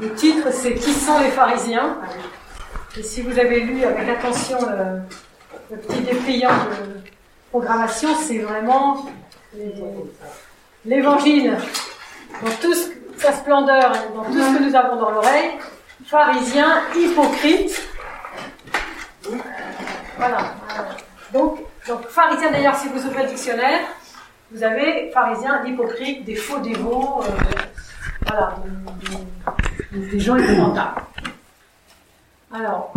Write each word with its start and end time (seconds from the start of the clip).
Le 0.00 0.14
titre, 0.14 0.48
c'est 0.50 0.74
Qui 0.74 0.92
sont 0.92 1.18
les 1.20 1.30
pharisiens? 1.30 1.98
Et 2.96 3.02
si 3.02 3.20
vous 3.20 3.38
avez 3.38 3.60
lu 3.60 3.84
avec 3.84 4.08
attention 4.08 4.58
le, 4.60 5.76
petit 5.76 6.00
dépliant 6.00 6.50
de 6.50 7.00
programmation, 7.50 8.08
c'est 8.16 8.38
vraiment 8.38 9.06
l'évangile 10.84 11.56
dans 12.42 12.50
toute 12.60 12.92
sa 13.18 13.32
splendeur, 13.34 13.92
dans 14.14 14.24
tout 14.24 14.32
ce 14.32 14.58
que 14.58 14.62
nous 14.62 14.74
avons 14.74 14.96
dans 14.96 15.10
l'oreille. 15.10 15.50
Pharisiens, 16.06 16.82
hypocrites. 16.96 17.86
Voilà. 20.16 20.54
Donc, 21.32 21.60
donc 21.86 22.08
pharisien 22.08 22.50
d'ailleurs, 22.50 22.76
si 22.76 22.88
vous 22.88 23.04
ouvrez 23.06 23.24
le 23.24 23.28
dictionnaire, 23.28 23.80
vous 24.50 24.62
avez 24.64 25.10
pharisiens, 25.12 25.62
hypocrites, 25.64 26.24
des 26.24 26.34
faux 26.34 26.58
dévots, 26.58 27.22
euh, 27.22 27.28
voilà, 28.26 28.56
des, 28.64 29.69
gens 30.18 30.36
épouvantables. 30.36 31.02
Alors, 32.52 32.92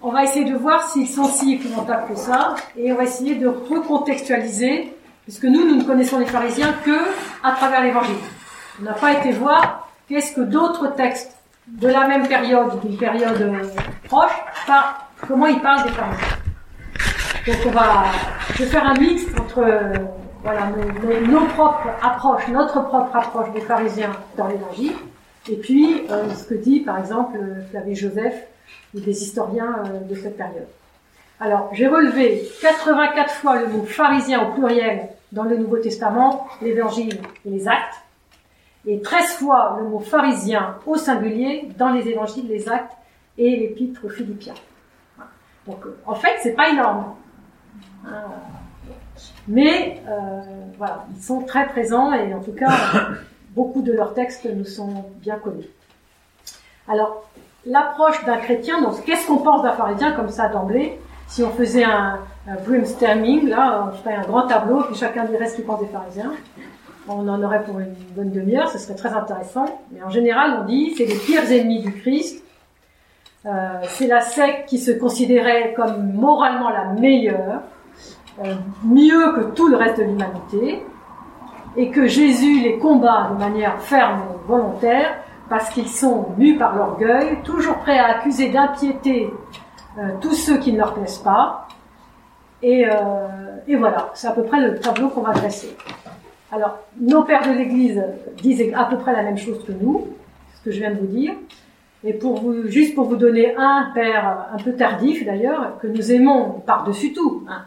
on 0.00 0.10
va 0.10 0.24
essayer 0.24 0.50
de 0.50 0.56
voir 0.56 0.88
s'ils 0.88 1.08
sont 1.08 1.24
si 1.24 1.54
épouvantables 1.54 2.08
que 2.08 2.18
ça, 2.18 2.54
et 2.76 2.92
on 2.92 2.96
va 2.96 3.04
essayer 3.04 3.36
de 3.36 3.48
recontextualiser, 3.48 4.94
puisque 5.24 5.44
nous, 5.44 5.66
nous 5.66 5.76
ne 5.76 5.84
connaissons 5.84 6.18
les 6.18 6.26
pharisiens 6.26 6.74
que 6.84 6.98
à 7.42 7.52
travers 7.52 7.82
l'évangile. 7.82 8.16
On 8.80 8.84
n'a 8.84 8.94
pas 8.94 9.12
été 9.12 9.32
voir 9.32 9.88
qu'est-ce 10.08 10.34
que 10.34 10.40
d'autres 10.40 10.88
textes 10.94 11.36
de 11.68 11.88
la 11.88 12.08
même 12.08 12.26
période, 12.26 12.80
d'une 12.80 12.96
période 12.96 13.40
euh, 13.40 13.62
proche, 14.04 14.32
par, 14.66 15.08
comment 15.28 15.46
ils 15.46 15.60
parlent 15.60 15.84
des 15.84 15.90
pharisiens. 15.90 16.26
Donc 17.46 17.56
on 17.66 17.70
va, 17.70 18.04
je 18.54 18.64
vais 18.64 18.70
faire 18.70 18.86
un 18.86 18.94
mix 18.94 19.22
entre 19.38 19.58
euh, 19.60 19.94
voilà, 20.42 20.68
nos, 21.28 21.46
propres 21.46 21.88
approches, 22.02 22.48
notre 22.48 22.80
propre 22.82 23.16
approche 23.16 23.52
des 23.52 23.60
pharisiens 23.60 24.12
dans 24.36 24.48
l'évangile, 24.48 24.94
et 25.48 25.56
puis 25.56 26.02
euh, 26.10 26.30
ce 26.34 26.44
que 26.44 26.54
dit 26.54 26.80
par 26.80 26.98
exemple 26.98 27.38
Flavie 27.70 27.94
Joseph 27.94 28.46
ou 28.94 29.00
des 29.00 29.22
historiens 29.22 29.82
euh, 29.86 30.00
de 30.00 30.14
cette 30.14 30.36
période. 30.36 30.68
Alors, 31.40 31.70
j'ai 31.72 31.88
relevé 31.88 32.48
84 32.60 33.30
fois 33.32 33.60
le 33.60 33.66
mot 33.66 33.82
pharisien 33.82 34.46
au 34.46 34.52
pluriel 34.52 35.08
dans 35.32 35.42
le 35.42 35.56
Nouveau 35.56 35.78
Testament, 35.78 36.46
l'Évangile 36.60 37.18
et 37.44 37.50
les 37.50 37.66
Actes, 37.66 38.00
et 38.86 39.00
13 39.00 39.38
fois 39.38 39.76
le 39.80 39.88
mot 39.88 39.98
pharisien 39.98 40.76
au 40.86 40.96
singulier 40.96 41.68
dans 41.76 41.90
les 41.90 42.08
Évangiles, 42.08 42.46
les 42.48 42.68
Actes 42.68 42.92
et 43.38 43.56
l'Épître 43.56 44.08
philippiens. 44.08 44.54
Donc, 45.66 45.84
en 46.06 46.14
fait, 46.14 46.36
c'est 46.42 46.54
pas 46.54 46.68
énorme. 46.68 47.14
Mais 49.48 50.00
euh, 50.08 50.40
voilà, 50.78 51.06
ils 51.16 51.22
sont 51.22 51.42
très 51.42 51.66
présents 51.66 52.12
et 52.12 52.32
en 52.34 52.40
tout 52.40 52.52
cas, 52.52 52.70
beaucoup 53.54 53.82
de 53.82 53.92
leurs 53.92 54.14
textes 54.14 54.44
nous 54.44 54.64
sont 54.64 55.04
bien 55.20 55.36
connus. 55.36 55.68
Alors, 56.88 57.24
l'approche 57.64 58.24
d'un 58.24 58.38
chrétien, 58.38 58.82
donc 58.82 59.04
qu'est-ce 59.04 59.26
qu'on 59.26 59.38
pense 59.38 59.62
d'un 59.62 59.72
pharisien 59.72 60.12
comme 60.12 60.30
ça 60.30 60.48
d'emblée? 60.48 60.98
Si 61.28 61.42
on 61.42 61.50
faisait 61.50 61.84
un, 61.84 62.18
un 62.48 62.54
brainstorming, 62.66 63.48
là, 63.48 63.88
on 63.88 63.96
ferait 63.96 64.14
un 64.14 64.22
grand 64.22 64.46
tableau, 64.46 64.82
puis 64.82 64.94
chacun 64.96 65.24
dirait 65.24 65.46
ce 65.46 65.56
qu'il 65.56 65.64
pense 65.64 65.80
des 65.80 65.86
pharisiens. 65.86 66.32
On 67.08 67.26
en 67.28 67.42
aurait 67.42 67.64
pour 67.64 67.80
une 67.80 67.94
bonne 68.14 68.30
demi-heure, 68.30 68.68
ce 68.68 68.78
serait 68.78 68.94
très 68.94 69.12
intéressant. 69.12 69.64
Mais 69.90 70.02
en 70.02 70.10
général, 70.10 70.58
on 70.60 70.64
dit 70.64 70.94
c'est 70.96 71.04
les 71.04 71.16
pires 71.16 71.50
ennemis 71.50 71.82
du 71.82 71.92
Christ. 71.92 72.44
Euh, 73.44 73.50
c'est 73.88 74.06
la 74.06 74.20
secte 74.20 74.68
qui 74.68 74.78
se 74.78 74.92
considérait 74.92 75.74
comme 75.74 76.12
moralement 76.12 76.70
la 76.70 76.84
meilleure. 76.92 77.62
Euh, 78.44 78.54
mieux 78.84 79.32
que 79.34 79.54
tout 79.54 79.68
le 79.68 79.76
reste 79.76 79.98
de 79.98 80.04
l'humanité, 80.04 80.84
et 81.76 81.90
que 81.90 82.06
Jésus 82.06 82.60
les 82.60 82.78
combat 82.78 83.30
de 83.32 83.38
manière 83.38 83.80
ferme 83.80 84.20
et 84.20 84.48
volontaire, 84.48 85.16
parce 85.48 85.70
qu'ils 85.70 85.88
sont 85.88 86.28
mus 86.38 86.56
par 86.56 86.76
l'orgueil, 86.76 87.38
toujours 87.44 87.76
prêts 87.78 87.98
à 87.98 88.16
accuser 88.16 88.50
d'impiété 88.50 89.30
euh, 89.98 90.02
tous 90.20 90.34
ceux 90.34 90.58
qui 90.58 90.72
ne 90.72 90.78
leur 90.78 90.94
plaisent 90.94 91.18
pas. 91.18 91.68
Et, 92.62 92.86
euh, 92.86 92.92
et 93.66 93.76
voilà, 93.76 94.10
c'est 94.14 94.28
à 94.28 94.32
peu 94.32 94.44
près 94.44 94.60
le 94.60 94.78
tableau 94.78 95.08
qu'on 95.08 95.22
va 95.22 95.32
dresser. 95.32 95.76
Alors, 96.52 96.78
nos 97.00 97.22
pères 97.22 97.46
de 97.46 97.56
l'Église 97.56 98.02
disent 98.42 98.72
à 98.74 98.84
peu 98.84 98.98
près 98.98 99.12
la 99.12 99.22
même 99.22 99.38
chose 99.38 99.64
que 99.64 99.72
nous, 99.72 100.08
ce 100.54 100.64
que 100.64 100.70
je 100.70 100.78
viens 100.78 100.90
de 100.90 101.00
vous 101.00 101.06
dire. 101.06 101.32
Et 102.04 102.12
pour 102.12 102.40
vous, 102.40 102.66
juste 102.66 102.94
pour 102.94 103.04
vous 103.04 103.16
donner 103.16 103.54
un 103.56 103.90
père 103.94 104.48
un 104.52 104.62
peu 104.62 104.72
tardif 104.72 105.24
d'ailleurs, 105.24 105.78
que 105.78 105.86
nous 105.86 106.12
aimons 106.12 106.62
par-dessus 106.66 107.12
tout. 107.12 107.44
Hein 107.48 107.62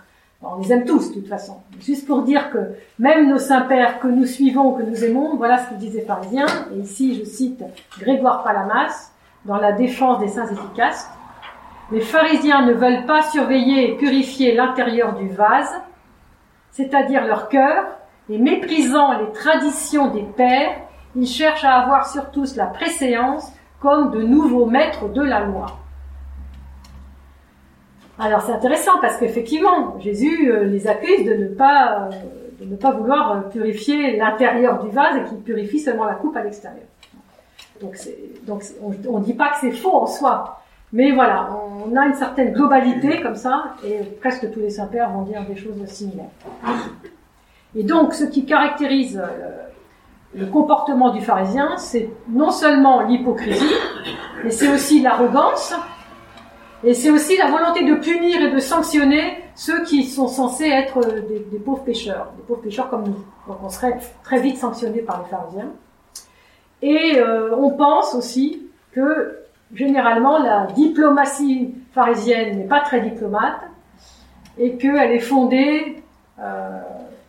on 0.46 0.60
les 0.60 0.72
aime 0.72 0.86
tous 0.86 1.10
de 1.10 1.16
toute 1.16 1.28
façon. 1.28 1.58
Juste 1.80 2.08
pour 2.08 2.22
dire 2.24 2.52
que 2.52 2.60
même 3.00 3.30
nos 3.30 3.40
saints-pères 3.40 4.00
que 4.00 4.08
nous 4.08 4.26
suivons, 4.26 4.74
que 4.74 4.84
nous 4.84 5.04
aimons, 5.04 5.36
voilà 5.38 5.58
ce 5.58 5.70
que 5.70 5.76
disait 5.76 6.02
Pharisien. 6.02 6.46
Et 6.74 6.80
ici, 6.80 7.16
je 7.16 7.24
cite 7.24 7.64
Grégoire 8.00 8.44
Palamas 8.44 9.12
dans 9.46 9.58
la 9.58 9.72
défense 9.72 10.20
des 10.20 10.28
saints 10.28 10.48
efficaces. 10.48 11.10
Les 11.92 12.02
pharisiens 12.02 12.66
ne 12.66 12.74
veulent 12.74 13.06
pas 13.06 13.24
surveiller 13.24 13.92
et 13.92 13.98
purifier 13.98 14.56
l'intérieur 14.56 15.16
du 15.16 15.30
vase, 15.30 15.74
c'est-à-dire 16.72 17.26
leur 17.26 17.48
cœur, 17.48 17.86
et 18.30 18.40
méprisant 18.40 19.20
les 19.20 19.32
traditions 19.32 20.08
des 20.08 20.24
pères, 20.24 20.82
ils 21.16 21.28
cherchent 21.28 21.64
à 21.64 21.82
avoir 21.82 22.08
sur 22.08 22.32
tous 22.32 22.56
la 22.56 22.66
préséance 22.66 23.52
comme 23.80 24.12
de 24.12 24.24
nouveaux 24.24 24.66
maîtres 24.66 25.10
de 25.10 25.22
la 25.22 25.42
loi. 25.42 25.68
Alors 28.18 28.42
c'est 28.42 28.54
intéressant 28.54 28.94
parce 29.02 29.18
qu'effectivement, 29.18 30.00
Jésus 30.00 30.50
euh, 30.50 30.64
les 30.64 30.88
accuse 30.88 31.26
de 31.26 31.34
ne 31.34 31.48
pas, 31.50 32.08
euh, 32.12 32.64
de 32.64 32.72
ne 32.72 32.76
pas 32.78 32.92
vouloir 32.92 33.32
euh, 33.32 33.42
purifier 33.50 34.16
l'intérieur 34.16 34.84
du 34.84 34.90
vase 34.90 35.18
et 35.18 35.24
qu'il 35.26 35.40
purifie 35.40 35.80
seulement 35.80 36.06
la 36.06 36.14
coupe 36.14 36.36
à 36.38 36.44
l'extérieur. 36.44 36.86
Donc, 37.82 37.98
on 38.82 39.20
ne 39.20 39.24
dit 39.24 39.34
pas 39.34 39.50
que 39.50 39.58
c'est 39.60 39.72
faux 39.72 39.94
en 39.94 40.08
soi, 40.08 40.62
mais 40.94 41.12
voilà, 41.12 41.50
on 41.86 41.94
a 41.98 42.06
une 42.06 42.14
certaine 42.14 42.54
globalité 42.54 43.20
comme 43.22 43.36
ça, 43.36 43.76
et 43.86 44.00
presque 44.22 44.50
tous 44.54 44.62
les 44.62 44.70
saints-pères 44.70 45.10
vont 45.10 45.24
dire 45.24 45.44
des 45.46 45.58
choses 45.58 45.86
similaires. 45.88 46.30
Et 47.76 47.84
donc, 47.84 48.14
ce 48.14 48.24
qui 48.24 48.46
caractérise 48.46 49.22
le 50.34 50.46
comportement 50.46 51.10
du 51.10 51.20
pharisien, 51.20 51.76
c'est 51.76 52.10
non 52.30 52.50
seulement 52.50 53.02
l'hypocrisie, 53.02 53.76
mais 54.46 54.52
c'est 54.52 54.72
aussi 54.72 55.02
l'arrogance, 55.02 55.76
et 56.86 56.94
c'est 56.94 57.10
aussi 57.10 57.36
la 57.36 57.50
volonté 57.50 57.84
de 57.84 57.96
punir 57.96 58.44
et 58.44 58.52
de 58.52 58.60
sanctionner 58.60 59.44
ceux 59.56 59.84
qui 59.86 60.04
sont 60.04 60.28
censés 60.28 60.68
être 60.68 61.02
des, 61.02 61.58
pauvres 61.58 61.84
pécheurs, 61.84 62.32
des 62.38 62.44
pauvres 62.44 62.62
pécheurs 62.62 62.92
comme 62.92 63.06
nous. 63.06 63.26
Donc 63.48 63.58
on 63.64 63.70
serait 63.70 63.98
très 64.24 64.40
vite 64.40 64.58
sanctionné 64.58 65.00
par 65.00 65.24
les 65.24 65.30
pharisiens. 65.30 65.72
Et 66.84 67.18
euh, 67.18 67.56
on 67.56 67.72
pense 67.72 68.14
aussi 68.14 68.68
que 68.92 69.40
généralement 69.74 70.38
la 70.38 70.68
diplomatie 70.76 71.74
pharisienne 71.92 72.60
n'est 72.60 72.68
pas 72.68 72.82
très 72.82 73.02
diplomate 73.02 73.62
et 74.60 74.78
qu'elle 74.78 75.12
est 75.12 75.20
fondée 75.20 76.04
euh, 76.40 76.82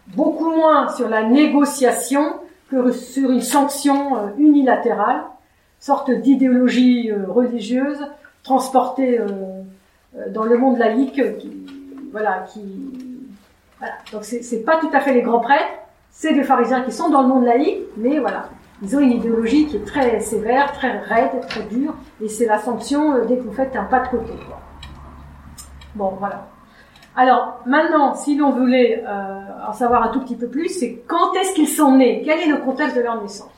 beaucoup 0.08 0.50
moins 0.50 0.90
sur 0.90 1.08
la 1.08 1.22
négociation 1.22 2.40
que 2.70 2.92
sur 2.92 3.30
une 3.30 3.40
sanction 3.40 4.18
euh, 4.18 4.28
unilatérale, 4.36 5.22
sorte 5.80 6.10
d'idéologie 6.10 7.10
religieuse 7.26 8.06
transporté 8.46 9.18
euh, 9.18 9.26
euh, 10.16 10.30
dans 10.30 10.44
le 10.44 10.56
monde 10.56 10.78
laïque, 10.78 11.20
qui, 11.38 11.50
voilà, 12.12 12.44
qui, 12.48 12.62
voilà. 13.80 13.94
Donc 14.12 14.22
pas 14.64 14.76
tout 14.76 14.90
à 14.92 15.00
fait 15.00 15.12
les 15.12 15.22
grands 15.22 15.40
prêtres, 15.40 15.74
c'est 16.10 16.32
des 16.32 16.44
pharisiens 16.44 16.82
qui 16.82 16.92
sont 16.92 17.10
dans 17.10 17.22
le 17.22 17.28
monde 17.28 17.44
laïque, 17.44 17.82
mais 17.96 18.20
voilà, 18.20 18.48
ils 18.82 18.96
ont 18.96 19.00
une 19.00 19.10
idéologie 19.10 19.66
qui 19.66 19.76
est 19.78 19.84
très 19.84 20.20
sévère, 20.20 20.72
très 20.72 20.96
raide, 20.98 21.40
très 21.48 21.64
dure, 21.64 21.94
et 22.22 22.28
c'est 22.28 22.46
la 22.46 22.58
sanction 22.58 23.14
euh, 23.14 23.24
dès 23.24 23.36
que 23.36 23.42
vous 23.42 23.52
faites 23.52 23.74
un 23.74 23.84
pas 23.84 24.00
de 24.00 24.08
côté. 24.08 24.32
Bon, 25.96 26.12
voilà. 26.20 26.46
Alors 27.16 27.60
maintenant, 27.66 28.14
si 28.14 28.36
l'on 28.36 28.50
voulait 28.50 29.02
en 29.66 29.72
savoir 29.72 30.02
un 30.02 30.08
tout 30.08 30.20
petit 30.20 30.36
peu 30.36 30.48
plus, 30.48 30.68
c'est 30.68 31.02
quand 31.06 31.32
est-ce 31.32 31.54
qu'ils 31.54 31.68
sont 31.68 31.96
nés? 31.96 32.20
Quel 32.22 32.40
est 32.40 32.52
le 32.54 32.58
contexte 32.58 32.94
de 32.94 33.00
leur 33.00 33.22
naissance? 33.22 33.55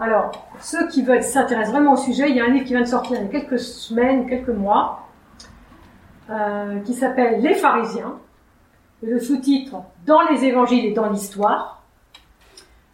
Alors, 0.00 0.32
ceux 0.60 0.88
qui 0.88 1.02
veulent 1.02 1.22
s'intéressent 1.22 1.72
vraiment 1.72 1.92
au 1.92 1.96
sujet, 1.96 2.28
il 2.28 2.36
y 2.36 2.40
a 2.40 2.44
un 2.44 2.48
livre 2.48 2.64
qui 2.64 2.72
vient 2.72 2.82
de 2.82 2.86
sortir 2.86 3.18
il 3.18 3.24
y 3.24 3.26
a 3.26 3.28
quelques 3.28 3.58
semaines, 3.58 4.28
quelques 4.28 4.48
mois, 4.48 5.06
euh, 6.30 6.80
qui 6.80 6.94
s'appelle 6.94 7.40
Les 7.40 7.54
pharisiens, 7.54 8.18
le 9.02 9.18
sous-titre 9.20 9.76
Dans 10.06 10.22
les 10.30 10.44
évangiles 10.44 10.86
et 10.86 10.92
dans 10.92 11.08
l'histoire, 11.08 11.82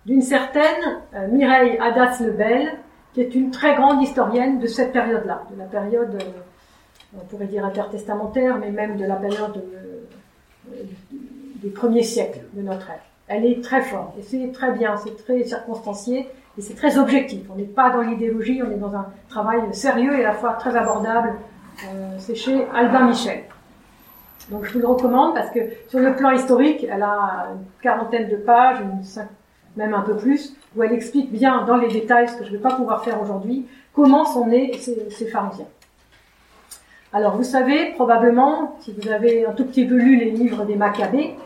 d'une 0.06 0.22
certaine 0.22 1.02
euh, 1.14 1.28
Mireille 1.28 1.78
Hadas-Lebel, 1.78 2.78
qui 3.14 3.20
est 3.20 3.34
une 3.34 3.50
très 3.50 3.74
grande 3.74 4.02
historienne 4.02 4.58
de 4.58 4.66
cette 4.66 4.92
période-là, 4.92 5.44
de 5.50 5.58
la 5.58 5.66
période, 5.66 6.14
euh, 6.14 7.16
on 7.16 7.24
pourrait 7.24 7.46
dire 7.46 7.64
intertestamentaire, 7.64 8.58
mais 8.58 8.70
même 8.70 8.96
de 8.96 9.04
la 9.04 9.16
période 9.16 9.64
des 11.56 11.70
premiers 11.70 12.02
siècles 12.02 12.40
de 12.52 12.62
notre 12.62 12.90
ère. 12.90 13.02
Elle 13.28 13.44
est 13.44 13.62
très 13.62 13.82
forte, 13.82 14.18
et 14.18 14.22
c'est 14.22 14.52
très 14.52 14.72
bien, 14.72 14.96
c'est 14.96 15.16
très 15.16 15.44
circonstancié, 15.44 16.28
et 16.58 16.60
c'est 16.60 16.74
très 16.74 16.98
objectif. 16.98 17.42
On 17.50 17.54
n'est 17.54 17.62
pas 17.62 17.90
dans 17.90 18.00
l'idéologie, 18.00 18.60
on 18.66 18.70
est 18.70 18.78
dans 18.78 18.94
un 18.94 19.06
travail 19.28 19.60
sérieux 19.72 20.18
et 20.18 20.24
à 20.24 20.28
la 20.28 20.34
fois 20.34 20.54
très 20.54 20.76
abordable. 20.76 21.34
Euh, 21.84 22.16
c'est 22.18 22.34
chez 22.34 22.66
Albin 22.74 23.06
Michel. 23.06 23.44
Donc 24.50 24.64
je 24.64 24.72
vous 24.72 24.80
le 24.80 24.86
recommande 24.86 25.34
parce 25.34 25.50
que 25.50 25.60
sur 25.88 26.00
le 26.00 26.16
plan 26.16 26.30
historique, 26.32 26.84
elle 26.90 27.02
a 27.02 27.50
une 27.52 27.64
quarantaine 27.80 28.28
de 28.28 28.36
pages, 28.36 28.78
même 29.76 29.94
un 29.94 30.00
peu 30.00 30.16
plus, 30.16 30.56
où 30.74 30.82
elle 30.82 30.92
explique 30.92 31.30
bien 31.30 31.64
dans 31.64 31.76
les 31.76 31.88
détails, 31.88 32.28
ce 32.28 32.36
que 32.36 32.44
je 32.44 32.50
ne 32.50 32.56
vais 32.56 32.62
pas 32.62 32.74
pouvoir 32.74 33.04
faire 33.04 33.22
aujourd'hui, 33.22 33.66
comment 33.94 34.24
sont 34.24 34.46
nés 34.46 34.72
ces 34.74 35.26
pharisiens. 35.26 35.66
Alors 37.12 37.36
vous 37.36 37.44
savez 37.44 37.92
probablement, 37.92 38.76
si 38.80 38.92
vous 38.92 39.08
avez 39.08 39.46
un 39.46 39.52
tout 39.52 39.64
petit 39.64 39.86
peu 39.86 39.94
lu 39.94 40.16
les 40.16 40.30
livres 40.30 40.64
des 40.64 40.76
Maccabées, 40.76 41.36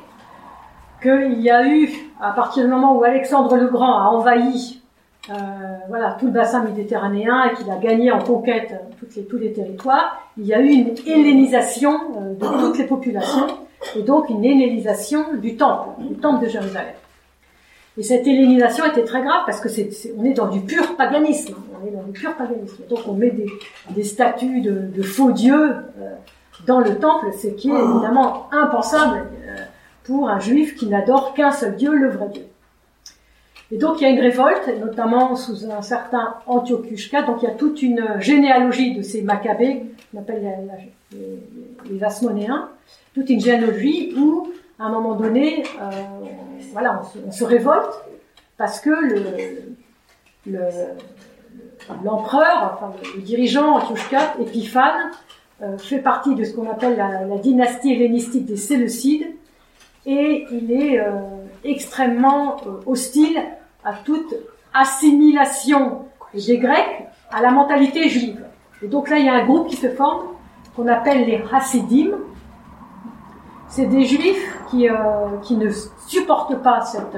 qu'il 1.03 1.41
y 1.41 1.51
a 1.51 1.67
eu, 1.67 1.91
à 2.21 2.31
partir 2.31 2.65
du 2.65 2.71
moment 2.71 2.97
où 2.97 3.05
Alexandre 3.05 3.57
le 3.57 3.67
Grand 3.67 3.99
a 3.99 4.05
envahi 4.05 4.82
euh, 5.31 5.35
voilà, 5.89 6.17
tout 6.19 6.27
le 6.27 6.33
bassin 6.33 6.65
méditerranéen 6.65 7.45
et 7.45 7.55
qu'il 7.55 7.71
a 7.71 7.77
gagné 7.77 8.11
en 8.11 8.19
conquête 8.19 8.75
toutes 8.99 9.15
les, 9.15 9.25
tous 9.25 9.39
les 9.39 9.53
territoires, 9.53 10.21
il 10.37 10.47
y 10.47 10.55
a 10.55 10.61
eu 10.61 10.69
une 10.69 10.95
hellénisation 11.07 11.93
euh, 12.17 12.35
de 12.35 12.61
toutes 12.61 12.79
les 12.79 12.87
populations 12.87 13.47
et 13.97 14.03
donc 14.03 14.29
une 14.29 14.45
hellénisation 14.45 15.35
du 15.35 15.57
temple, 15.57 15.91
du 16.01 16.15
temple 16.17 16.45
de 16.45 16.51
Jérusalem. 16.51 16.95
Et 17.99 18.03
cette 18.03 18.27
hellénisation 18.27 18.87
était 18.87 19.05
très 19.05 19.23
grave 19.23 19.43
parce 19.45 19.61
que 19.61 19.69
c'est, 19.69 19.91
on 20.17 20.25
est 20.25 20.33
dans 20.33 20.49
du 20.49 20.61
pur 20.61 20.97
paganisme. 20.97 21.55
On 21.81 21.87
est 21.87 21.91
dans 21.91 22.03
du 22.03 22.13
pur 22.13 22.35
paganisme. 22.37 22.83
Donc 22.89 23.01
on 23.07 23.13
met 23.13 23.31
des, 23.31 23.47
des 23.91 24.05
statues 24.05 24.61
de, 24.63 25.03
faux 25.03 25.31
dieux 25.33 25.71
euh, 26.01 26.15
dans 26.67 26.81
le 26.81 26.97
temple, 26.97 27.27
ce 27.41 27.49
qui 27.49 27.71
est 27.71 27.75
évidemment 27.75 28.49
impensable 28.51 29.27
euh, 29.47 29.57
pour 30.05 30.29
un 30.29 30.41
juif 30.41 30.75
qui 30.75 30.87
n'adore 30.87 31.35
qu'un 31.35 31.53
seul 31.53 31.77
dieu, 31.77 31.95
le 31.95 32.09
vrai 32.09 32.29
dieu. 32.29 32.45
Et 33.73 33.79
donc 33.79 34.01
il 34.01 34.05
y 34.05 34.07
a 34.07 34.11
une 34.11 34.21
révolte, 34.21 34.69
notamment 34.79 35.35
sous 35.35 35.71
un 35.71 35.81
certain 35.81 36.35
Antiochus 36.47 37.09
IV. 37.11 37.25
Donc 37.25 37.43
il 37.43 37.47
y 37.47 37.51
a 37.51 37.55
toute 37.55 37.81
une 37.81 38.21
généalogie 38.21 38.95
de 38.95 39.01
ces 39.01 39.23
Maccabées, 39.23 39.85
qu'on 40.13 40.21
appelle 40.21 40.69
les, 41.91 42.05
Asmonéens, 42.05 42.69
toute 43.15 43.31
une 43.31 43.41
généalogie 43.41 44.15
où, 44.19 44.53
à 44.79 44.85
un 44.85 44.91
moment 44.91 45.15
donné, 45.15 45.63
euh, 45.81 45.91
voilà, 46.73 47.01
on 47.27 47.33
se, 47.33 47.45
révolte 47.45 47.95
parce 48.59 48.79
que 48.79 48.91
le, 50.47 50.61
l'empereur, 52.05 52.93
le, 53.17 53.23
dirigeant 53.23 53.77
Antiochus 53.77 54.15
IV, 54.15 54.47
Épiphane, 54.47 55.13
euh, 55.63 55.79
fait 55.79 56.01
partie 56.01 56.35
de 56.35 56.45
ce 56.45 56.55
qu'on 56.55 56.71
appelle 56.71 56.99
la, 56.99 57.39
dynastie 57.39 57.95
hellénistique 57.95 58.45
des 58.45 58.57
Séleucides 58.59 59.29
et 60.05 60.47
il 60.51 60.73
est 60.73 61.01
euh, 61.01 61.13
extrêmement 61.65 62.57
hostile 62.85 63.41
à 63.85 63.95
toute 63.95 64.35
assimilation 64.75 66.07
des 66.35 66.59
Grecs 66.59 67.07
à 67.31 67.43
la 67.43 67.51
mentalité 67.51 68.09
juive. 68.09 68.45
Et 68.83 68.89
donc 68.89 69.09
là, 69.09 69.19
il 69.19 69.27
y 69.27 69.29
a 69.29 69.35
un 69.35 69.45
groupe 69.45 69.69
qui 69.69 69.77
se 69.77 69.89
forme 69.91 70.29
qu'on 70.75 70.89
appelle 70.89 71.27
les 71.27 71.43
Hasidim, 71.53 72.17
c'est 73.69 73.87
des 73.87 74.05
juifs 74.05 74.59
qui, 74.71 74.89
euh, 74.89 74.95
qui 75.43 75.57
ne 75.57 75.71
supportent 76.07 76.63
pas 76.63 76.83
cette, 76.83 77.17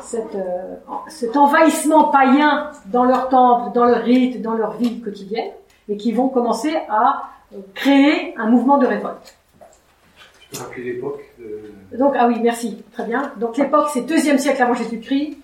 cette, 0.00 0.34
euh, 0.34 0.76
cet 1.08 1.36
envahissement 1.36 2.04
païen 2.04 2.70
dans 2.86 3.04
leur 3.04 3.28
temple, 3.28 3.72
dans 3.74 3.84
leur 3.84 4.02
rite, 4.02 4.40
dans 4.40 4.54
leur 4.54 4.76
vie 4.76 5.00
quotidienne, 5.00 5.50
et 5.88 5.96
qui 5.96 6.12
vont 6.12 6.28
commencer 6.28 6.74
à 6.88 7.30
euh, 7.52 7.58
créer 7.74 8.34
un 8.38 8.48
mouvement 8.48 8.78
de 8.78 8.86
révolte. 8.86 9.36
Tu 10.40 10.56
peux 10.56 10.64
rappeler 10.64 10.84
l'époque 10.84 11.20
de... 11.38 11.98
Donc, 11.98 12.14
ah 12.18 12.26
oui, 12.28 12.40
merci, 12.42 12.82
très 12.92 13.04
bien. 13.04 13.32
Donc 13.36 13.58
l'époque, 13.58 13.88
c'est 13.92 14.02
deuxième 14.02 14.38
siècle 14.38 14.62
avant 14.62 14.74
Jésus-Christ. 14.74 15.36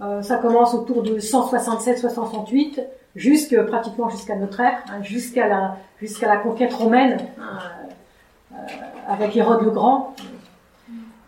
Euh, 0.00 0.22
ça 0.22 0.36
commence 0.36 0.74
autour 0.74 1.02
de 1.02 1.18
167-168, 1.18 2.84
jusque 3.16 3.60
pratiquement 3.66 4.08
jusqu'à 4.08 4.36
notre 4.36 4.60
ère, 4.60 4.78
hein, 4.88 5.02
jusqu'à 5.02 5.48
la 5.48 6.36
conquête 6.36 6.72
romaine. 6.72 7.18
Hein, 7.40 7.58
euh, 8.52 8.56
avec 9.08 9.36
Hérode 9.36 9.62
le 9.62 9.70
Grand. 9.70 10.14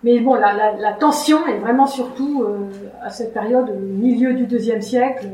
Mais 0.03 0.21
bon, 0.21 0.35
la, 0.35 0.93
tension 0.99 1.47
est 1.47 1.59
vraiment 1.59 1.87
surtout 1.87 2.43
euh, 2.43 2.71
à 3.03 3.11
cette 3.11 3.35
période, 3.35 3.71
milieu 3.81 4.35
du 4.35 4.47
deuxième 4.47 4.81
siècle, 4.81 5.29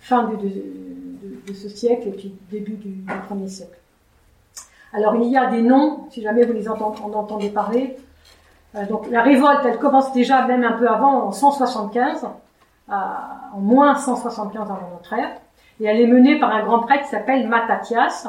fin 0.00 0.24
de, 0.24 1.54
ce 1.54 1.68
siècle 1.68 2.08
et 2.08 2.12
puis 2.12 2.34
début 2.50 2.74
du, 2.74 2.88
du, 2.88 3.14
premier 3.26 3.48
siècle. 3.48 3.78
Alors 4.92 5.16
il 5.16 5.30
y 5.30 5.36
a 5.36 5.50
des 5.50 5.62
noms, 5.62 6.06
si 6.10 6.22
jamais 6.22 6.44
vous 6.44 6.52
les 6.52 6.68
en 6.68 6.74
entendez 6.74 7.50
parler. 7.50 7.96
Donc 8.88 9.10
la 9.10 9.22
révolte, 9.22 9.60
elle 9.64 9.78
commence 9.78 10.12
déjà 10.12 10.46
même 10.46 10.64
un 10.64 10.72
peu 10.72 10.88
avant, 10.88 11.24
en 11.24 11.32
175, 11.32 12.26
à, 12.88 13.50
en 13.54 13.60
moins 13.60 13.94
175 13.94 14.62
avant 14.62 14.90
notre 14.92 15.12
ère, 15.12 15.30
et 15.80 15.84
elle 15.84 16.00
est 16.00 16.06
menée 16.06 16.38
par 16.38 16.54
un 16.54 16.64
grand 16.64 16.80
prêtre 16.80 17.04
qui 17.04 17.10
s'appelle 17.10 17.48
Mattathias. 17.48 18.28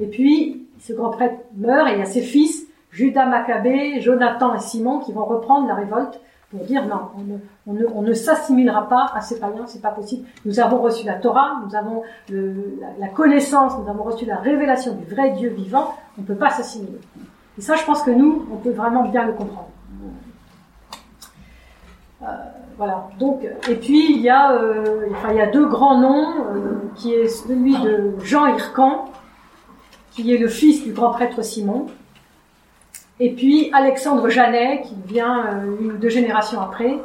Et 0.00 0.06
puis 0.06 0.66
ce 0.80 0.92
grand 0.92 1.10
prêtre 1.10 1.36
meurt 1.56 1.88
et 1.88 1.92
il 1.92 1.98
y 1.98 2.02
a 2.02 2.06
ses 2.06 2.22
fils, 2.22 2.66
Judas 2.90 3.26
Maccabée, 3.26 4.00
Jonathan 4.00 4.54
et 4.54 4.58
Simon, 4.58 4.98
qui 5.00 5.12
vont 5.12 5.24
reprendre 5.24 5.68
la 5.68 5.74
révolte 5.74 6.20
pour 6.50 6.64
dire 6.64 6.84
non, 6.86 7.10
on 7.66 8.02
ne, 8.02 8.12
s'assimilera 8.12 8.88
pas 8.88 9.12
à 9.14 9.20
ces 9.20 9.38
païens, 9.38 9.66
c'est 9.66 9.80
pas 9.80 9.92
possible. 9.92 10.26
Nous 10.44 10.58
avons 10.58 10.78
reçu 10.78 11.06
la 11.06 11.14
Torah, 11.14 11.60
nous 11.64 11.76
avons 11.76 12.02
le, 12.28 12.76
la, 12.80 12.88
la, 13.06 13.08
connaissance, 13.08 13.74
nous 13.78 13.88
avons 13.88 14.02
reçu 14.02 14.24
la 14.24 14.36
révélation 14.38 14.94
du 14.94 15.04
vrai 15.04 15.30
Dieu 15.30 15.50
vivant, 15.50 15.94
on 16.18 16.22
ne 16.22 16.26
peut 16.26 16.34
pas 16.34 16.50
s'assimiler. 16.50 16.98
Et 17.56 17.60
ça, 17.60 17.76
je 17.76 17.84
pense 17.84 18.02
que 18.02 18.10
nous, 18.10 18.48
on 18.52 18.56
peut 18.56 18.72
vraiment 18.72 19.04
bien 19.04 19.26
le 19.26 19.32
comprendre. 19.32 19.68
Euh, 22.22 22.26
voilà. 22.80 23.08
Donc, 23.18 23.46
et 23.68 23.74
puis 23.74 24.10
il 24.10 24.22
y 24.22 24.30
a, 24.30 24.52
euh, 24.52 25.08
enfin, 25.10 25.32
il 25.32 25.36
y 25.36 25.40
a 25.42 25.48
deux 25.48 25.66
grands 25.66 25.98
noms, 25.98 26.28
euh, 26.30 26.90
qui 26.94 27.12
est 27.12 27.28
celui 27.28 27.78
de 27.78 28.14
Jean 28.22 28.46
Hircan, 28.46 29.04
qui 30.12 30.34
est 30.34 30.38
le 30.38 30.48
fils 30.48 30.82
du 30.82 30.94
grand 30.94 31.10
prêtre 31.10 31.42
Simon, 31.42 31.88
et 33.18 33.34
puis 33.34 33.70
Alexandre 33.74 34.30
Janet, 34.30 34.80
qui 34.80 34.94
vient 35.04 35.44
euh, 35.44 35.76
une 35.78 35.92
ou 35.92 35.96
deux 35.98 36.08
générations 36.08 36.58
après, 36.58 36.98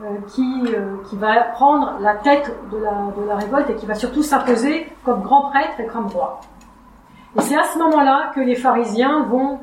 euh, 0.00 0.06
qui, 0.26 0.64
qui 1.08 1.16
va 1.16 1.40
prendre 1.54 1.98
la 2.00 2.14
tête 2.16 2.52
de 2.72 2.78
la, 2.78 3.12
de 3.16 3.24
la 3.24 3.36
révolte 3.36 3.70
et 3.70 3.76
qui 3.76 3.86
va 3.86 3.94
surtout 3.94 4.24
s'imposer 4.24 4.88
comme 5.04 5.22
grand 5.22 5.50
prêtre 5.50 5.78
et 5.78 5.86
comme 5.86 6.06
roi. 6.06 6.40
Et 7.36 7.42
c'est 7.42 7.56
à 7.56 7.62
ce 7.72 7.78
moment-là 7.78 8.32
que 8.34 8.40
les 8.40 8.56
pharisiens 8.56 9.22
vont 9.30 9.60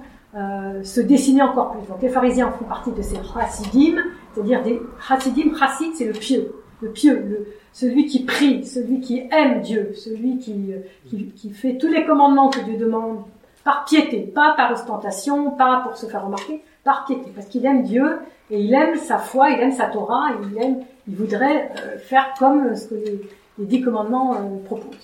se 0.83 1.01
dessiner 1.01 1.41
encore 1.41 1.71
plus. 1.71 1.85
Donc 1.87 2.01
les 2.03 2.09
pharisiens 2.09 2.51
font 2.51 2.63
partie 2.65 2.91
de 2.91 3.01
ces 3.01 3.17
chassidim, 3.33 3.97
c'est-à-dire 4.33 4.63
des 4.63 4.81
chassidim, 5.07 5.55
chassid 5.55 5.93
c'est 5.95 6.05
le 6.05 6.13
pieux, 6.13 6.53
le 6.81 6.91
pieux, 6.91 7.47
celui 7.73 8.05
qui 8.05 8.23
prie, 8.23 8.65
celui 8.65 8.99
qui 9.01 9.23
aime 9.31 9.61
Dieu, 9.61 9.93
celui 9.95 10.37
qui, 10.37 10.73
qui, 11.07 11.27
qui, 11.31 11.49
fait 11.51 11.77
tous 11.77 11.87
les 11.87 12.05
commandements 12.05 12.49
que 12.49 12.59
Dieu 12.61 12.77
demande 12.77 13.23
par 13.63 13.85
piété, 13.85 14.19
pas 14.21 14.53
par 14.55 14.71
ostentation, 14.71 15.51
pas 15.51 15.81
pour 15.83 15.97
se 15.97 16.05
faire 16.05 16.25
remarquer, 16.25 16.61
par 16.83 17.05
piété, 17.05 17.31
parce 17.35 17.47
qu'il 17.47 17.65
aime 17.65 17.83
Dieu 17.83 18.19
et 18.49 18.61
il 18.61 18.73
aime 18.73 18.97
sa 18.97 19.17
foi, 19.17 19.51
il 19.51 19.59
aime 19.59 19.71
sa 19.71 19.87
Torah, 19.87 20.31
et 20.31 20.47
il 20.51 20.63
aime, 20.63 20.79
il 21.07 21.15
voudrait 21.15 21.71
euh, 21.77 21.99
faire 21.99 22.33
comme 22.39 22.75
ce 22.75 22.87
que 22.87 22.95
les, 22.95 23.21
les 23.59 23.65
dix 23.65 23.81
commandements 23.81 24.33
euh, 24.33 24.65
proposent. 24.65 24.97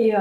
Et, 0.00 0.16
euh, 0.16 0.18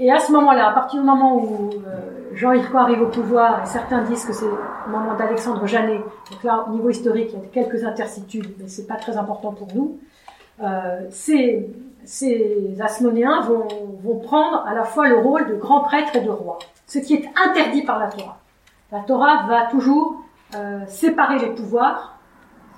et, 0.00 0.10
à 0.10 0.18
ce 0.18 0.32
moment-là, 0.32 0.70
à 0.70 0.72
partir 0.72 1.00
du 1.00 1.06
moment 1.06 1.36
où 1.36 1.70
euh, 1.70 2.34
Jean 2.34 2.50
Hirco 2.50 2.76
arrive 2.76 3.00
au 3.00 3.06
pouvoir, 3.06 3.62
et 3.62 3.66
certains 3.66 4.02
disent 4.02 4.24
que 4.24 4.32
c'est 4.32 4.44
le 4.44 4.90
moment 4.90 5.14
d'Alexandre 5.14 5.64
Janet, 5.68 6.00
donc 6.32 6.42
là, 6.42 6.64
au 6.66 6.72
niveau 6.72 6.90
historique, 6.90 7.30
il 7.32 7.38
y 7.38 7.42
a 7.44 7.46
quelques 7.46 7.84
intercitudes, 7.84 8.52
mais 8.58 8.66
c'est 8.66 8.88
pas 8.88 8.96
très 8.96 9.16
important 9.16 9.52
pour 9.52 9.68
nous. 9.72 10.00
Euh, 10.64 11.06
ces, 11.10 11.70
ces 12.04 12.76
Asmonéens 12.80 13.42
vont, 13.42 13.68
vont, 14.02 14.18
prendre 14.18 14.66
à 14.66 14.74
la 14.74 14.82
fois 14.82 15.06
le 15.06 15.18
rôle 15.18 15.46
de 15.46 15.54
grand 15.54 15.82
prêtre 15.82 16.16
et 16.16 16.22
de 16.22 16.30
roi, 16.30 16.58
ce 16.88 16.98
qui 16.98 17.14
est 17.14 17.30
interdit 17.46 17.82
par 17.82 18.00
la 18.00 18.08
Torah. 18.08 18.40
La 18.90 18.98
Torah 18.98 19.46
va 19.46 19.66
toujours 19.66 20.24
euh, 20.56 20.80
séparer 20.88 21.38
les 21.38 21.50
pouvoirs, 21.50 22.18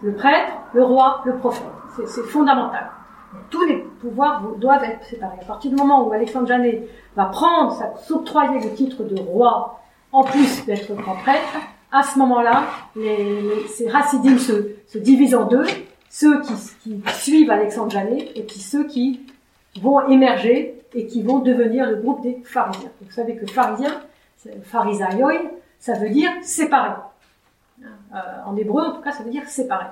le 0.02 0.12
prêtre, 0.12 0.52
le 0.75 0.85
roi, 0.85 1.23
le 1.25 1.35
prophète. 1.37 1.64
C'est 2.06 2.25
fondamental. 2.25 2.90
Tous 3.50 3.64
les 3.64 3.78
pouvoirs 4.00 4.42
doivent 4.58 4.84
être 4.84 5.04
séparés. 5.04 5.38
À 5.40 5.44
partir 5.44 5.70
du 5.70 5.76
moment 5.76 6.06
où 6.06 6.12
Alexandre 6.12 6.46
Janet 6.46 6.88
va 7.16 7.26
prendre, 7.26 7.82
s'octroyer 8.06 8.60
le 8.60 8.74
titre 8.74 9.04
de 9.04 9.20
roi, 9.20 9.80
en 10.12 10.24
plus 10.24 10.64
d'être 10.66 10.92
grand 10.94 11.16
prêtre, 11.16 11.58
à 11.90 12.02
ce 12.02 12.18
moment-là, 12.18 12.64
les, 12.96 13.42
les, 13.42 13.68
ces 13.68 13.88
racidimes 13.88 14.38
se, 14.38 14.76
se 14.86 14.98
divisent 14.98 15.34
en 15.34 15.44
deux 15.44 15.64
ceux 16.12 16.42
qui, 16.42 16.52
qui, 16.82 17.02
suivent 17.14 17.50
Alexandre 17.50 17.90
Janet 17.90 18.32
et 18.34 18.42
puis 18.42 18.58
ceux 18.58 18.86
qui 18.86 19.26
vont 19.80 20.06
émerger 20.08 20.82
et 20.94 21.06
qui 21.06 21.22
vont 21.22 21.38
devenir 21.38 21.88
le 21.88 21.96
groupe 21.96 22.22
des 22.22 22.42
pharisiens. 22.44 22.90
Vous 23.00 23.10
savez 23.10 23.34
que 23.34 23.46
pharisien, 23.46 23.90
pharisaioi, 24.64 25.40
ça 25.78 25.94
veut 25.94 26.10
dire 26.10 26.30
séparé. 26.42 26.92
Euh, 27.82 28.18
en 28.44 28.56
hébreu, 28.56 28.82
en 28.82 28.92
tout 28.92 29.00
cas, 29.00 29.12
ça 29.12 29.22
veut 29.22 29.30
dire 29.30 29.48
séparé. 29.48 29.86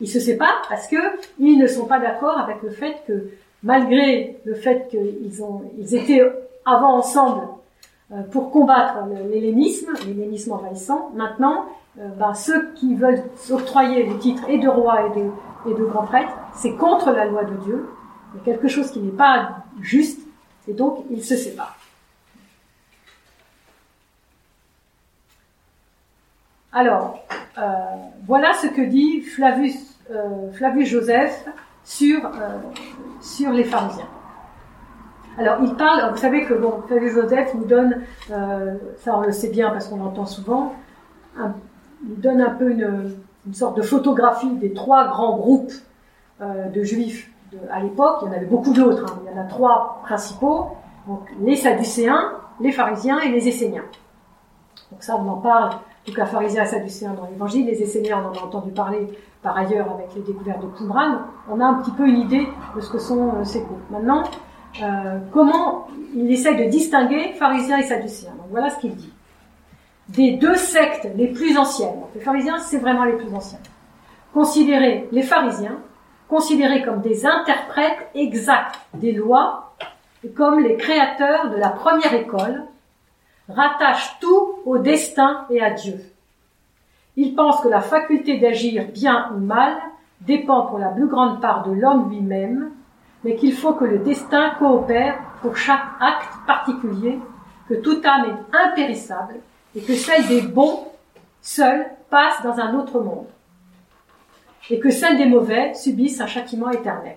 Ils 0.00 0.08
se 0.08 0.20
séparent 0.20 0.62
parce 0.68 0.86
que 0.88 0.96
ils 1.38 1.58
ne 1.58 1.66
sont 1.66 1.86
pas 1.86 1.98
d'accord 1.98 2.38
avec 2.38 2.62
le 2.62 2.70
fait 2.70 2.96
que, 3.06 3.30
malgré 3.62 4.38
le 4.44 4.54
fait 4.54 4.88
qu'ils 4.88 5.42
ont, 5.42 5.62
ils 5.78 5.94
étaient 5.94 6.22
avant 6.64 6.98
ensemble 6.98 7.48
euh, 8.12 8.22
pour 8.30 8.50
combattre 8.50 8.98
l'hellénisme, 9.30 9.92
l'hellénisme 10.06 10.52
envahissant, 10.52 11.10
maintenant, 11.14 11.66
euh, 11.98 12.08
ben, 12.18 12.34
ceux 12.34 12.72
qui 12.74 12.94
veulent 12.94 13.22
s'octroyer 13.36 14.04
le 14.04 14.18
titre 14.18 14.42
et 14.48 14.58
de 14.58 14.68
roi 14.68 15.06
et 15.06 15.20
de, 15.20 15.30
et 15.70 15.74
de 15.74 15.84
grand 15.84 16.04
prêtre, 16.04 16.32
c'est 16.54 16.74
contre 16.74 17.10
la 17.10 17.24
loi 17.24 17.44
de 17.44 17.54
Dieu. 17.64 17.86
Quelque 18.44 18.68
chose 18.68 18.90
qui 18.90 19.00
n'est 19.00 19.16
pas 19.16 19.64
juste, 19.80 20.20
et 20.68 20.74
donc 20.74 21.04
ils 21.10 21.24
se 21.24 21.36
séparent. 21.36 21.76
Alors, 26.76 27.20
euh, 27.56 27.62
voilà 28.26 28.52
ce 28.52 28.66
que 28.66 28.82
dit 28.82 29.22
Flavius 29.22 29.98
euh, 30.10 30.84
Joseph 30.84 31.48
sur, 31.84 32.26
euh, 32.26 32.30
sur 33.22 33.50
les 33.50 33.64
pharisiens. 33.64 34.08
Alors, 35.38 35.56
il 35.62 35.74
parle, 35.74 36.10
vous 36.10 36.18
savez 36.18 36.44
que 36.44 36.52
Flavius 36.86 37.14
Joseph 37.14 37.54
nous 37.54 37.64
donne, 37.64 38.02
ça 38.28 39.16
on 39.16 39.22
le 39.22 39.32
sait 39.32 39.48
bien 39.48 39.70
parce 39.70 39.88
qu'on 39.88 39.96
l'entend 39.96 40.26
souvent, 40.26 40.74
un, 41.38 41.54
nous 42.06 42.16
donne 42.16 42.42
un 42.42 42.50
peu 42.50 42.70
une, 42.70 43.14
une, 43.46 43.54
sorte 43.54 43.78
de 43.78 43.82
photographie 43.82 44.54
des 44.56 44.74
trois 44.74 45.08
grands 45.08 45.36
groupes 45.38 45.72
de 46.42 46.82
juifs 46.82 47.30
à 47.70 47.80
l'époque. 47.80 48.18
Il 48.20 48.28
y 48.28 48.30
en 48.32 48.34
avait 48.34 48.44
beaucoup 48.44 48.74
d'autres, 48.74 49.14
hein. 49.14 49.22
il 49.24 49.34
y 49.34 49.38
en 49.38 49.42
a 49.42 49.46
trois 49.46 50.00
principaux, 50.04 50.68
donc 51.06 51.22
les 51.40 51.56
Sadducéens, 51.56 52.32
les 52.60 52.72
pharisiens 52.72 53.20
et 53.20 53.30
les 53.30 53.48
Esséniens. 53.48 53.84
Donc 54.90 55.02
ça, 55.02 55.16
on 55.16 55.28
en 55.28 55.36
parle, 55.36 55.70
cas 56.12 56.26
pharisiens 56.26 56.62
et 56.62 56.66
sadducéens 56.66 57.14
dans 57.14 57.26
l'évangile, 57.30 57.66
les 57.66 57.82
Esséniens, 57.82 58.22
on 58.22 58.36
en 58.36 58.40
a 58.40 58.44
entendu 58.44 58.70
parler 58.70 59.08
par 59.42 59.56
ailleurs 59.56 59.90
avec 59.92 60.14
les 60.14 60.22
découvertes 60.22 60.62
de 60.62 60.68
Qumran. 60.78 61.18
On 61.50 61.60
a 61.60 61.64
un 61.64 61.74
petit 61.74 61.90
peu 61.92 62.06
une 62.06 62.18
idée 62.18 62.46
de 62.74 62.80
ce 62.80 62.90
que 62.90 62.98
sont 62.98 63.28
euh, 63.28 63.44
ces 63.44 63.60
groupes. 63.60 63.90
Maintenant, 63.90 64.24
euh, 64.82 65.18
comment 65.32 65.88
il 66.14 66.30
essaie 66.30 66.54
de 66.54 66.64
distinguer 66.70 67.32
pharisiens 67.38 67.78
et 67.78 67.82
sadducéens. 67.82 68.32
Donc 68.32 68.46
voilà 68.50 68.70
ce 68.70 68.78
qu'il 68.80 68.94
dit. 68.94 69.12
Des 70.08 70.32
deux 70.32 70.54
sectes 70.54 71.08
les 71.16 71.28
plus 71.28 71.58
anciennes, 71.58 72.00
les 72.14 72.20
pharisiens, 72.20 72.58
c'est 72.58 72.78
vraiment 72.78 73.04
les 73.04 73.14
plus 73.14 73.34
anciens. 73.34 73.58
Considérez 74.32 75.08
les 75.10 75.22
pharisiens, 75.22 75.78
considérés 76.28 76.82
comme 76.82 77.00
des 77.00 77.26
interprètes 77.26 78.08
exacts 78.14 78.78
des 78.94 79.12
lois 79.12 79.74
et 80.24 80.30
comme 80.30 80.60
les 80.60 80.76
créateurs 80.76 81.50
de 81.50 81.56
la 81.56 81.70
première 81.70 82.14
école, 82.14 82.64
rattache 83.48 84.18
tout 84.20 84.60
au 84.64 84.78
destin 84.78 85.46
et 85.50 85.62
à 85.62 85.70
Dieu. 85.70 86.00
Il 87.16 87.34
pense 87.34 87.60
que 87.60 87.68
la 87.68 87.80
faculté 87.80 88.38
d'agir 88.38 88.86
bien 88.92 89.30
ou 89.34 89.38
mal 89.38 89.74
dépend 90.20 90.66
pour 90.66 90.78
la 90.78 90.88
plus 90.88 91.06
grande 91.06 91.40
part 91.40 91.66
de 91.66 91.72
l'homme 91.72 92.10
lui-même, 92.10 92.70
mais 93.24 93.36
qu'il 93.36 93.54
faut 93.54 93.72
que 93.72 93.84
le 93.84 93.98
destin 93.98 94.50
coopère 94.58 95.18
pour 95.40 95.56
chaque 95.56 95.84
acte 96.00 96.32
particulier, 96.46 97.18
que 97.68 97.74
toute 97.74 98.04
âme 98.04 98.26
est 98.26 98.56
impérissable 98.56 99.36
et 99.74 99.80
que 99.80 99.94
celle 99.94 100.26
des 100.26 100.42
bons 100.42 100.86
seule 101.40 101.86
passe 102.10 102.42
dans 102.42 102.58
un 102.58 102.74
autre 102.74 103.00
monde, 103.00 103.26
et 104.70 104.78
que 104.78 104.90
celle 104.90 105.16
des 105.16 105.26
mauvais 105.26 105.74
subisse 105.74 106.20
un 106.20 106.26
châtiment 106.26 106.70
éternel. 106.70 107.16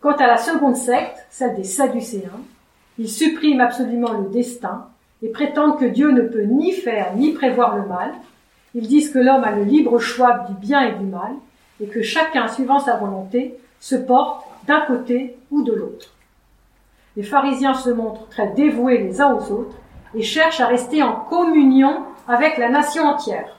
Quant 0.00 0.16
à 0.16 0.26
la 0.26 0.36
seconde 0.36 0.76
secte, 0.76 1.26
celle 1.30 1.56
des 1.56 1.64
Sadducéens, 1.64 2.40
ils 2.98 3.08
suppriment 3.08 3.60
absolument 3.60 4.12
le 4.12 4.28
destin 4.30 4.88
et 5.22 5.28
prétendent 5.28 5.78
que 5.78 5.84
Dieu 5.84 6.10
ne 6.10 6.22
peut 6.22 6.42
ni 6.42 6.72
faire 6.72 7.14
ni 7.16 7.32
prévoir 7.32 7.76
le 7.76 7.86
mal. 7.86 8.12
Ils 8.74 8.86
disent 8.86 9.10
que 9.10 9.18
l'homme 9.18 9.44
a 9.44 9.52
le 9.52 9.64
libre 9.64 9.98
choix 9.98 10.44
du 10.48 10.54
bien 10.54 10.80
et 10.82 10.92
du 10.92 11.06
mal, 11.06 11.32
et 11.80 11.86
que 11.86 12.02
chacun, 12.02 12.48
suivant 12.48 12.78
sa 12.78 12.96
volonté, 12.96 13.58
se 13.80 13.96
porte 13.96 14.44
d'un 14.66 14.80
côté 14.82 15.36
ou 15.50 15.62
de 15.62 15.72
l'autre. 15.72 16.14
Les 17.16 17.22
pharisiens 17.22 17.74
se 17.74 17.90
montrent 17.90 18.28
très 18.28 18.48
dévoués 18.48 18.98
les 18.98 19.20
uns 19.20 19.34
aux 19.34 19.52
autres 19.52 19.76
et 20.14 20.22
cherchent 20.22 20.60
à 20.60 20.66
rester 20.66 21.02
en 21.02 21.14
communion 21.14 22.04
avec 22.26 22.58
la 22.58 22.68
nation 22.68 23.04
entière. 23.04 23.56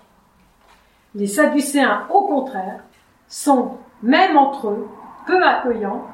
Les 1.15 1.27
Sadducéens, 1.27 2.05
au 2.09 2.21
contraire, 2.21 2.83
sont, 3.27 3.77
même 4.03 4.37
entre 4.37 4.69
eux, 4.69 4.87
peu 5.25 5.43
accueillants 5.43 6.05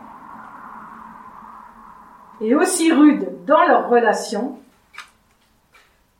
et 2.42 2.56
aussi 2.56 2.92
rudes 2.92 3.46
dans 3.46 3.64
leurs 3.68 3.90
relations 3.90 4.58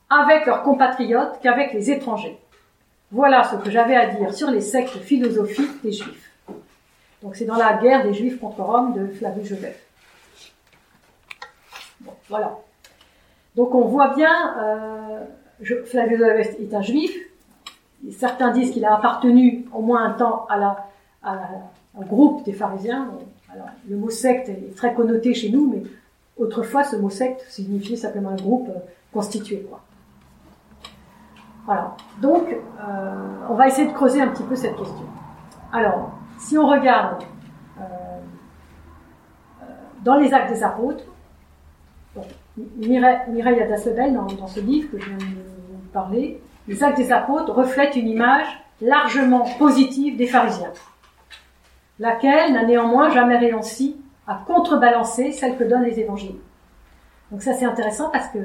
avec 0.10 0.46
leurs 0.46 0.64
compatriotes 0.64 1.40
qu'avec 1.42 1.74
les 1.74 1.92
étrangers. 1.92 2.38
Voilà 3.12 3.44
ce 3.44 3.56
que 3.56 3.70
j'avais 3.70 3.96
à 3.96 4.08
dire 4.08 4.34
sur 4.34 4.52
les 4.52 4.62
sectes 4.62 4.98
philosophiques 4.98 5.82
des 5.84 5.92
Juifs. 5.92 6.32
Donc 7.22 7.36
c'est 7.36 7.46
dans 7.46 7.56
la 7.56 7.74
guerre 7.78 8.04
des 8.04 8.14
Juifs 8.14 8.40
contre 8.40 8.62
Rome 8.62 8.94
de 8.94 9.08
Flavius 9.08 9.48
Joseph. 9.48 9.82
Bon, 12.02 12.14
voilà. 12.30 12.58
Donc 13.56 13.74
on 13.74 13.86
voit 13.86 14.14
bien, 14.16 14.56
euh, 14.60 15.20
Flavius 15.86 16.20
Joseph 16.20 16.60
est 16.60 16.74
un 16.74 16.82
Juif. 16.82 17.16
Certains 18.12 18.52
disent 18.52 18.72
qu'il 18.72 18.86
a 18.86 18.96
appartenu 18.96 19.66
au 19.74 19.82
moins 19.82 20.04
un 20.04 20.12
temps 20.12 20.46
à 20.50 20.58
la, 20.58 20.88
groupe 22.06 22.44
des 22.44 22.54
pharisiens. 22.54 23.10
Alors, 23.52 23.70
le 23.88 23.96
mot 23.96 24.10
secte 24.10 24.50
est 24.50 24.76
très 24.76 24.94
connoté 24.94 25.34
chez 25.34 25.50
nous, 25.50 25.72
mais 25.72 25.84
autrefois 26.38 26.84
ce 26.84 26.98
mot 26.98 27.10
secte 27.10 27.46
signifiait 27.50 27.96
simplement 27.96 28.30
un 28.30 28.36
groupe 28.36 28.70
euh, 28.70 28.80
constitué. 29.14 29.66
Voilà. 31.66 31.96
Donc, 32.22 32.48
euh, 32.52 33.48
on 33.50 33.56
va 33.56 33.68
essayer 33.68 33.88
de 33.88 33.94
creuser 33.94 34.22
un 34.22 34.28
petit 34.28 34.44
peu 34.44 34.56
cette 34.56 34.76
question. 34.76 35.06
Alors, 35.74 36.12
si 36.38 36.58
on 36.58 36.68
regarde 36.68 37.24
euh, 37.80 37.84
euh 39.62 39.66
dans 40.04 40.16
les 40.16 40.34
actes 40.34 40.50
des 40.50 40.64
apôtres, 40.64 41.04
Mireille 42.78 43.62
Adaslebel, 43.62 44.14
dans, 44.14 44.26
dans 44.26 44.48
ce 44.48 44.60
livre 44.60 44.92
que 44.92 45.00
je 45.00 45.10
viens 45.10 45.18
de 45.18 45.24
vous 45.24 45.90
parler, 45.92 46.42
les 46.68 46.84
actes 46.84 46.98
des 46.98 47.12
apôtres 47.12 47.52
reflètent 47.52 47.96
une 47.96 48.08
image 48.08 48.48
largement 48.82 49.46
positive 49.58 50.18
des 50.18 50.28
pharisiens, 50.28 50.72
laquelle 52.00 52.54
n'a 52.54 52.64
néanmoins 52.64 53.10
jamais 53.10 53.38
réussi 53.38 53.98
à 54.28 54.42
contrebalancer 54.46 55.32
celle 55.32 55.58
que 55.58 55.64
donnent 55.64 55.84
les 55.84 56.00
évangiles. 56.00 56.38
Donc 57.32 57.42
ça 57.42 57.54
c'est 57.54 57.66
intéressant 57.66 58.10
parce 58.12 58.28
que 58.30 58.40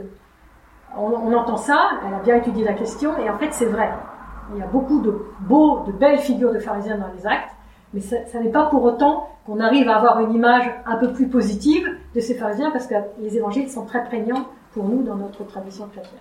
on, 0.97 1.33
entend 1.33 1.57
ça, 1.57 1.91
elle 2.07 2.15
a 2.15 2.19
bien 2.19 2.37
étudié 2.37 2.65
la 2.65 2.73
question, 2.73 3.17
et 3.19 3.31
en 3.31 3.39
fait 3.39 3.53
c'est 3.53 3.67
vrai. 3.67 3.91
Il 4.53 4.59
y 4.59 4.63
a 4.63 4.67
beaucoup 4.67 5.01
de 5.01 5.27
beaux, 5.41 5.85
de 5.87 5.93
belles 5.93 6.19
figures 6.19 6.53
de 6.53 6.59
pharisiens 6.59 6.99
dans 6.99 7.11
les 7.17 7.27
actes, 7.27 7.55
mais 7.95 8.01
ça, 8.01 8.17
n'est 8.41 8.51
pas 8.51 8.67
pour 8.67 8.83
autant 8.85 9.29
qu'on 9.47 9.61
arrive 9.61 9.89
à 9.89 9.97
avoir 9.97 10.21
une 10.21 10.33
image 10.33 10.71
un 10.87 10.97
peu 10.97 11.13
plus 11.13 11.29
positive 11.29 11.89
de 12.15 12.21
ces 12.21 12.35
pharisiens, 12.35 12.71
parce 12.71 12.87
que 12.87 12.95
les 13.21 13.37
évangiles 13.37 13.69
sont 13.69 13.85
très 13.85 14.05
prégnants 14.05 14.47
pour 14.73 14.85
nous 14.85 15.03
dans 15.03 15.17
notre 15.17 15.45
tradition 15.45 15.87
chrétienne. 15.87 16.21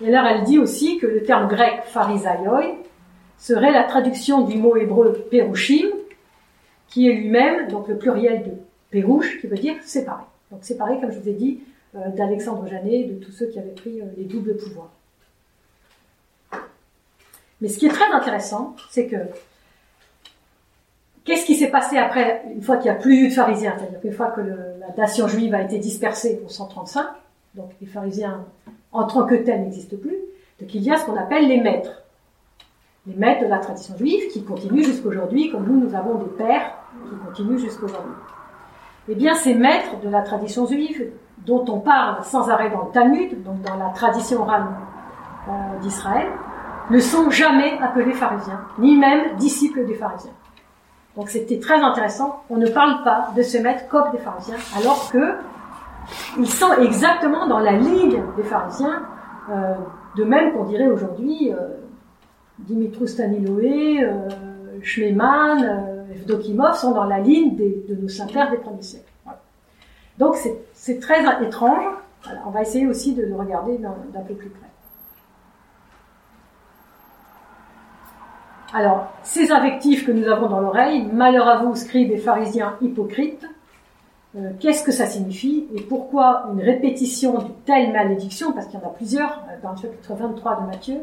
Et 0.00 0.14
alors 0.14 0.26
elle 0.26 0.44
dit 0.44 0.58
aussi 0.58 0.98
que 0.98 1.06
le 1.06 1.22
terme 1.22 1.48
grec 1.48 1.82
pharisaioi 1.84 2.78
serait 3.38 3.72
la 3.72 3.84
traduction 3.84 4.42
du 4.42 4.58
mot 4.58 4.76
hébreu 4.76 5.12
perushim, 5.30 5.88
qui 6.88 7.08
est 7.08 7.12
lui-même 7.12 7.68
donc 7.68 7.88
le 7.88 7.96
pluriel 7.96 8.42
de 8.44 8.52
perush, 8.90 9.40
qui 9.40 9.46
veut 9.46 9.56
dire 9.56 9.76
séparé. 9.82 10.22
Donc 10.50 10.64
séparé, 10.64 11.00
comme 11.00 11.10
je 11.10 11.18
vous 11.18 11.28
ai 11.28 11.32
dit, 11.32 11.60
d'Alexandre 12.16 12.66
Janet, 12.66 13.08
de 13.08 13.24
tous 13.24 13.32
ceux 13.32 13.46
qui 13.46 13.58
avaient 13.58 13.70
pris 13.70 14.00
euh, 14.00 14.04
les 14.16 14.24
doubles 14.24 14.56
pouvoirs. 14.56 14.90
Mais 17.60 17.68
ce 17.68 17.78
qui 17.78 17.86
est 17.86 17.90
très 17.90 18.10
intéressant, 18.12 18.74
c'est 18.90 19.06
que 19.06 19.16
qu'est-ce 21.24 21.46
qui 21.46 21.54
s'est 21.54 21.70
passé 21.70 21.96
après, 21.96 22.42
une 22.52 22.62
fois 22.62 22.76
qu'il 22.76 22.90
n'y 22.90 22.96
a 22.96 23.00
plus 23.00 23.16
eu 23.24 23.28
de 23.28 23.32
pharisiens, 23.32 23.74
c'est-à-dire 23.78 24.00
qu'une 24.00 24.12
fois 24.12 24.30
que 24.32 24.40
la 24.40 24.92
nation 24.96 25.28
juive 25.28 25.54
a 25.54 25.62
été 25.62 25.78
dispersée 25.78 26.42
en 26.44 26.48
135, 26.48 27.06
donc 27.54 27.70
les 27.80 27.86
pharisiens 27.86 28.44
en 28.92 29.06
tant 29.06 29.24
que 29.24 29.36
tels 29.36 29.62
n'existent 29.62 29.96
plus, 29.96 30.18
donc 30.60 30.74
il 30.74 30.82
y 30.82 30.90
a 30.90 30.96
ce 30.96 31.06
qu'on 31.06 31.16
appelle 31.16 31.48
les 31.48 31.60
maîtres. 31.60 32.02
Les 33.06 33.14
maîtres 33.14 33.42
de 33.42 33.48
la 33.48 33.58
tradition 33.58 33.96
juive 33.96 34.30
qui 34.32 34.44
continuent 34.44 34.84
jusqu'aujourd'hui, 34.84 35.50
comme 35.50 35.66
nous, 35.66 35.78
nous 35.78 35.94
avons 35.94 36.14
des 36.14 36.30
pères 36.36 36.74
qui 37.08 37.16
continuent 37.26 37.58
jusqu'aujourd'hui. 37.58 38.14
Eh 39.08 39.14
bien, 39.14 39.34
ces 39.34 39.54
maîtres 39.54 40.00
de 40.00 40.08
la 40.08 40.22
tradition 40.22 40.66
juive 40.66 41.10
dont 41.46 41.64
on 41.68 41.80
parle 41.80 42.22
sans 42.24 42.48
arrêt 42.48 42.70
dans 42.70 42.84
le 42.86 42.90
Talmud, 42.92 43.42
donc 43.42 43.60
dans 43.62 43.76
la 43.76 43.90
tradition 43.90 44.42
orale 44.42 44.64
euh, 45.48 45.52
d'Israël, 45.80 46.28
ne 46.90 46.98
sont 46.98 47.30
jamais 47.30 47.78
appelés 47.80 48.12
pharisiens, 48.12 48.60
ni 48.78 48.96
même 48.96 49.36
disciples 49.36 49.86
des 49.86 49.94
pharisiens. 49.94 50.32
Donc 51.16 51.28
c'était 51.28 51.58
très 51.58 51.80
intéressant. 51.80 52.42
On 52.50 52.56
ne 52.56 52.68
parle 52.68 53.02
pas 53.04 53.28
de 53.36 53.42
se 53.42 53.58
mettre 53.58 53.88
comme 53.88 54.10
des 54.12 54.18
pharisiens, 54.18 54.56
alors 54.76 55.10
que 55.10 55.34
ils 56.38 56.50
sont 56.50 56.72
exactement 56.74 57.46
dans 57.46 57.60
la 57.60 57.72
ligne 57.72 58.22
des 58.36 58.42
pharisiens, 58.42 59.02
euh, 59.50 59.74
de 60.16 60.24
même 60.24 60.52
qu'on 60.52 60.64
dirait 60.64 60.88
aujourd'hui 60.88 61.52
euh, 61.52 61.68
Dimitrou 62.58 63.06
Staniloé, 63.06 64.04
euh, 64.04 64.28
euh, 64.98 66.12
Evdokimov 66.14 66.74
sont 66.74 66.92
dans 66.92 67.04
la 67.04 67.18
ligne 67.18 67.56
de 67.56 67.94
nos 67.94 68.08
saints-pères 68.08 68.50
des 68.50 68.58
premiers 68.58 68.82
siècles. 68.82 69.13
Donc 70.18 70.36
c'est 70.74 71.00
très 71.00 71.22
étrange. 71.42 71.84
on 72.46 72.50
va 72.50 72.62
essayer 72.62 72.86
aussi 72.86 73.14
de 73.14 73.22
le 73.22 73.34
regarder 73.34 73.78
d'un 73.78 74.22
peu 74.26 74.34
plus 74.34 74.50
près. 74.50 74.68
Alors, 78.72 79.06
ces 79.22 79.52
invectifs 79.52 80.04
que 80.04 80.10
nous 80.10 80.26
avons 80.26 80.48
dans 80.48 80.58
l'oreille, 80.58 81.04
malheur 81.12 81.46
à 81.46 81.58
vous, 81.58 81.76
scribes 81.76 82.10
et 82.10 82.16
pharisiens 82.16 82.74
hypocrites, 82.80 83.46
euh, 84.36 84.50
qu'est-ce 84.58 84.82
que 84.82 84.90
ça 84.90 85.06
signifie 85.06 85.68
et 85.76 85.80
pourquoi 85.80 86.46
une 86.52 86.60
répétition 86.60 87.38
de 87.38 87.44
telle 87.64 87.92
malédiction, 87.92 88.52
parce 88.52 88.66
qu'il 88.66 88.80
y 88.80 88.82
en 88.82 88.86
a 88.86 88.90
plusieurs 88.90 89.44
euh, 89.48 89.62
dans 89.62 89.70
le 89.70 89.76
chapitre 89.76 90.14
23 90.14 90.62
de 90.62 90.66
Matthieu, 90.66 91.00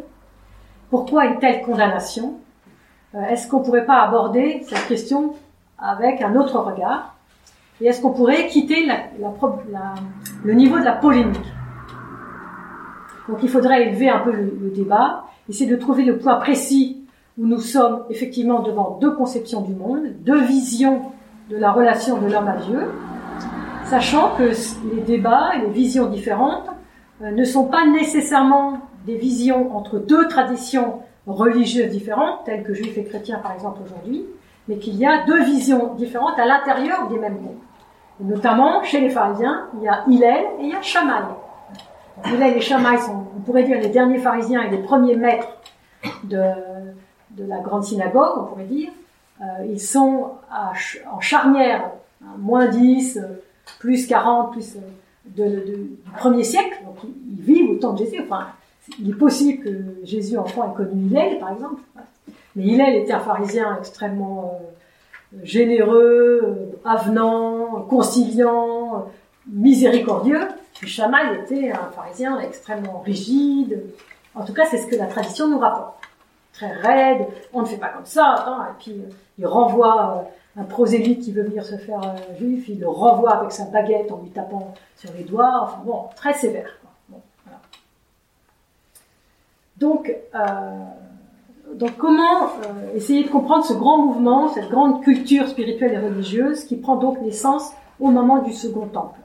pourquoi 0.89 1.27
une 1.27 1.39
telle 1.39 1.61
condamnation? 1.61 2.33
Euh, 3.15 3.21
Est-ce 3.29 3.47
qu'on 3.47 3.61
pourrait 3.61 3.85
pas 3.85 4.01
aborder 4.01 4.65
cette 4.67 4.85
question 4.89 5.33
avec 5.79 6.21
un 6.21 6.35
autre 6.35 6.59
regard? 6.59 7.15
Et 7.81 7.87
est-ce 7.87 8.01
qu'on 8.01 8.11
pourrait 8.11 8.47
quitter 8.47 8.87
le 10.43 10.53
niveau 10.53 10.79
de 10.79 10.85
la 10.85 10.91
polémique? 10.93 11.39
Donc 13.27 13.39
il 13.41 13.49
faudrait 13.49 13.87
élever 13.87 14.09
un 14.09 14.19
peu 14.19 14.31
le, 14.31 14.57
le, 14.61 14.69
débat, 14.69 15.25
essayer 15.49 15.69
de 15.69 15.75
trouver 15.75 16.03
le 16.03 16.17
point 16.17 16.35
précis 16.35 17.03
où 17.37 17.45
nous 17.45 17.59
sommes 17.59 18.03
effectivement 18.09 18.61
devant 18.61 18.97
deux 19.01 19.11
conceptions 19.11 19.61
du 19.61 19.73
monde, 19.73 20.03
deux 20.19 20.41
visions 20.41 21.01
de 21.49 21.57
la 21.57 21.71
relation 21.71 22.19
de 22.19 22.31
l'homme 22.31 22.47
à 22.47 22.57
Dieu, 22.57 22.87
sachant 23.85 24.35
que 24.37 24.51
les 24.93 25.01
débats 25.01 25.51
et 25.55 25.61
les 25.61 25.71
visions 25.71 26.07
différentes 26.07 26.69
euh, 27.21 27.31
ne 27.31 27.43
sont 27.43 27.65
pas 27.65 27.85
nécessairement 27.85 28.79
des 29.05 29.17
visions 29.17 29.75
entre 29.75 29.97
deux 29.97 30.27
traditions 30.27 30.99
religieuses 31.27 31.89
différentes, 31.89 32.45
telles 32.45 32.63
que 32.63 32.73
juifs 32.73 32.97
et 32.97 33.03
chrétiens 33.03 33.39
par 33.39 33.53
exemple 33.53 33.81
aujourd'hui, 33.85 34.25
mais 34.67 34.77
qu'il 34.77 34.95
y 34.95 35.05
a 35.05 35.25
deux 35.25 35.43
visions 35.43 35.93
différentes 35.95 36.37
à 36.37 36.45
l'intérieur 36.45 37.07
des 37.09 37.17
mêmes 37.17 37.37
groupes. 37.37 37.63
Notamment, 38.23 38.83
chez 38.83 38.99
les 38.99 39.09
pharisiens, 39.09 39.67
il 39.75 39.83
y 39.83 39.87
a 39.87 40.03
Hillel 40.07 40.45
et 40.59 40.63
il 40.63 40.69
y 40.69 40.75
a 40.75 40.81
Shammai. 40.81 41.23
Hillel 42.25 42.57
et 42.57 42.61
Shammai 42.61 42.97
sont, 42.97 43.25
on 43.37 43.41
pourrait 43.41 43.63
dire, 43.63 43.79
les 43.79 43.89
derniers 43.89 44.19
pharisiens 44.19 44.63
et 44.63 44.69
les 44.69 44.79
premiers 44.79 45.15
maîtres 45.15 45.49
de, 46.23 46.41
de 47.31 47.45
la 47.45 47.59
grande 47.59 47.83
synagogue, 47.83 48.33
on 48.37 48.43
pourrait 48.45 48.65
dire. 48.65 48.89
Euh, 49.41 49.65
ils 49.67 49.79
sont 49.79 50.31
en 50.51 51.19
charnière, 51.19 51.91
hein, 52.23 52.35
moins 52.37 52.67
10, 52.67 53.19
plus 53.79 54.05
40, 54.05 54.51
plus 54.51 54.77
euh, 54.77 55.65
du 55.65 55.97
premier 56.17 56.43
siècle. 56.43 56.79
Donc 56.85 56.97
ils, 57.03 57.41
vivent 57.41 57.71
au 57.71 57.75
temps 57.75 57.93
de 57.93 57.99
Jésus. 57.99 58.21
Enfin, 58.23 58.47
il 58.99 59.09
est 59.09 59.13
possible 59.13 59.63
que 59.63 59.95
Jésus 60.03 60.37
enfant 60.37 60.71
ait 60.71 60.75
connu 60.75 61.07
Hillel, 61.07 61.39
par 61.39 61.53
exemple. 61.53 61.81
Mais 62.55 62.63
Hillel 62.63 62.95
était 62.95 63.13
un 63.13 63.19
pharisien 63.19 63.77
extrêmement 63.79 64.53
euh, 64.53 64.65
généreux, 65.43 66.79
avenant, 66.83 67.81
conciliant, 67.89 69.07
miséricordieux. 69.47 70.47
Et 70.83 70.87
Shammai 70.87 71.41
était 71.43 71.71
un 71.71 71.91
pharisien 71.91 72.39
extrêmement 72.39 72.99
rigide. 73.05 73.83
En 74.35 74.43
tout 74.43 74.53
cas, 74.53 74.65
c'est 74.65 74.77
ce 74.77 74.87
que 74.87 74.95
la 74.95 75.05
tradition 75.05 75.47
nous 75.49 75.59
rapporte 75.59 76.01
très 76.53 76.71
raide, 76.71 77.27
on 77.53 77.61
ne 77.61 77.65
fait 77.65 77.77
pas 77.77 77.89
comme 77.89 78.05
ça, 78.05 78.45
hein, 78.47 78.67
et 78.69 78.83
puis 78.83 78.91
euh, 78.91 79.09
il 79.39 79.47
renvoie 79.47 80.17
euh, 80.57 80.61
un 80.61 80.63
prosélyte 80.65 81.21
qui 81.21 81.31
veut 81.31 81.43
venir 81.43 81.65
se 81.65 81.77
faire 81.77 82.01
euh, 82.03 82.37
juif, 82.37 82.67
il 82.67 82.79
le 82.79 82.89
renvoie 82.89 83.37
avec 83.37 83.51
sa 83.51 83.65
baguette 83.65 84.11
en 84.11 84.17
lui 84.21 84.29
tapant 84.29 84.73
sur 84.97 85.11
les 85.13 85.23
doigts, 85.23 85.61
enfin 85.63 85.81
bon, 85.85 86.09
très 86.15 86.33
sévère. 86.33 86.77
Donc, 89.77 90.15
donc 91.75 91.97
comment 91.97 92.49
essayer 92.95 93.23
de 93.23 93.29
comprendre 93.29 93.65
ce 93.65 93.73
grand 93.73 93.97
mouvement, 93.99 94.49
cette 94.49 94.69
grande 94.69 95.03
culture 95.03 95.47
spirituelle 95.47 95.93
et 95.93 95.99
religieuse 95.99 96.63
qui 96.65 96.75
prend 96.75 96.95
donc 96.95 97.21
naissance 97.21 97.71
au 97.99 98.09
moment 98.09 98.41
du 98.41 98.53
Second 98.53 98.87
Temple? 98.87 99.19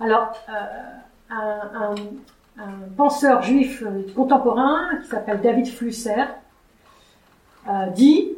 Alors, 0.00 0.32
un, 1.30 1.94
un 2.58 2.88
penseur 2.96 3.42
juif 3.42 3.82
euh, 3.82 4.02
contemporain 4.14 4.98
qui 5.02 5.08
s'appelle 5.08 5.40
David 5.40 5.66
Flusser 5.66 6.24
euh, 7.68 7.86
dit 7.94 8.28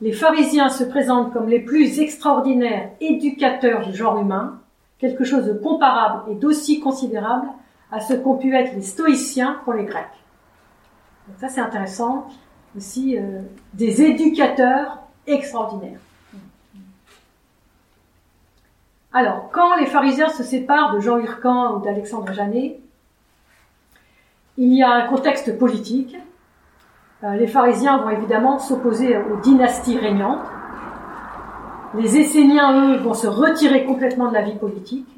les 0.00 0.12
pharisiens 0.12 0.68
se 0.68 0.84
présentent 0.84 1.32
comme 1.32 1.48
les 1.48 1.60
plus 1.60 1.98
extraordinaires 2.00 2.90
éducateurs 3.00 3.86
du 3.86 3.94
genre 3.94 4.18
humain, 4.20 4.60
quelque 4.98 5.24
chose 5.24 5.44
de 5.44 5.52
comparable 5.52 6.30
et 6.30 6.34
d'aussi 6.36 6.78
considérable 6.78 7.48
à 7.90 8.00
ce 8.00 8.14
qu'ont 8.14 8.36
pu 8.36 8.54
être 8.54 8.74
les 8.74 8.82
stoïciens 8.82 9.60
pour 9.64 9.72
les 9.74 9.84
Grecs. 9.84 10.04
Donc 11.26 11.38
ça 11.38 11.48
c'est 11.48 11.60
intéressant 11.60 12.28
aussi 12.76 13.16
euh, 13.18 13.40
des 13.74 14.02
éducateurs 14.02 14.98
extraordinaires. 15.26 16.00
Alors, 19.12 19.48
quand 19.50 19.76
les 19.76 19.86
pharisiens 19.86 20.28
se 20.28 20.42
séparent 20.42 20.94
de 20.94 21.00
Jean 21.00 21.18
Hurcan 21.18 21.76
ou 21.76 21.80
d'Alexandre 21.80 22.32
Janet, 22.32 22.78
il 24.58 24.74
y 24.74 24.82
a 24.82 24.90
un 24.90 25.06
contexte 25.06 25.58
politique. 25.58 26.16
Euh, 27.24 27.34
les 27.36 27.46
pharisiens 27.46 27.98
vont 27.98 28.10
évidemment 28.10 28.58
s'opposer 28.58 29.16
aux 29.16 29.36
dynasties 29.40 29.98
régnantes. 29.98 30.44
Les 31.94 32.18
Esséniens, 32.18 32.72
eux, 32.80 32.96
vont 32.98 33.14
se 33.14 33.26
retirer 33.26 33.86
complètement 33.86 34.28
de 34.28 34.34
la 34.34 34.42
vie 34.42 34.56
politique. 34.56 35.08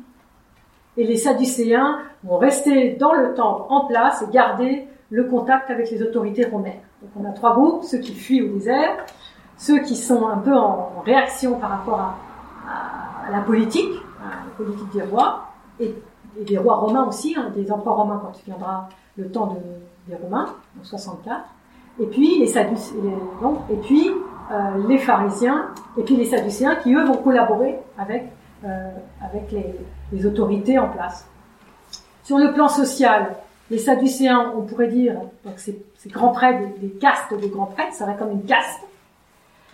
Et 1.00 1.06
les 1.06 1.16
Sadducéens 1.16 2.00
vont 2.24 2.36
rester 2.36 2.90
dans 3.00 3.14
le 3.14 3.32
temple 3.32 3.62
en 3.70 3.86
place 3.86 4.22
et 4.22 4.30
garder 4.30 4.86
le 5.08 5.24
contact 5.24 5.70
avec 5.70 5.90
les 5.90 6.02
autorités 6.02 6.44
romaines. 6.44 6.82
Donc 7.00 7.10
on 7.18 7.24
a 7.24 7.32
trois 7.32 7.54
groupes, 7.54 7.84
ceux 7.84 8.00
qui 8.00 8.12
fuient 8.12 8.42
au 8.42 8.52
désert, 8.52 9.06
ceux 9.56 9.78
qui 9.78 9.96
sont 9.96 10.26
un 10.28 10.36
peu 10.36 10.54
en 10.54 11.00
réaction 11.06 11.58
par 11.58 11.70
rapport 11.70 11.98
à, 11.98 13.30
la 13.32 13.40
politique, 13.40 13.94
la 14.20 14.54
politique 14.62 14.92
des 14.92 15.00
rois, 15.00 15.46
et, 15.80 15.94
des 16.46 16.58
rois 16.58 16.76
romains 16.76 17.06
aussi, 17.06 17.34
hein, 17.34 17.50
des 17.56 17.72
empereurs 17.72 17.96
romains 17.96 18.20
quand 18.22 18.38
il 18.38 18.44
viendra 18.44 18.90
le 19.16 19.30
temps 19.30 19.46
de, 19.46 19.56
des 20.06 20.22
Romains, 20.22 20.54
en 20.78 20.84
64, 20.84 21.40
et 21.98 22.06
puis 22.08 22.40
les 22.40 22.46
Sadducéens, 22.46 22.98
et 23.70 23.76
puis 23.76 24.10
euh, 24.52 24.86
les 24.86 24.98
pharisiens, 24.98 25.68
et 25.96 26.02
puis 26.02 26.16
les 26.16 26.26
Sadducéens 26.26 26.76
qui 26.76 26.92
eux 26.92 27.06
vont 27.06 27.16
collaborer 27.16 27.78
avec, 27.96 28.30
euh, 28.66 28.90
avec 29.22 29.50
les, 29.50 29.74
les, 30.12 30.26
autorités 30.26 30.78
en 30.78 30.88
place. 30.88 31.26
Sur 32.24 32.38
le 32.38 32.52
plan 32.52 32.68
social, 32.68 33.36
les 33.70 33.78
Sadducéens, 33.78 34.52
on 34.56 34.62
pourrait 34.62 34.88
dire, 34.88 35.14
donc 35.44 35.58
ces, 35.58 35.82
grands 36.06 36.32
prêtres, 36.32 36.60
des, 36.80 36.88
des, 36.88 36.94
castes 36.94 37.32
de 37.32 37.46
grands 37.46 37.66
prêtres, 37.66 37.94
ça 37.94 38.04
serait 38.04 38.16
comme 38.16 38.32
une 38.32 38.44
caste, 38.44 38.80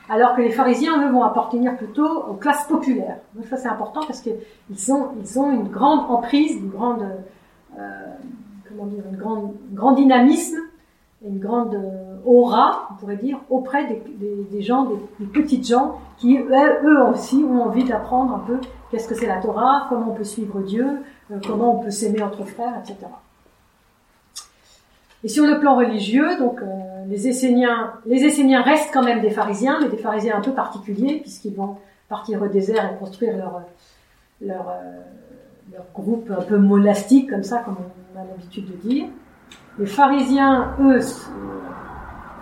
alors 0.09 0.37
que 0.37 0.43
les 0.43 0.53
pharisiens, 0.53 1.07
eux, 1.07 1.13
vont 1.13 1.25
appartenir 1.25 1.77
plutôt 1.77 2.25
aux 2.29 2.35
classes 2.35 2.67
populaires. 2.67 3.19
Donc 3.35 3.47
ça 3.47 3.57
c'est 3.57 3.69
important 3.69 4.01
parce 4.07 4.21
qu'ils 4.21 4.93
ont, 4.93 5.09
ils 5.21 5.39
ont 5.39 5.51
une 5.51 5.69
grande 5.69 6.11
emprise, 6.11 6.53
une 6.53 6.71
grande 6.71 7.05
euh, 7.79 8.07
comment 8.69 8.87
dire, 8.87 9.05
une 9.11 9.17
grande, 9.17 9.55
un 9.73 9.75
grand 9.75 9.93
dynamisme, 9.93 10.59
une 11.25 11.39
grande 11.39 11.75
euh, 11.75 12.06
aura, 12.27 12.89
on 12.91 12.95
pourrait 12.95 13.17
dire, 13.17 13.39
auprès 13.51 13.87
des, 13.87 14.63
gens, 14.63 14.91
des, 15.19 15.27
petites 15.27 15.67
gens 15.67 15.99
qui, 16.19 16.39
eux 16.39 17.03
aussi, 17.11 17.45
ont 17.49 17.63
envie 17.63 17.85
d'apprendre 17.85 18.35
un 18.35 18.39
peu 18.41 18.59
qu'est-ce 18.91 19.09
que 19.09 19.15
c'est 19.15 19.27
la 19.27 19.41
Torah, 19.41 19.87
comment 19.89 20.11
on 20.11 20.15
peut 20.15 20.25
suivre 20.25 20.61
Dieu, 20.61 20.87
euh, 21.31 21.39
comment 21.47 21.79
on 21.79 21.83
peut 21.83 21.91
s'aimer 21.91 22.23
entre 22.23 22.45
frères, 22.45 22.75
etc. 22.79 23.07
Et 25.25 25.29
sur 25.29 25.47
le 25.47 25.59
plan 25.59 25.77
religieux, 25.77 26.39
donc 26.39 26.61
euh, 26.63 26.67
les 27.09 27.29
Esséniens, 27.29 27.95
les 28.07 28.57
restent 28.59 28.91
quand 28.93 29.03
même 29.03 29.21
des 29.21 29.31
pharisiens, 29.31 29.79
mais 29.81 29.89
des 29.89 29.97
pharisiens 29.97 30.37
un 30.37 30.41
peu 30.41 30.53
particuliers, 30.53 31.21
puisqu'ils 31.21 31.55
vont 31.55 31.77
partir 32.09 32.43
au 32.43 32.47
désert 32.47 32.93
et 32.93 32.99
construire 32.99 33.37
leur, 33.37 33.63
leur, 34.41 34.69
euh, 34.69 35.01
leur 35.73 35.85
groupe 35.95 36.31
un 36.31 36.43
peu 36.43 36.59
monastique, 36.59 37.31
comme 37.31 37.43
ça, 37.43 37.59
comme 37.59 37.77
on 38.15 38.21
a 38.21 38.25
l'habitude 38.25 38.67
de 38.71 38.89
dire. 38.89 39.07
Les 39.79 39.87
pharisiens, 39.87 40.75
eux, 40.81 41.01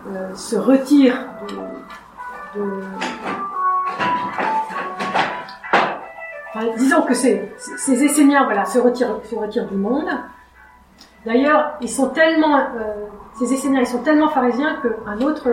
euh, 0.09 0.35
se 0.35 0.57
retirent 0.57 1.27
de, 1.49 2.61
de 2.61 2.83
enfin, 6.55 6.67
disons 6.77 7.03
que 7.03 7.15
ces, 7.15 7.53
ces 7.59 8.05
Esséniens, 8.05 8.45
voilà, 8.45 8.65
se 8.65 8.79
retirent, 8.79 9.21
se 9.25 9.35
retirent 9.35 9.67
du 9.67 9.77
monde. 9.77 10.09
D'ailleurs, 11.25 11.77
ils 11.81 11.89
sont 11.89 12.09
tellement, 12.09 12.59
euh, 12.59 13.07
ces 13.39 13.53
Esséniens, 13.53 13.81
ils 13.81 13.87
sont 13.87 14.03
tellement 14.03 14.29
pharisiens 14.29 14.77
qu'un 14.83 15.21
autre 15.21 15.49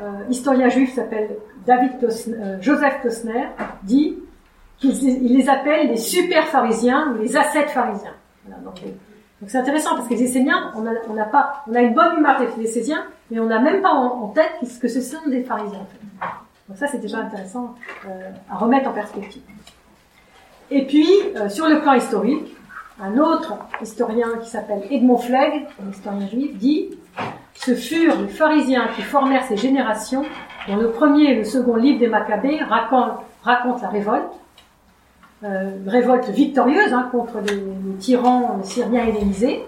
euh, 0.00 0.10
historien 0.30 0.68
juif 0.68 0.94
s'appelle 0.94 1.36
David 1.66 2.00
Tosner, 2.00 2.36
euh, 2.40 2.56
Joseph 2.60 3.02
Tosner 3.02 3.48
dit 3.82 4.18
il 4.82 5.36
les 5.36 5.48
appelle 5.48 5.88
les 5.88 5.96
super 5.96 6.44
pharisiens 6.48 7.12
ou 7.12 7.22
les 7.22 7.36
ascètes 7.36 7.70
pharisiens. 7.70 8.14
Voilà, 8.44 8.60
donc, 8.62 8.80
c'est 9.46 9.58
intéressant 9.58 9.94
parce 9.94 10.08
que 10.08 10.14
les 10.14 10.24
Esséniens, 10.24 10.72
on 10.74 10.86
a, 10.86 10.90
on 11.08 11.16
a 11.16 11.24
pas, 11.24 11.62
on 11.68 11.74
a 11.74 11.80
une 11.80 11.94
bonne 11.94 12.18
humeur 12.18 12.40
des 12.40 12.64
Esséniens, 12.64 13.04
mais 13.32 13.40
on 13.40 13.46
n'a 13.46 13.60
même 13.60 13.80
pas 13.80 13.94
en, 13.94 14.28
tête 14.28 14.52
ce 14.62 14.78
que 14.78 14.88
ce 14.88 15.00
sont 15.00 15.26
des 15.26 15.42
pharisiens. 15.42 15.78
En 15.78 15.86
fait. 15.86 16.26
Donc 16.68 16.76
ça, 16.76 16.86
c'est 16.86 16.98
déjà 16.98 17.18
intéressant 17.18 17.74
euh, 18.06 18.30
à 18.50 18.56
remettre 18.56 18.90
en 18.90 18.92
perspective. 18.92 19.40
Et 20.70 20.86
puis, 20.86 21.08
euh, 21.36 21.48
sur 21.48 21.66
le 21.66 21.80
plan 21.80 21.94
historique, 21.94 22.54
un 23.00 23.16
autre 23.16 23.54
historien 23.80 24.28
qui 24.42 24.50
s'appelle 24.50 24.82
Edmond 24.90 25.16
Flegg, 25.16 25.66
un 25.82 25.90
historien 25.90 26.28
juif, 26.28 26.58
dit 26.58 26.90
Ce 27.54 27.74
furent 27.74 28.20
les 28.20 28.28
pharisiens 28.28 28.88
qui 28.94 29.00
formèrent 29.00 29.44
ces 29.44 29.56
générations 29.56 30.24
dont 30.68 30.76
le 30.76 30.90
premier 30.90 31.30
et 31.30 31.34
le 31.34 31.44
second 31.44 31.76
livre 31.76 32.00
des 32.00 32.08
Maccabées 32.08 32.60
racontent, 32.62 33.24
la 33.80 33.88
révolte, 33.88 34.30
euh, 35.42 35.70
révolte 35.86 36.28
victorieuse 36.28 36.92
hein, 36.92 37.08
contre 37.10 37.38
les, 37.40 37.56
les, 37.56 37.96
tyrans 37.98 38.62
syriens 38.62 39.06
hellénisés 39.06 39.64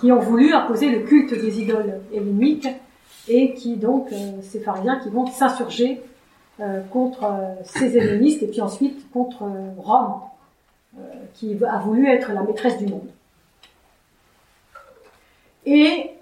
qui 0.00 0.12
ont 0.12 0.18
voulu 0.18 0.52
imposer 0.52 0.90
le 0.90 1.00
culte 1.00 1.32
des 1.32 1.60
idoles 1.60 2.00
helléniques 2.12 2.68
et 3.28 3.54
qui 3.54 3.76
donc, 3.76 4.12
euh, 4.12 4.16
ces 4.42 4.60
pharisiens 4.60 4.98
qui 5.00 5.10
vont 5.10 5.26
s'insurger 5.26 6.02
euh, 6.60 6.80
contre 6.90 7.24
euh, 7.24 7.54
ces 7.64 7.96
hellénistes 7.96 8.42
et 8.42 8.48
puis 8.48 8.60
ensuite 8.60 9.10
contre 9.12 9.44
euh, 9.44 9.70
Rome 9.78 10.20
euh, 10.96 11.00
qui 11.34 11.56
a 11.64 11.78
voulu 11.78 12.08
être 12.08 12.32
la 12.32 12.42
maîtresse 12.42 12.78
du 12.78 12.86
monde. 12.86 13.08
Et 15.66 16.12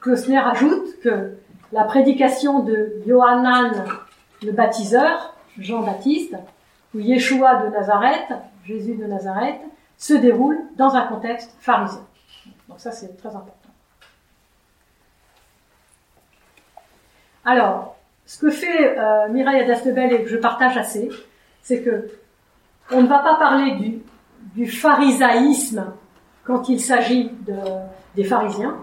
Klosner 0.00 0.38
ajoute 0.38 0.98
que 1.02 1.34
la 1.70 1.84
prédication 1.84 2.60
de 2.60 2.94
Yohanan 3.06 3.72
le 4.42 4.52
baptiseur, 4.52 5.34
Jean-Baptiste, 5.58 6.36
où 6.94 6.98
Yeshua 6.98 7.64
de 7.64 7.68
Nazareth, 7.68 8.32
Jésus 8.64 8.94
de 8.94 9.04
Nazareth, 9.04 9.60
se 9.98 10.14
déroule 10.14 10.58
dans 10.76 10.94
un 10.94 11.06
contexte 11.06 11.54
pharisien. 11.60 12.00
Donc 12.68 12.80
ça, 12.80 12.92
c'est 12.92 13.16
très 13.16 13.28
important. 13.28 13.70
Alors, 17.44 17.96
ce 18.26 18.38
que 18.38 18.50
fait 18.50 18.98
euh, 18.98 19.28
Mireille 19.28 19.60
Adastebel 19.60 20.12
et 20.12 20.22
que 20.22 20.28
je 20.28 20.36
partage 20.36 20.76
assez, 20.76 21.10
c'est 21.62 21.82
que 21.82 22.08
on 22.90 23.02
ne 23.02 23.06
va 23.06 23.18
pas 23.18 23.36
parler 23.36 24.00
du, 24.54 24.66
pharisaïsme 24.66 25.92
quand 26.44 26.68
il 26.68 26.80
s'agit 26.80 27.30
de, 27.46 27.56
des 28.14 28.24
pharisiens, 28.24 28.76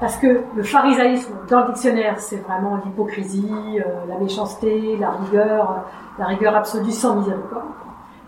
parce 0.00 0.16
que 0.16 0.42
le 0.54 0.62
pharisaïsme 0.62 1.32
dans 1.48 1.60
le 1.60 1.72
dictionnaire, 1.72 2.20
c'est 2.20 2.36
vraiment 2.36 2.76
l'hypocrisie, 2.84 3.80
euh, 3.80 4.06
la 4.08 4.18
méchanceté, 4.18 4.96
la 4.96 5.10
rigueur, 5.10 5.84
la 6.18 6.26
rigueur 6.26 6.54
absolue 6.56 6.92
sans 6.92 7.16
miséricorde. 7.16 7.64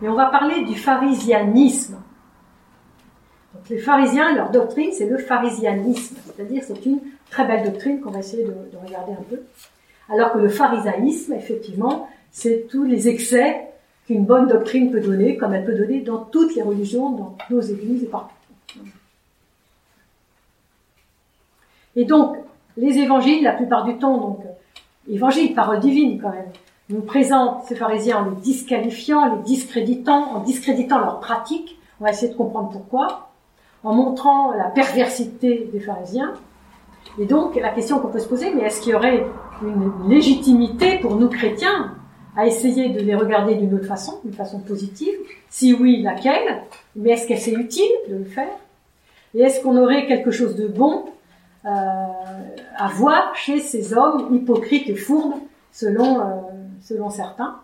Mais 0.00 0.08
on 0.08 0.14
va 0.14 0.26
parler 0.26 0.64
du 0.64 0.76
pharisianisme. 0.76 1.99
Les 3.68 3.78
pharisiens, 3.78 4.34
leur 4.34 4.50
doctrine, 4.50 4.90
c'est 4.92 5.06
le 5.06 5.18
pharisianisme, 5.18 6.16
c'est-à-dire 6.24 6.62
c'est 6.66 6.86
une 6.86 7.00
très 7.30 7.46
belle 7.46 7.64
doctrine 7.64 8.00
qu'on 8.00 8.10
va 8.10 8.20
essayer 8.20 8.44
de, 8.44 8.48
de 8.50 8.76
regarder 8.84 9.12
un 9.12 9.22
peu. 9.28 9.42
Alors 10.08 10.32
que 10.32 10.38
le 10.38 10.48
pharisaïsme, 10.48 11.34
effectivement, 11.34 12.08
c'est 12.32 12.66
tous 12.68 12.84
les 12.84 13.08
excès 13.08 13.68
qu'une 14.06 14.24
bonne 14.24 14.48
doctrine 14.48 14.90
peut 14.90 15.00
donner, 15.00 15.36
comme 15.36 15.54
elle 15.54 15.64
peut 15.64 15.76
donner 15.76 16.00
dans 16.00 16.18
toutes 16.18 16.54
les 16.56 16.62
religions, 16.62 17.10
dans 17.10 17.36
nos 17.50 17.60
églises 17.60 18.02
et 18.02 18.06
partout. 18.06 18.34
Et 21.96 22.04
donc, 22.04 22.36
les 22.76 22.98
évangiles, 22.98 23.42
la 23.42 23.52
plupart 23.52 23.84
du 23.84 23.98
temps, 23.98 24.18
donc, 24.18 24.40
évangile, 25.08 25.54
parole 25.54 25.80
divine 25.80 26.20
quand 26.20 26.30
même, 26.30 26.50
nous 26.88 27.02
présentent 27.02 27.64
ces 27.64 27.76
pharisiens 27.76 28.18
en 28.18 28.30
les 28.30 28.36
disqualifiant, 28.36 29.36
les 29.36 29.42
discréditant, 29.42 30.34
en 30.34 30.40
discréditant 30.40 30.98
leurs 30.98 31.20
pratiques. 31.20 31.78
On 32.00 32.04
va 32.04 32.10
essayer 32.10 32.32
de 32.32 32.36
comprendre 32.36 32.70
pourquoi, 32.70 33.29
en 33.84 33.94
montrant 33.94 34.52
la 34.52 34.64
perversité 34.64 35.68
des 35.72 35.80
pharisiens. 35.80 36.34
Et 37.18 37.26
donc, 37.26 37.56
la 37.56 37.70
question 37.70 37.98
qu'on 37.98 38.08
peut 38.08 38.18
se 38.18 38.28
poser, 38.28 38.52
mais 38.54 38.62
est-ce 38.62 38.82
qu'il 38.82 38.92
y 38.92 38.94
aurait 38.94 39.26
une 39.62 40.08
légitimité 40.08 40.98
pour 40.98 41.16
nous 41.16 41.28
chrétiens 41.28 41.94
à 42.36 42.46
essayer 42.46 42.90
de 42.90 43.00
les 43.00 43.14
regarder 43.14 43.54
d'une 43.54 43.74
autre 43.74 43.86
façon, 43.86 44.20
d'une 44.24 44.34
façon 44.34 44.60
positive? 44.60 45.14
Si 45.48 45.74
oui, 45.74 46.02
laquelle? 46.02 46.62
Mais 46.94 47.10
est-ce 47.10 47.26
qu'elle 47.26 47.40
c'est 47.40 47.52
utile 47.52 47.90
de 48.08 48.16
le 48.16 48.24
faire? 48.24 48.56
Et 49.34 49.42
est-ce 49.42 49.62
qu'on 49.62 49.76
aurait 49.76 50.06
quelque 50.06 50.30
chose 50.30 50.56
de 50.56 50.66
bon 50.66 51.04
euh, 51.64 51.68
à 51.68 52.88
voir 52.88 53.34
chez 53.34 53.60
ces 53.60 53.94
hommes 53.94 54.34
hypocrites 54.34 54.88
et 54.88 54.94
fourbes, 54.94 55.34
selon, 55.72 56.20
euh, 56.20 56.24
selon 56.82 57.10
certains? 57.10 57.56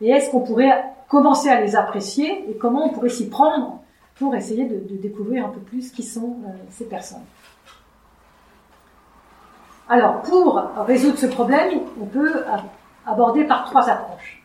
Et 0.00 0.10
est-ce 0.10 0.30
qu'on 0.30 0.40
pourrait 0.40 0.84
commencer 1.08 1.48
à 1.48 1.60
les 1.60 1.76
apprécier? 1.76 2.44
Et 2.50 2.56
comment 2.56 2.86
on 2.86 2.90
pourrait 2.90 3.08
s'y 3.08 3.28
prendre 3.28 3.80
pour 4.18 4.34
essayer 4.34 4.64
de, 4.64 4.96
découvrir 4.96 5.46
un 5.46 5.50
peu 5.50 5.60
plus 5.60 5.90
qui 5.90 6.02
sont 6.02 6.36
euh, 6.44 6.50
ces 6.70 6.86
personnes. 6.86 7.24
Alors, 9.88 10.20
pour 10.22 10.62
résoudre 10.86 11.16
ce 11.16 11.26
problème, 11.26 11.80
on 12.00 12.04
peut 12.04 12.44
aborder 13.06 13.44
par 13.44 13.64
trois 13.64 13.88
approches. 13.88 14.42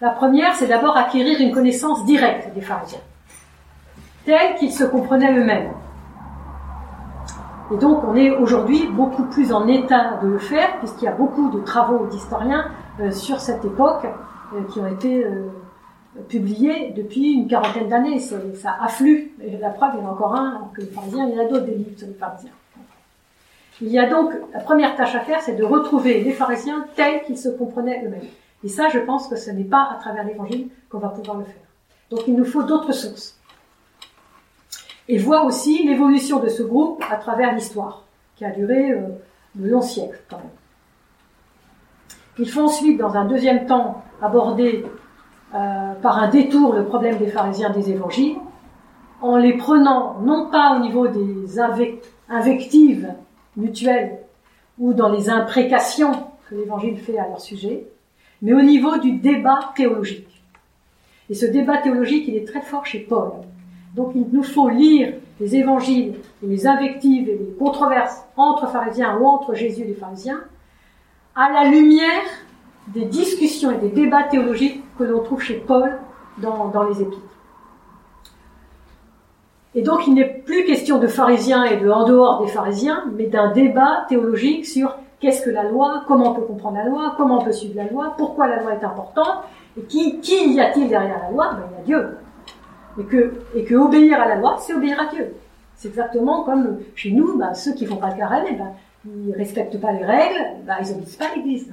La 0.00 0.10
première, 0.10 0.52
c'est 0.56 0.66
d'abord 0.66 0.96
acquérir 0.96 1.40
une 1.40 1.52
connaissance 1.52 2.04
directe 2.04 2.52
des 2.54 2.60
pharisiens, 2.60 2.98
telle 4.24 4.56
qu'ils 4.56 4.72
se 4.72 4.82
comprenaient 4.82 5.32
eux-mêmes. 5.32 5.70
Et 7.72 7.76
donc 7.76 8.02
on 8.04 8.16
est 8.16 8.30
aujourd'hui 8.30 8.88
beaucoup 8.88 9.22
plus 9.22 9.52
en 9.52 9.68
état 9.68 10.18
de 10.22 10.26
le 10.26 10.38
faire, 10.38 10.76
puisqu'il 10.78 11.04
y 11.04 11.08
a 11.08 11.12
beaucoup 11.12 11.50
de 11.50 11.60
travaux 11.60 12.06
d'historiens 12.06 12.66
euh, 13.00 13.12
sur 13.12 13.38
cette 13.38 13.64
époque 13.64 14.06
euh, 14.54 14.64
qui 14.72 14.80
ont 14.80 14.88
été 14.88 15.24
publiés 16.28 16.92
depuis 16.96 17.32
une 17.32 17.48
quarantaine 17.48 17.88
d'années. 17.88 18.18
Ça 18.18 18.76
afflue. 18.80 19.32
Et 19.42 19.56
la 19.58 19.70
preuve, 19.70 19.92
il 19.94 20.00
y 20.00 20.02
en 20.04 20.08
a 20.08 20.12
encore 20.12 20.34
un, 20.34 20.70
que 20.74 20.82
les 20.82 20.88
pharisiens, 20.88 21.28
il 21.28 21.34
y 21.34 21.38
en 21.38 21.44
a 21.44 21.48
d'autres 21.48 21.66
des 21.66 21.74
livres 21.74 21.98
sur 21.98 22.08
les 22.08 22.14
pharisiens. 22.14 22.50
Il 23.80 23.88
y 23.88 23.98
a 23.98 24.08
donc, 24.08 24.32
la 24.52 24.60
première 24.60 24.94
tâche 24.94 25.14
à 25.14 25.20
faire, 25.20 25.40
c'est 25.40 25.56
de 25.56 25.64
retrouver 25.64 26.20
les 26.22 26.32
pharisiens 26.32 26.86
tels 26.94 27.22
qu'ils 27.24 27.38
se 27.38 27.48
comprenaient 27.48 28.04
eux-mêmes. 28.04 28.28
Et 28.64 28.68
ça, 28.68 28.88
je 28.90 29.00
pense 29.00 29.26
que 29.26 29.36
ce 29.36 29.50
n'est 29.50 29.64
pas 29.64 29.88
à 29.90 29.96
travers 29.96 30.24
l'évangile 30.24 30.68
qu'on 30.88 30.98
va 30.98 31.08
pouvoir 31.08 31.38
le 31.38 31.44
faire. 31.44 31.54
Donc 32.10 32.28
il 32.28 32.36
nous 32.36 32.44
faut 32.44 32.62
d'autres 32.62 32.92
sources 32.92 33.38
et 35.08 35.18
voir 35.18 35.46
aussi 35.46 35.84
l'évolution 35.84 36.38
de 36.38 36.48
ce 36.48 36.62
groupe 36.62 37.02
à 37.10 37.16
travers 37.16 37.54
l'histoire, 37.54 38.04
qui 38.36 38.44
a 38.44 38.50
duré 38.50 38.92
euh, 38.92 39.08
de 39.54 39.68
longs 39.68 39.82
siècles 39.82 40.20
quand 40.30 40.36
même. 40.36 40.46
Il 42.38 42.48
faut 42.48 42.62
ensuite, 42.62 42.98
dans 42.98 43.14
un 43.14 43.24
deuxième 43.24 43.66
temps, 43.66 44.02
aborder 44.22 44.84
euh, 45.54 45.92
par 46.00 46.18
un 46.18 46.28
détour 46.28 46.72
le 46.72 46.84
problème 46.84 47.18
des 47.18 47.26
pharisiens 47.26 47.70
des 47.70 47.90
évangiles, 47.90 48.36
en 49.20 49.36
les 49.36 49.56
prenant 49.56 50.20
non 50.20 50.48
pas 50.50 50.76
au 50.76 50.80
niveau 50.80 51.08
des 51.08 51.60
invectives 52.28 53.08
mutuelles 53.56 54.18
ou 54.78 54.94
dans 54.94 55.10
les 55.10 55.30
imprécations 55.30 56.12
que 56.48 56.54
l'évangile 56.54 56.98
fait 56.98 57.18
à 57.18 57.28
leur 57.28 57.40
sujet, 57.40 57.86
mais 58.40 58.52
au 58.52 58.62
niveau 58.62 58.98
du 58.98 59.12
débat 59.12 59.72
théologique. 59.76 60.42
Et 61.30 61.34
ce 61.34 61.46
débat 61.46 61.78
théologique, 61.78 62.24
il 62.26 62.36
est 62.36 62.46
très 62.46 62.62
fort 62.62 62.84
chez 62.84 62.98
Paul. 62.98 63.32
Donc 63.94 64.12
il 64.14 64.26
nous 64.32 64.42
faut 64.42 64.68
lire 64.68 65.14
les 65.40 65.56
évangiles 65.56 66.14
et 66.42 66.46
les 66.46 66.66
invectives 66.66 67.28
et 67.28 67.38
les 67.38 67.54
controverses 67.58 68.24
entre 68.36 68.68
pharisiens 68.68 69.18
ou 69.18 69.26
entre 69.26 69.54
Jésus 69.54 69.82
et 69.82 69.86
les 69.86 69.94
pharisiens 69.94 70.40
à 71.34 71.50
la 71.50 71.70
lumière 71.70 72.22
des 72.88 73.04
discussions 73.04 73.70
et 73.70 73.78
des 73.78 73.88
débats 73.88 74.24
théologiques 74.24 74.81
que 75.02 75.10
l'on 75.10 75.22
trouve 75.22 75.42
chez 75.42 75.56
Paul 75.56 75.98
dans, 76.38 76.68
dans 76.68 76.84
les 76.84 77.02
épîtres. 77.02 77.20
Et 79.74 79.82
donc 79.82 80.06
il 80.06 80.14
n'est 80.14 80.28
plus 80.28 80.64
question 80.64 80.98
de 80.98 81.06
pharisiens 81.06 81.64
et 81.64 81.78
de 81.78 81.90
en 81.90 82.04
dehors 82.04 82.42
des 82.42 82.48
pharisiens, 82.48 83.04
mais 83.16 83.26
d'un 83.26 83.52
débat 83.52 84.04
théologique 84.08 84.66
sur 84.66 84.94
qu'est-ce 85.20 85.42
que 85.44 85.50
la 85.50 85.64
loi, 85.64 86.04
comment 86.06 86.32
on 86.32 86.34
peut 86.34 86.42
comprendre 86.42 86.76
la 86.76 86.84
loi, 86.84 87.14
comment 87.16 87.40
on 87.40 87.44
peut 87.44 87.52
suivre 87.52 87.76
la 87.76 87.88
loi, 87.88 88.14
pourquoi 88.18 88.48
la 88.48 88.62
loi 88.62 88.74
est 88.74 88.84
importante, 88.84 89.44
et 89.78 89.82
qui, 89.82 90.20
qui 90.20 90.54
y 90.54 90.60
a-t-il 90.60 90.88
derrière 90.88 91.22
la 91.22 91.30
loi? 91.30 91.52
Ben, 91.54 91.62
Il 91.84 91.90
y 91.90 91.94
a 91.94 92.00
Dieu 92.00 92.16
et 92.98 93.04
que, 93.04 93.32
et 93.54 93.64
que 93.64 93.74
obéir 93.74 94.20
à 94.20 94.28
la 94.28 94.36
loi, 94.36 94.56
c'est 94.60 94.74
obéir 94.74 95.00
à 95.00 95.06
Dieu. 95.06 95.34
C'est 95.76 95.88
exactement 95.88 96.42
comme 96.44 96.80
chez 96.94 97.10
nous, 97.10 97.38
bah, 97.38 97.54
ceux 97.54 97.72
qui 97.72 97.86
font 97.86 97.96
pas 97.96 98.10
le 98.10 98.16
carême, 98.16 98.44
ben, 98.58 98.72
ils 99.06 99.32
respectent 99.32 99.80
pas 99.80 99.92
les 99.92 100.04
règles, 100.04 100.44
bah, 100.66 100.74
ils 100.80 100.92
obéissent 100.92 101.16
pas 101.16 101.26
à 101.32 101.36
l'Église. 101.36 101.72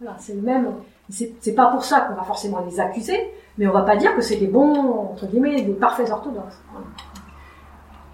Voilà, 0.00 0.16
c'est 0.18 0.34
le 0.34 0.42
même. 0.42 0.68
C'est 1.10 1.54
pas 1.54 1.66
pour 1.66 1.84
ça 1.84 2.00
qu'on 2.00 2.14
va 2.14 2.22
forcément 2.22 2.64
les 2.68 2.80
accuser, 2.80 3.18
mais 3.58 3.66
on 3.66 3.72
va 3.72 3.82
pas 3.82 3.96
dire 3.96 4.14
que 4.14 4.22
c'est 4.22 4.36
des 4.36 4.46
bons, 4.46 5.10
entre 5.12 5.26
guillemets, 5.26 5.62
des 5.62 5.72
parfaits 5.72 6.10
orthodoxes. 6.10 6.60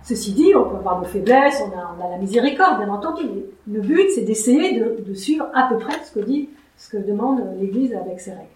Ceci 0.03 0.33
dit, 0.33 0.55
on 0.55 0.65
peut 0.69 0.77
avoir 0.77 1.01
nos 1.01 1.05
faiblesses, 1.05 1.61
on 1.67 1.77
a, 1.77 2.07
a 2.07 2.11
la 2.13 2.19
miséricorde, 2.19 2.79
bien 2.79 2.89
entendu. 2.89 3.25
Le 3.69 3.81
but, 3.81 4.09
c'est 4.15 4.23
d'essayer 4.23 4.81
de, 4.81 5.15
suivre 5.15 5.49
à 5.53 5.69
peu 5.69 5.79
près 5.79 6.01
ce 6.05 6.13
que 6.13 6.25
dit, 6.25 6.49
ce 6.77 6.91
que 6.91 6.97
demande 6.97 7.43
l'Église 7.61 7.93
avec 7.93 8.21
ses 8.21 8.31
règles. 8.31 8.47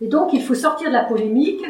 Et 0.00 0.06
donc, 0.06 0.32
il 0.32 0.40
faut 0.40 0.54
sortir 0.54 0.88
de 0.88 0.94
la 0.94 1.04
polémique 1.04 1.64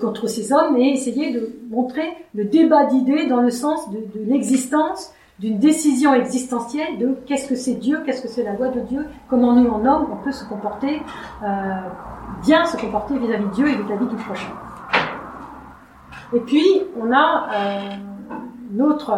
contre 0.00 0.26
ces 0.26 0.52
hommes 0.52 0.76
et 0.76 0.92
essayer 0.92 1.32
de 1.32 1.56
montrer 1.70 2.08
le 2.34 2.44
débat 2.44 2.86
d'idées 2.86 3.26
dans 3.26 3.40
le 3.40 3.50
sens 3.50 3.90
de 3.90 4.00
l'existence 4.26 5.12
d'une 5.40 5.58
décision 5.58 6.14
existentielle 6.14 6.98
de 6.98 7.16
qu'est-ce 7.26 7.48
que 7.48 7.56
c'est 7.56 7.74
Dieu, 7.74 8.02
qu'est-ce 8.06 8.22
que 8.22 8.28
c'est 8.28 8.44
la 8.44 8.52
loi 8.52 8.68
de 8.68 8.80
Dieu, 8.80 9.06
comment 9.28 9.52
nous 9.52 9.68
en 9.68 9.84
homme 9.84 10.06
on 10.12 10.16
peut 10.22 10.32
se 10.32 10.44
comporter, 10.44 11.02
euh, 11.42 11.46
bien 12.42 12.64
se 12.64 12.76
comporter 12.76 13.18
vis-à-vis 13.18 13.46
de 13.46 13.50
Dieu 13.50 13.68
et 13.68 13.74
vis-à-vis 13.74 14.06
du 14.06 14.16
prochain. 14.16 14.52
Et 16.32 16.40
puis 16.40 16.82
on 17.00 17.12
a 17.12 17.48
euh, 17.52 17.96
une 18.72 18.82
autre, 18.82 19.12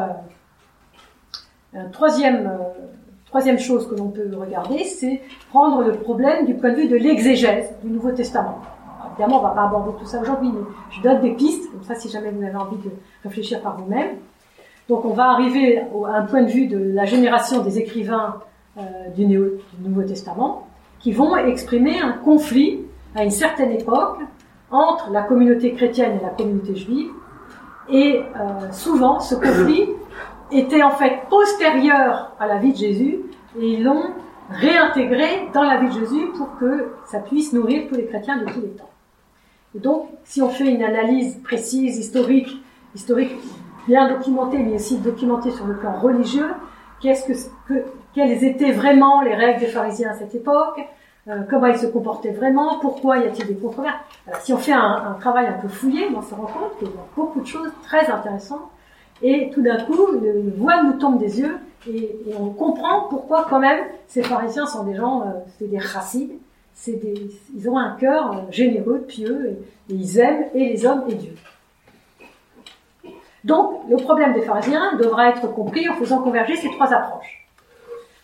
euh, 1.74 1.82
troisième, 1.92 2.46
euh, 2.46 2.88
troisième 3.26 3.58
chose 3.58 3.88
que 3.88 3.94
l'on 3.94 4.08
peut 4.08 4.28
regarder, 4.36 4.84
c'est 4.84 5.22
prendre 5.50 5.82
le 5.82 5.92
problème 5.92 6.46
du 6.46 6.54
point 6.54 6.70
de 6.70 6.76
vue 6.76 6.88
de 6.88 6.96
l'exégèse 6.96 7.74
du 7.82 7.90
Nouveau 7.90 8.12
Testament. 8.12 8.60
Évidemment, 9.12 9.40
on 9.40 9.42
va 9.42 9.50
pas 9.50 9.64
aborder 9.64 9.92
tout 9.98 10.04
ça 10.04 10.20
aujourd'hui, 10.20 10.50
mais 10.52 10.60
je 10.90 11.00
donne 11.00 11.20
des 11.22 11.32
pistes, 11.32 11.70
comme 11.72 11.82
ça, 11.82 11.94
si 11.94 12.10
jamais 12.10 12.30
vous 12.30 12.42
avez 12.42 12.56
envie 12.56 12.76
de 12.76 12.90
réfléchir 13.22 13.62
par 13.62 13.78
vous-même. 13.78 14.16
Donc, 14.88 15.04
on 15.04 15.12
va 15.12 15.30
arriver 15.30 15.78
à 15.78 16.16
un 16.16 16.22
point 16.22 16.42
de 16.42 16.50
vue 16.50 16.66
de 16.66 16.78
la 16.78 17.04
génération 17.04 17.62
des 17.62 17.78
écrivains 17.78 18.40
euh, 18.78 18.82
du, 19.16 19.26
Nouveau 19.26 20.02
Testament, 20.02 20.68
qui 21.00 21.12
vont 21.12 21.36
exprimer 21.36 22.00
un 22.00 22.12
conflit 22.12 22.82
à 23.14 23.24
une 23.24 23.30
certaine 23.30 23.72
époque 23.72 24.18
entre 24.70 25.10
la 25.10 25.22
communauté 25.22 25.72
chrétienne 25.72 26.18
et 26.20 26.22
la 26.22 26.30
communauté 26.30 26.76
juive. 26.76 27.10
Et 27.88 28.20
euh, 28.20 28.72
souvent, 28.72 29.20
ce 29.20 29.34
conflit 29.34 29.88
était 30.52 30.82
en 30.82 30.90
fait 30.90 31.22
postérieur 31.28 32.32
à 32.38 32.46
la 32.46 32.58
vie 32.58 32.72
de 32.72 32.78
Jésus, 32.78 33.18
et 33.58 33.66
ils 33.66 33.82
l'ont 33.82 34.10
réintégré 34.50 35.48
dans 35.52 35.62
la 35.62 35.78
vie 35.78 35.88
de 35.88 36.00
Jésus 36.00 36.26
pour 36.36 36.56
que 36.58 36.92
ça 37.06 37.18
puisse 37.18 37.52
nourrir 37.52 37.88
tous 37.88 37.96
les 37.96 38.06
chrétiens 38.06 38.38
de 38.38 38.44
tous 38.44 38.60
les 38.60 38.68
temps 38.68 38.90
donc, 39.80 40.08
si 40.24 40.42
on 40.42 40.48
fait 40.48 40.72
une 40.72 40.82
analyse 40.82 41.38
précise, 41.42 41.98
historique, 41.98 42.62
historique 42.94 43.32
bien 43.86 44.08
documentée, 44.08 44.58
mais 44.58 44.74
aussi 44.74 44.98
documentée 44.98 45.50
sur 45.50 45.66
le 45.66 45.76
plan 45.76 45.92
religieux, 45.92 46.50
qu'est-ce 47.00 47.48
que, 47.68 47.74
quelles 48.14 48.44
étaient 48.44 48.72
vraiment 48.72 49.22
les 49.22 49.34
règles 49.34 49.60
des 49.60 49.66
pharisiens 49.66 50.10
à 50.10 50.14
cette 50.14 50.34
époque, 50.34 50.80
euh, 51.28 51.42
comment 51.50 51.66
ils 51.66 51.78
se 51.78 51.86
comportaient 51.86 52.32
vraiment, 52.32 52.78
pourquoi 52.80 53.18
y 53.18 53.24
a-t-il 53.24 53.48
des 53.48 53.54
controverses? 53.54 53.96
Alors, 54.26 54.40
si 54.40 54.52
on 54.52 54.58
fait 54.58 54.72
un, 54.72 55.02
un, 55.10 55.14
travail 55.20 55.46
un 55.46 55.60
peu 55.60 55.68
fouillé, 55.68 56.06
on 56.16 56.22
se 56.22 56.34
rend 56.34 56.46
compte 56.46 56.78
qu'il 56.78 56.88
y 56.88 56.92
a 56.92 57.06
beaucoup 57.16 57.40
de 57.40 57.46
choses 57.46 57.70
très 57.82 58.08
intéressantes. 58.10 58.70
Et 59.22 59.50
tout 59.52 59.62
d'un 59.62 59.82
coup, 59.84 60.06
le 60.12 60.52
voile 60.56 60.86
nous 60.86 60.98
tombe 60.98 61.18
des 61.18 61.40
yeux 61.40 61.58
et, 61.88 62.16
on 62.38 62.50
comprend 62.50 63.02
pourquoi 63.08 63.46
quand 63.48 63.60
même 63.60 63.84
ces 64.08 64.22
pharisiens 64.22 64.66
sont 64.66 64.84
des 64.84 64.94
gens, 64.94 65.22
euh, 65.22 65.30
c'est 65.58 65.68
des 65.68 65.78
racides, 65.78 66.32
c'est 66.74 66.92
des, 66.92 67.30
ils 67.54 67.68
ont 67.68 67.78
un 67.78 67.96
cœur 67.96 68.32
euh, 68.32 68.40
généreux, 68.50 69.04
pieux, 69.06 69.58
et, 69.88 69.94
ils 69.94 70.18
aiment 70.18 70.46
et 70.54 70.68
les 70.68 70.84
hommes 70.84 71.04
et 71.08 71.14
Dieu. 71.14 71.34
Donc, 73.46 73.82
le 73.88 73.96
problème 73.96 74.32
des 74.32 74.42
pharisiens 74.42 74.96
devra 74.96 75.28
être 75.28 75.46
compris 75.54 75.88
en 75.88 75.94
faisant 75.94 76.18
converger 76.18 76.56
ces 76.56 76.68
trois 76.68 76.92
approches. 76.92 77.46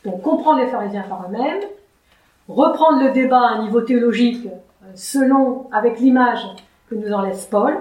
Donc, 0.05 0.21
comprendre 0.21 0.59
les 0.59 0.67
pharisiens 0.67 1.05
par 1.09 1.27
eux-mêmes, 1.29 1.61
reprendre 2.49 3.05
le 3.05 3.13
débat 3.13 3.39
à 3.39 3.51
un 3.53 3.63
niveau 3.63 3.83
théologique 3.83 4.45
euh, 4.47 4.87
selon, 4.97 5.69
avec 5.71 6.01
l'image 6.01 6.45
que 6.91 6.97
nous 6.97 7.13
en 7.13 7.23
laisse 7.23 7.47
Paul, 7.47 7.79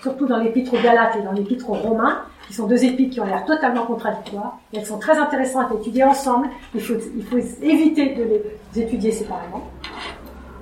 surtout 0.00 0.26
dans 0.26 0.38
l'épître 0.38 0.72
aux 0.72 0.80
Galates 0.80 1.16
et 1.16 1.22
dans 1.22 1.32
l'épître 1.32 1.68
aux 1.68 1.74
Romains, 1.74 2.22
qui 2.46 2.54
sont 2.54 2.68
deux 2.68 2.84
épîtres 2.84 3.14
qui 3.14 3.20
ont 3.20 3.26
l'air 3.26 3.44
totalement 3.44 3.86
contradictoires. 3.86 4.60
Et 4.72 4.78
elles 4.78 4.86
sont 4.86 4.98
très 5.00 5.18
intéressantes 5.18 5.72
à 5.72 5.74
étudier 5.74 6.04
ensemble. 6.04 6.46
Il 6.76 6.80
faut, 6.80 6.94
il 7.16 7.24
faut 7.24 7.38
éviter 7.60 8.14
de 8.14 8.22
les 8.22 8.82
étudier 8.82 9.10
séparément. 9.10 9.64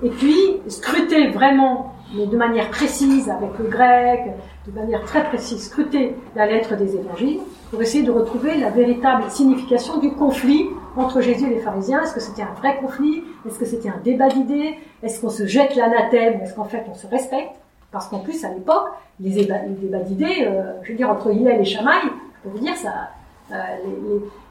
Et 0.03 0.09
puis, 0.09 0.37
scruter 0.69 1.29
vraiment, 1.29 1.93
mais 2.17 2.27
de 2.27 2.37
manière 2.39 2.71
précise, 2.71 3.29
avec 3.29 3.59
le 3.59 3.67
grec, 3.67 4.21
de 4.67 4.73
manière 4.73 5.03
très 5.03 5.25
précise, 5.25 5.65
scruter 5.65 6.15
la 6.37 6.47
lettre 6.47 6.77
des 6.77 6.95
évangiles 6.95 7.41
pour 7.71 7.83
essayer 7.83 8.05
de 8.05 8.13
retrouver 8.13 8.57
la 8.59 8.71
véritable 8.71 9.25
signification 9.29 9.99
du 9.99 10.13
conflit 10.13 10.69
entre 10.97 11.21
Jésus 11.21 11.47
et 11.47 11.55
les 11.55 11.61
pharisiens. 11.61 12.03
Est-ce 12.03 12.15
que 12.15 12.21
c'était 12.21 12.43
un 12.43 12.55
vrai 12.59 12.79
conflit? 12.79 13.25
Est-ce 13.47 13.59
que 13.59 13.65
c'était 13.65 13.89
un 13.89 14.01
débat 14.05 14.29
d'idées? 14.29 14.79
Est-ce 15.03 15.21
qu'on 15.21 15.31
se 15.31 15.47
jette 15.47 15.75
l'anathème 15.75 16.41
Est-ce 16.43 16.55
qu'en 16.55 16.65
fait 16.65 16.85
on 16.89 16.95
se 16.95 17.07
respecte? 17.07 17.57
Parce 17.91 18.09
qu'en 18.09 18.21
plus, 18.21 18.43
à 18.45 18.49
l'époque, 18.49 18.87
les, 19.21 19.31
débats 19.31 19.99
d'idées, 19.99 20.47
euh, 20.47 20.73
je 20.83 20.93
veux 20.93 20.97
dire, 20.97 21.11
entre 21.11 21.31
Hillel 21.31 21.61
et 21.61 21.65
Chamaï, 21.65 22.01
je 22.05 22.49
peux 22.49 22.57
vous 22.57 22.65
dire, 22.65 22.75
ça, 22.75 23.11
euh, 23.53 23.55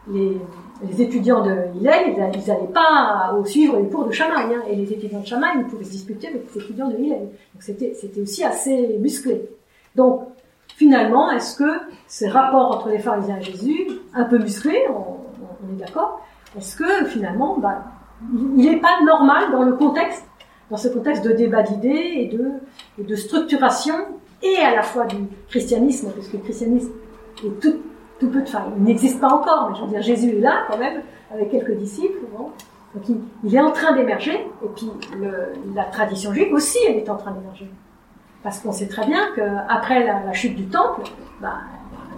les, 0.08 1.02
étudiants 1.02 1.44
de 1.44 1.56
Hillel, 1.76 2.14
ils 2.14 2.20
n'allaient 2.20 2.68
pas 2.72 3.36
au 3.36 3.44
suivre 3.44 3.78
les 3.78 3.90
cours 3.90 4.06
de 4.06 4.12
Chamaï, 4.12 4.54
hein, 4.54 4.62
et 4.70 4.76
les 4.76 4.94
étudiants 4.94 5.22
de 5.22 5.26
Chamaï, 5.26 5.54
ils 5.58 5.66
pouvaient 5.66 5.84
se 5.84 5.90
disputer 5.92 6.28
avec 6.28 6.44
les 6.54 6.62
étudiants 6.62 6.88
de 6.90 6.98
Hillel. 6.98 7.20
Donc 7.20 7.64
c'était 7.64 8.22
aussi 8.22 8.44
assez 8.44 8.98
musclé. 9.00 9.42
Donc, 9.96 10.22
finalement, 10.76 11.32
est-ce 11.32 11.58
que 11.58 11.80
ces 12.08 12.28
rapports 12.28 12.72
entre 12.72 12.90
les 12.90 13.00
pharisiens 13.00 13.38
et 13.38 13.44
Jésus, 13.44 13.88
un 14.14 14.24
peu 14.26 14.38
musclés, 14.38 14.84
on, 14.90 15.74
est 15.74 15.80
d'accord, 15.80 16.22
est-ce 16.58 16.76
que 16.76 17.06
finalement, 17.06 17.58
bah, 17.60 17.84
il 18.34 18.66
n'est 18.66 18.80
pas 18.80 19.02
normal 19.06 19.52
dans 19.52 19.64
le 19.64 19.74
contexte, 19.74 20.26
dans 20.70 20.78
ce 20.78 20.88
contexte 20.88 21.24
de 21.24 21.34
débat 21.34 21.64
d'idées 21.64 22.30
et 22.98 23.04
de, 23.04 23.16
structuration 23.16 23.96
et 24.42 24.58
à 24.58 24.74
la 24.76 24.82
fois 24.82 25.06
du 25.06 25.18
christianisme, 25.50 26.12
parce 26.16 26.28
que 26.28 26.38
le 26.38 26.44
christianisme 26.44 26.92
est 27.46 27.60
tout, 27.62 27.76
tout 28.20 28.30
peu 28.30 28.42
de, 28.42 28.48
il 28.78 28.84
n'existe 28.84 29.20
pas 29.20 29.30
encore, 29.30 29.70
mais 29.70 29.78
je 29.78 29.84
veux 29.84 29.90
dire, 29.90 30.02
Jésus 30.02 30.38
est 30.38 30.42
là 30.42 30.64
quand 30.70 30.78
même, 30.78 31.02
avec 31.32 31.52
quelques 31.52 31.76
disciples, 31.78 32.20
donc 32.94 33.04
il, 33.44 33.56
est 33.56 33.62
en 33.62 33.72
train 33.72 33.96
d'émerger, 33.96 34.34
et 34.34 34.68
puis 34.76 34.90
la 35.76 35.86
tradition 35.86 36.34
juive 36.34 36.54
aussi, 36.54 36.80
elle 36.88 36.98
est 36.98 37.10
en 37.10 37.18
train 37.18 37.32
d'émerger. 37.32 37.70
Parce 38.44 38.60
qu'on 38.60 38.72
sait 38.72 38.88
très 38.88 39.06
bien 39.06 39.20
qu'après 39.36 40.06
la, 40.06 40.24
la 40.26 40.34
chute 40.34 40.56
du 40.56 40.68
temple, 40.68 41.04
bah, 41.40 41.58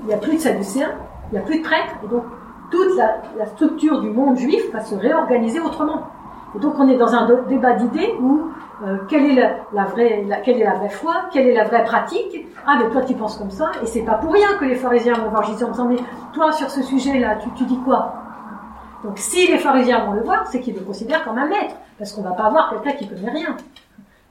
il 0.04 0.08
n'y 0.08 0.14
a 0.14 0.18
plus 0.18 0.34
de 0.34 0.40
sadducéens, 0.40 0.92
il 1.32 1.36
n'y 1.36 1.40
a 1.40 1.42
plus 1.42 1.60
de 1.60 1.64
prêtres, 1.64 1.96
et 2.04 2.08
donc 2.08 2.24
toute 2.72 2.98
la, 2.98 3.46
structure 3.46 4.02
du 4.02 4.10
monde 4.10 4.38
juif 4.38 4.72
va 4.72 4.82
se 4.82 4.96
réorganiser 4.96 5.60
autrement. 5.60 6.08
Et 6.56 6.60
donc 6.60 6.76
on 6.78 6.88
est 6.90 6.98
dans 6.98 7.14
un 7.14 7.28
débat 7.48 7.74
d'idées 7.74 8.14
où 8.20 8.50
euh, 8.86 8.98
quelle, 9.08 9.26
est 9.26 9.36
la, 9.74 9.86
vraie, 9.86 10.26
quelle 10.44 10.62
est 10.62 10.64
la 10.64 10.76
vraie 10.76 10.90
foi, 10.90 11.30
quelle 11.32 11.48
est 11.48 11.56
la 11.56 11.66
vraie 11.66 11.84
pratique? 11.84 12.48
Ah, 12.66 12.78
mais 12.80 12.90
toi 12.90 13.02
tu 13.02 13.14
penses 13.14 13.38
comme 13.38 13.52
ça, 13.52 13.72
et 13.82 13.86
c'est 13.86 14.02
pas 14.02 14.16
pour 14.16 14.34
rien 14.34 14.58
que 14.60 14.66
les 14.66 14.76
pharisiens 14.76 15.14
vont 15.16 15.30
voir 15.30 15.44
Jésus 15.44 15.64
en 15.64 15.72
disant, 15.72 15.86
mais 15.86 15.98
toi 16.34 16.52
sur 16.52 16.70
ce 16.70 16.82
sujet-là, 16.82 17.36
tu, 17.36 17.50
tu 17.52 17.66
dis 17.66 17.80
quoi? 17.80 18.14
Donc 19.04 19.18
si 19.18 19.48
les 19.48 19.58
pharisiens 19.58 20.06
vont 20.06 20.14
le 20.14 20.22
voir, 20.22 20.48
c'est 20.48 20.60
qu'ils 20.60 20.76
le 20.76 20.82
considèrent 20.82 21.24
comme 21.24 21.38
un 21.38 21.48
maître, 21.48 21.76
parce 21.98 22.14
qu'on 22.14 22.22
va 22.22 22.32
pas 22.32 22.46
avoir 22.46 22.70
quelqu'un 22.70 22.98
qui 22.98 23.08
connaît 23.08 23.32
rien 23.32 23.56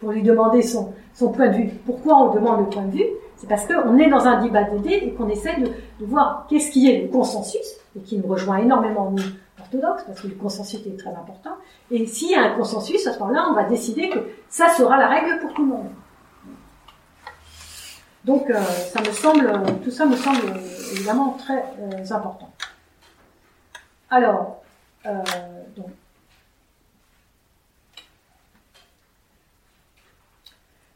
pour 0.03 0.11
lui 0.11 0.25
demander 0.25 0.63
son, 0.63 0.93
son 1.15 1.31
point 1.31 1.47
de 1.47 1.55
vue. 1.59 1.71
Pourquoi 1.87 2.17
on 2.17 2.35
demande 2.35 2.59
le 2.59 2.67
point 2.67 2.83
de 2.83 2.91
vue? 2.91 3.07
C'est 3.37 3.49
parce 3.49 3.67
qu'on 3.67 3.97
est 3.99 4.11
dans 4.11 4.27
un 4.27 4.43
débat 4.43 4.65
d'idées 4.65 5.01
et 5.05 5.13
qu'on 5.13 5.29
essaie 5.29 5.61
de, 5.61 5.67
de 5.67 6.07
voir 6.07 6.47
qu'est-ce 6.49 6.73
qui 6.73 6.91
est 6.91 7.03
le 7.03 7.09
consensus, 7.09 7.77
et 7.97 8.01
qui 8.01 8.19
nous 8.19 8.27
rejoint 8.27 8.57
énormément 8.57 9.13
nous 9.13 9.23
orthodoxes, 9.61 10.03
parce 10.05 10.21
que 10.21 10.27
le 10.27 10.35
consensus 10.35 10.81
est 10.85 10.99
très 10.99 11.11
important. 11.11 11.53
Et 11.93 12.05
s'il 12.07 12.33
y 12.33 12.35
a 12.35 12.43
un 12.43 12.57
consensus, 12.57 13.07
à 13.07 13.13
ce 13.13 13.19
moment-là, 13.21 13.47
on 13.49 13.55
va 13.55 13.63
décider 13.63 14.09
que 14.09 14.19
ça 14.49 14.71
sera 14.71 14.97
la 14.97 15.09
règle 15.09 15.39
pour 15.41 15.55
tout 15.55 15.63
le 15.63 15.69
monde. 15.69 15.87
Donc, 18.25 18.51
euh, 18.51 18.61
ça 18.61 19.01
me 19.01 19.13
semble, 19.13 19.53
tout 19.85 19.91
ça 19.93 20.05
me 20.05 20.17
semble 20.17 20.59
évidemment 20.95 21.37
très 21.39 21.65
euh, 21.81 22.05
important. 22.11 22.51
Alors, 24.11 24.63
euh, 25.07 25.23
donc, 25.77 25.91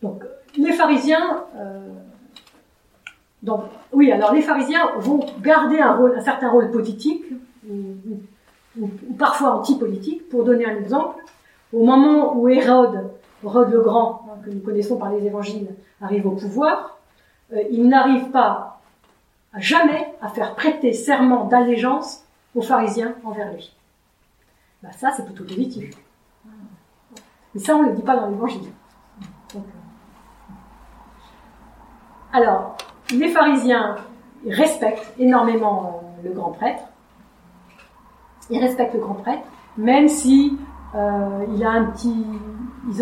donc, 0.03 0.25
les 0.57 0.73
pharisiens, 0.73 1.45
donc, 3.43 3.63
oui, 3.93 4.11
alors 4.11 4.33
les 4.33 4.43
pharisiens 4.43 4.91
vont 4.99 5.25
garder 5.41 5.79
un 5.79 5.95
rôle, 5.95 6.17
un 6.17 6.21
certain 6.21 6.51
rôle 6.51 6.71
politique, 6.71 7.25
ou, 7.69 8.91
parfois 9.19 9.57
anti-politique. 9.57 10.29
Pour 10.29 10.45
donner 10.45 10.67
un 10.67 10.77
exemple, 10.77 11.23
au 11.73 11.85
moment 11.85 12.37
où 12.37 12.49
Hérode, 12.49 13.11
Hérode 13.45 13.71
le 13.71 13.81
Grand, 13.81 14.27
que 14.45 14.51
nous 14.51 14.61
connaissons 14.61 14.97
par 14.97 15.13
les 15.13 15.25
évangiles, 15.25 15.69
arrive 16.01 16.27
au 16.27 16.33
pouvoir, 16.33 16.99
euh, 17.53 17.63
il 17.71 17.89
n'arrive 17.89 18.31
pas 18.31 18.81
à 19.53 19.61
jamais 19.61 20.13
à 20.21 20.29
faire 20.29 20.55
prêter 20.55 20.93
serment 20.93 21.45
d'allégeance 21.45 22.25
aux 22.55 22.63
pharisiens 22.63 23.15
envers 23.25 23.53
lui. 23.53 23.73
Bah, 24.83 24.91
ça, 24.93 25.13
c'est 25.17 25.25
plutôt 25.25 25.45
positif. 25.45 25.95
Mais 27.55 27.61
ça, 27.61 27.77
on 27.77 27.85
ne 27.85 27.89
le 27.91 27.95
dit 27.95 28.03
pas 28.03 28.17
dans 28.17 28.29
l'évangile. 28.29 28.71
Euh, 29.55 29.59
alors, 32.37 32.77
les 33.13 33.31
pharisiens 33.31 33.97
respectent 34.47 35.15
énormément 35.19 36.03
euh, 36.23 36.29
le 36.29 36.35
grand 36.35 36.51
prêtre, 36.51 36.83
ils 38.51 38.61
respectent 38.61 38.93
le 38.93 39.01
grand 39.01 39.15
prêtre, 39.15 39.43
même 39.79 40.07
si 40.07 40.59
euh, 40.95 41.65
un 41.65 41.85
petit, 41.85 42.25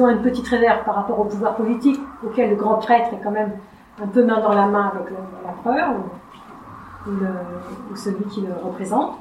ont 0.01 0.09
une 0.09 0.23
petite 0.23 0.47
réserve 0.47 0.85
par 0.85 0.95
rapport 0.95 1.19
au 1.19 1.25
pouvoir 1.25 1.57
politique 1.57 1.99
auquel 2.25 2.51
le 2.51 2.57
grand 2.57 2.77
prêtre 2.77 3.13
est 3.13 3.21
quand 3.25 3.33
même 3.33 3.51
un 4.01 4.07
peu 4.07 4.25
main 4.25 4.41
dans 4.41 4.53
la 4.53 4.67
main 4.67 4.93
avec 4.95 5.13
l'empereur 5.45 5.95
ou, 7.09 7.97
celui 7.97 8.25
qui 8.27 8.41
le 8.41 8.53
représente. 8.65 9.19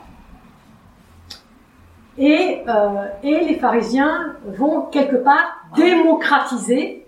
Et, 2.19 2.63
euh, 2.67 3.07
et 3.23 3.39
les 3.45 3.55
pharisiens 3.55 4.35
vont 4.45 4.81
quelque 4.91 5.15
part 5.15 5.65
démocratiser 5.75 7.03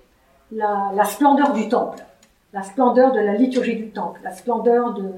la, 0.51 1.05
splendeur 1.05 1.53
du 1.53 1.69
temple, 1.69 2.03
la 2.55 2.63
splendeur 2.63 3.11
de 3.11 3.19
la 3.19 3.33
liturgie 3.33 3.75
du 3.75 3.89
temple, 3.89 4.21
la 4.23 4.31
splendeur 4.31 4.93
de, 4.93 5.11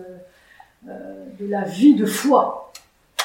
euh, 0.90 1.26
de 1.40 1.48
la 1.48 1.62
vie 1.62 1.94
de 1.94 2.06
foi 2.06 2.72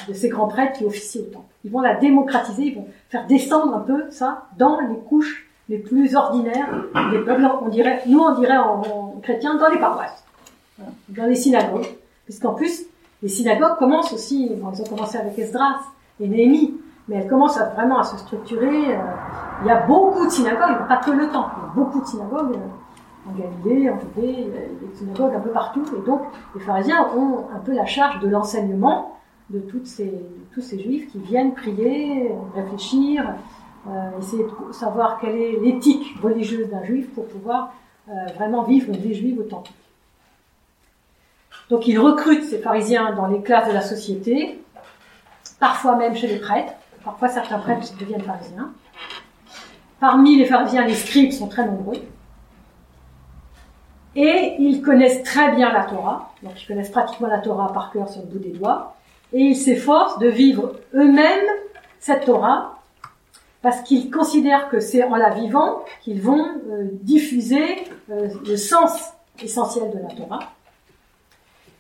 de 0.07 0.13
ces 0.13 0.29
grands 0.29 0.49
prêtres 0.49 0.79
qui 0.79 0.85
officient 0.85 1.23
au 1.23 1.33
temple. 1.33 1.47
Ils 1.65 1.71
vont 1.71 1.81
la 1.81 1.95
démocratiser, 1.95 2.65
ils 2.65 2.75
vont 2.75 2.87
faire 3.09 3.27
descendre 3.27 3.75
un 3.75 3.81
peu 3.81 4.11
ça 4.11 4.49
dans 4.59 4.79
les 4.81 4.99
couches 5.09 5.49
les 5.71 5.79
plus 5.79 6.15
ordinaires 6.15 6.69
des 7.11 7.21
peuples. 7.21 7.49
On 7.63 7.69
dirait, 7.69 8.03
nous 8.07 8.21
on 8.21 8.39
dirait 8.39 8.59
en, 8.59 9.15
chrétien 9.23 9.55
dans 9.55 9.71
les 9.71 9.79
paroisses, 9.79 10.25
dans 11.09 11.27
les 11.27 11.37
synagogues, 11.37 11.87
puisqu'en 12.25 12.53
plus 12.53 12.83
les 13.23 13.29
synagogues 13.31 13.79
commencent 13.79 14.13
aussi, 14.13 14.51
ils 14.53 14.63
ont 14.63 14.85
commencé 14.85 15.17
avec 15.17 15.39
Esdras 15.39 15.79
et 16.21 16.29
Néhémie, 16.29 16.75
mais 17.09 17.17
elles 17.17 17.29
commencent 17.29 17.59
vraiment 17.75 18.01
à 18.01 18.05
se 18.05 18.19
structurer. 18.19 18.95
Euh, 18.95 18.99
il 19.63 19.69
y 19.69 19.71
a 19.71 19.87
beaucoup 19.87 20.27
de 20.27 20.31
synagogues, 20.31 20.87
pas 20.87 20.99
que 20.99 21.13
le 21.13 21.29
temple, 21.29 21.55
il 21.57 21.63
y 21.63 21.71
a 21.71 21.73
beaucoup 21.75 22.01
de 22.01 22.07
synagogues 22.07 22.57
euh, 22.57 22.83
en 23.29 23.33
Galilée, 23.33 23.91
en 23.91 23.99
Judée, 24.01 24.45
des 24.45 24.97
synagogues 24.97 25.35
un 25.35 25.41
peu 25.41 25.51
partout, 25.51 25.85
et 25.97 26.07
donc 26.07 26.23
les 26.55 26.61
pharisiens 26.61 27.09
ont 27.17 27.47
un 27.55 27.59
peu 27.61 27.73
la 27.73 27.87
charge 27.87 28.21
de 28.21 28.29
l'enseignement 28.29 29.19
de 29.51 29.61
toutes 29.61 29.87
ces, 29.87 30.13
tous 30.55 30.63
ces 30.63 30.83
juifs 30.83 31.11
qui 31.11 31.19
viennent 31.19 31.55
prier, 31.55 32.33
réfléchir, 32.55 33.35
euh, 33.89 34.19
essayer 34.19 34.45
de 34.45 34.73
savoir 34.73 35.19
quelle 35.21 35.37
est 35.37 35.61
l'éthique 35.61 36.17
religieuse 36.23 36.69
d'un 36.71 36.85
juif 36.85 37.13
pour 37.15 37.27
pouvoir 37.27 37.75
euh, 38.09 38.13
vraiment 38.37 38.63
vivre 38.63 38.89
une 38.89 38.97
vie 38.97 39.15
juive 39.15 39.41
authentique. 39.41 39.77
Donc 41.69 41.87
ils 41.87 41.99
recrutent 41.99 42.45
ces 42.45 42.59
pharisiens 42.59 43.13
dans 43.15 43.27
les 43.27 43.43
classes 43.43 43.69
de 43.69 43.73
la 43.73 43.83
société, 43.83 44.61
parfois 45.61 45.97
même 45.97 46.15
chez 46.15 46.27
les 46.29 46.39
prêtres, 46.39 46.73
parfois 47.05 47.29
certains 47.29 47.59
prêtres 47.59 47.93
deviennent 47.99 48.23
pharisiens. 48.23 48.73
Parmi 50.01 50.37
les 50.37 50.47
pharisiens, 50.47 50.85
les 50.85 50.95
scribes 50.95 51.31
sont 51.31 51.49
très 51.49 51.65
nombreux. 51.65 51.99
Et 54.15 54.57
ils 54.59 54.83
connaissent 54.83 55.23
très 55.23 55.53
bien 55.53 55.73
la 55.73 55.85
Torah, 55.85 56.33
donc 56.43 56.61
ils 56.63 56.67
connaissent 56.67 56.91
pratiquement 56.91 57.29
la 57.29 57.39
Torah 57.39 57.73
par 57.73 57.91
cœur 57.93 58.09
sur 58.09 58.21
le 58.23 58.27
bout 58.27 58.39
des 58.39 58.51
doigts 58.51 58.95
et 59.33 59.41
ils 59.41 59.57
s'efforcent 59.57 60.19
de 60.19 60.29
vivre 60.29 60.75
eux-mêmes 60.95 61.47
cette 61.99 62.27
Torah 62.27 62.79
parce 63.63 63.81
qu'ils 63.83 64.11
considèrent 64.11 64.69
que 64.69 64.81
c'est 64.81 65.05
en 65.05 65.15
la 65.15 65.31
vivant 65.31 65.85
qu'ils 66.03 66.21
vont 66.21 66.45
euh, 66.71 66.89
diffuser 67.03 67.85
euh, 68.11 68.29
le 68.45 68.57
sens 68.57 69.13
essentiel 69.43 69.91
de 69.91 69.99
la 69.99 70.15
Torah. 70.15 70.41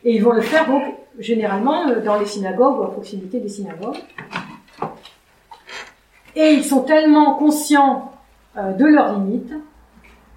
Et 0.04 0.14
ils 0.14 0.22
vont 0.22 0.32
le 0.32 0.40
faire 0.40 0.66
donc 0.66 0.82
généralement 1.18 1.86
dans 2.00 2.18
les 2.18 2.26
synagogues 2.26 2.78
ou 2.78 2.82
à 2.84 2.92
proximité 2.92 3.40
des 3.40 3.48
synagogues. 3.48 3.98
Et 6.34 6.52
ils 6.52 6.64
sont 6.64 6.82
tellement 6.82 7.34
conscients 7.34 8.12
euh, 8.56 8.72
de 8.72 8.86
leurs 8.86 9.18
limites 9.18 9.52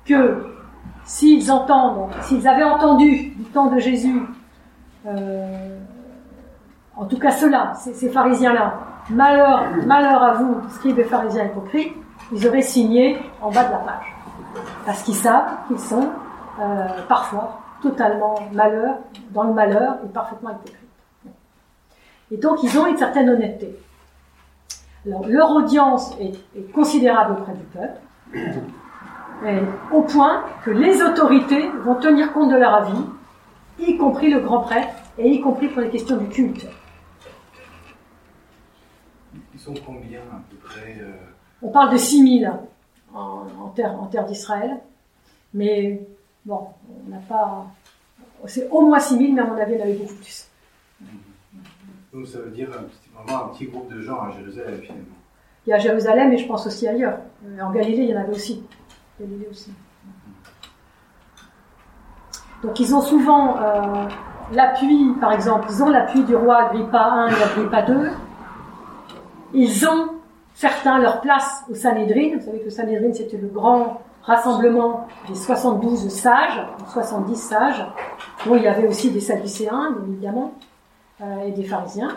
que 0.05 0.54
s'ils 1.05 1.51
avaient 1.51 2.63
entendu 2.63 3.29
du 3.35 3.43
temps 3.45 3.67
de 3.67 3.79
Jésus, 3.79 4.21
euh, 5.05 5.77
en 6.97 7.05
tout 7.05 7.19
cas 7.19 7.31
ceux-là, 7.31 7.73
ces, 7.75 8.09
pharisiens-là, 8.09 8.79
malheur, 9.11 10.23
à 10.23 10.33
vous, 10.33 10.57
scribes 10.71 10.99
et 10.99 11.03
pharisiens 11.03 11.45
hypocrites, 11.45 11.93
ils 12.31 12.47
auraient 12.47 12.61
signé 12.61 13.17
en 13.41 13.51
bas 13.51 13.65
de 13.65 13.71
la 13.71 13.77
page. 13.77 14.15
Parce 14.85 15.03
qu'ils 15.03 15.15
savent 15.15 15.51
qu'ils 15.67 15.79
sont 15.79 16.09
euh, 16.59 16.87
parfois 17.07 17.59
totalement 17.81 18.35
malheur, 18.51 18.95
dans 19.31 19.43
le 19.43 19.53
malheur 19.53 19.97
et 20.03 20.07
parfaitement 20.07 20.51
hypocrites. 20.51 20.79
Et 22.31 22.37
donc 22.37 22.63
ils 22.63 22.79
ont 22.79 22.87
une 22.87 22.97
certaine 22.97 23.29
honnêteté. 23.29 23.77
Leur 25.05 25.51
audience 25.51 26.17
est 26.19 26.71
considérable 26.73 27.33
auprès 27.33 27.53
du 27.53 27.63
peuple 27.65 27.99
au 29.91 30.01
point 30.01 30.43
que 30.63 30.71
les 30.71 31.01
autorités 31.01 31.69
vont 31.83 31.95
tenir 31.95 32.33
compte 32.33 32.51
de 32.51 32.55
leur 32.55 32.73
avis, 32.73 33.03
y 33.79 33.97
compris 33.97 34.29
le 34.29 34.39
grand 34.39 34.61
prêtre, 34.61 34.93
et 35.17 35.29
y 35.29 35.41
compris 35.41 35.67
pour 35.67 35.81
les 35.81 35.89
questions 35.89 36.17
du 36.17 36.27
culte. 36.27 36.67
Ils 39.53 39.59
sont 39.59 39.73
combien 39.85 40.19
à 40.19 40.41
peu 40.49 40.57
près 40.57 40.97
euh? 40.99 41.11
On 41.61 41.69
parle 41.69 41.91
de 41.93 41.97
6000 41.97 42.51
en, 43.13 43.43
en 43.61 43.69
terre, 43.69 43.91
en 43.99 44.07
terre 44.07 44.25
d'Israël, 44.25 44.77
mais 45.53 46.05
bon, 46.45 46.67
on 46.89 47.09
n'a 47.09 47.17
pas. 47.17 47.65
C'est 48.45 48.67
au 48.69 48.81
moins 48.81 48.99
6000, 48.99 49.33
mais 49.33 49.41
à 49.41 49.45
mon 49.45 49.57
avis, 49.57 49.73
il 49.73 49.79
y 49.79 49.81
en 49.81 49.85
avait 49.85 49.93
beaucoup 49.93 50.15
plus. 50.15 50.47
Donc 52.13 52.27
ça 52.27 52.39
veut 52.39 52.51
dire 52.51 52.69
vraiment 53.13 53.45
un 53.45 53.47
petit 53.49 53.65
groupe 53.65 53.91
de 53.91 54.01
gens 54.01 54.21
à 54.21 54.31
Jérusalem 54.31 54.79
finalement. 54.81 55.15
Il 55.65 55.71
y 55.71 55.73
a 55.73 55.79
Jérusalem, 55.79 56.31
et 56.31 56.37
je 56.37 56.47
pense 56.47 56.67
aussi 56.67 56.87
ailleurs. 56.87 57.19
En 57.61 57.71
Galilée, 57.71 58.03
il 58.03 58.09
y 58.09 58.15
en 58.15 58.21
avait 58.21 58.35
aussi 58.35 58.63
Donc 62.63 62.79
ils 62.79 62.95
ont 62.95 63.01
souvent 63.01 63.57
euh, 63.57 64.07
l'appui, 64.51 65.13
par 65.19 65.31
exemple, 65.33 65.67
ils 65.69 65.83
ont 65.83 65.89
l'appui 65.89 66.23
du 66.23 66.35
roi 66.35 66.69
Agrippa 66.69 67.27
I 67.29 67.33
et 67.33 67.43
Agrippa 67.43 67.91
II. 67.91 68.09
Ils 69.53 69.87
ont 69.87 70.09
certains 70.53 70.97
leur 70.99 71.21
place 71.21 71.63
au 71.69 71.75
Sanhedrin. 71.75 72.37
Vous 72.37 72.45
savez 72.45 72.59
que 72.59 72.65
le 72.65 72.69
Sanhedrin 72.71 73.13
c'était 73.13 73.37
le 73.37 73.47
grand 73.47 74.01
rassemblement 74.23 75.07
des 75.27 75.35
72 75.35 76.09
sages, 76.09 76.65
70 76.91 77.35
sages, 77.35 77.85
dont 78.45 78.55
il 78.55 78.63
y 78.63 78.67
avait 78.67 78.87
aussi 78.87 79.11
des 79.11 79.19
Sadducéens, 79.19 79.95
évidemment, 80.07 80.53
euh, 81.21 81.45
et 81.45 81.51
des 81.51 81.63
pharisiens. 81.63 82.15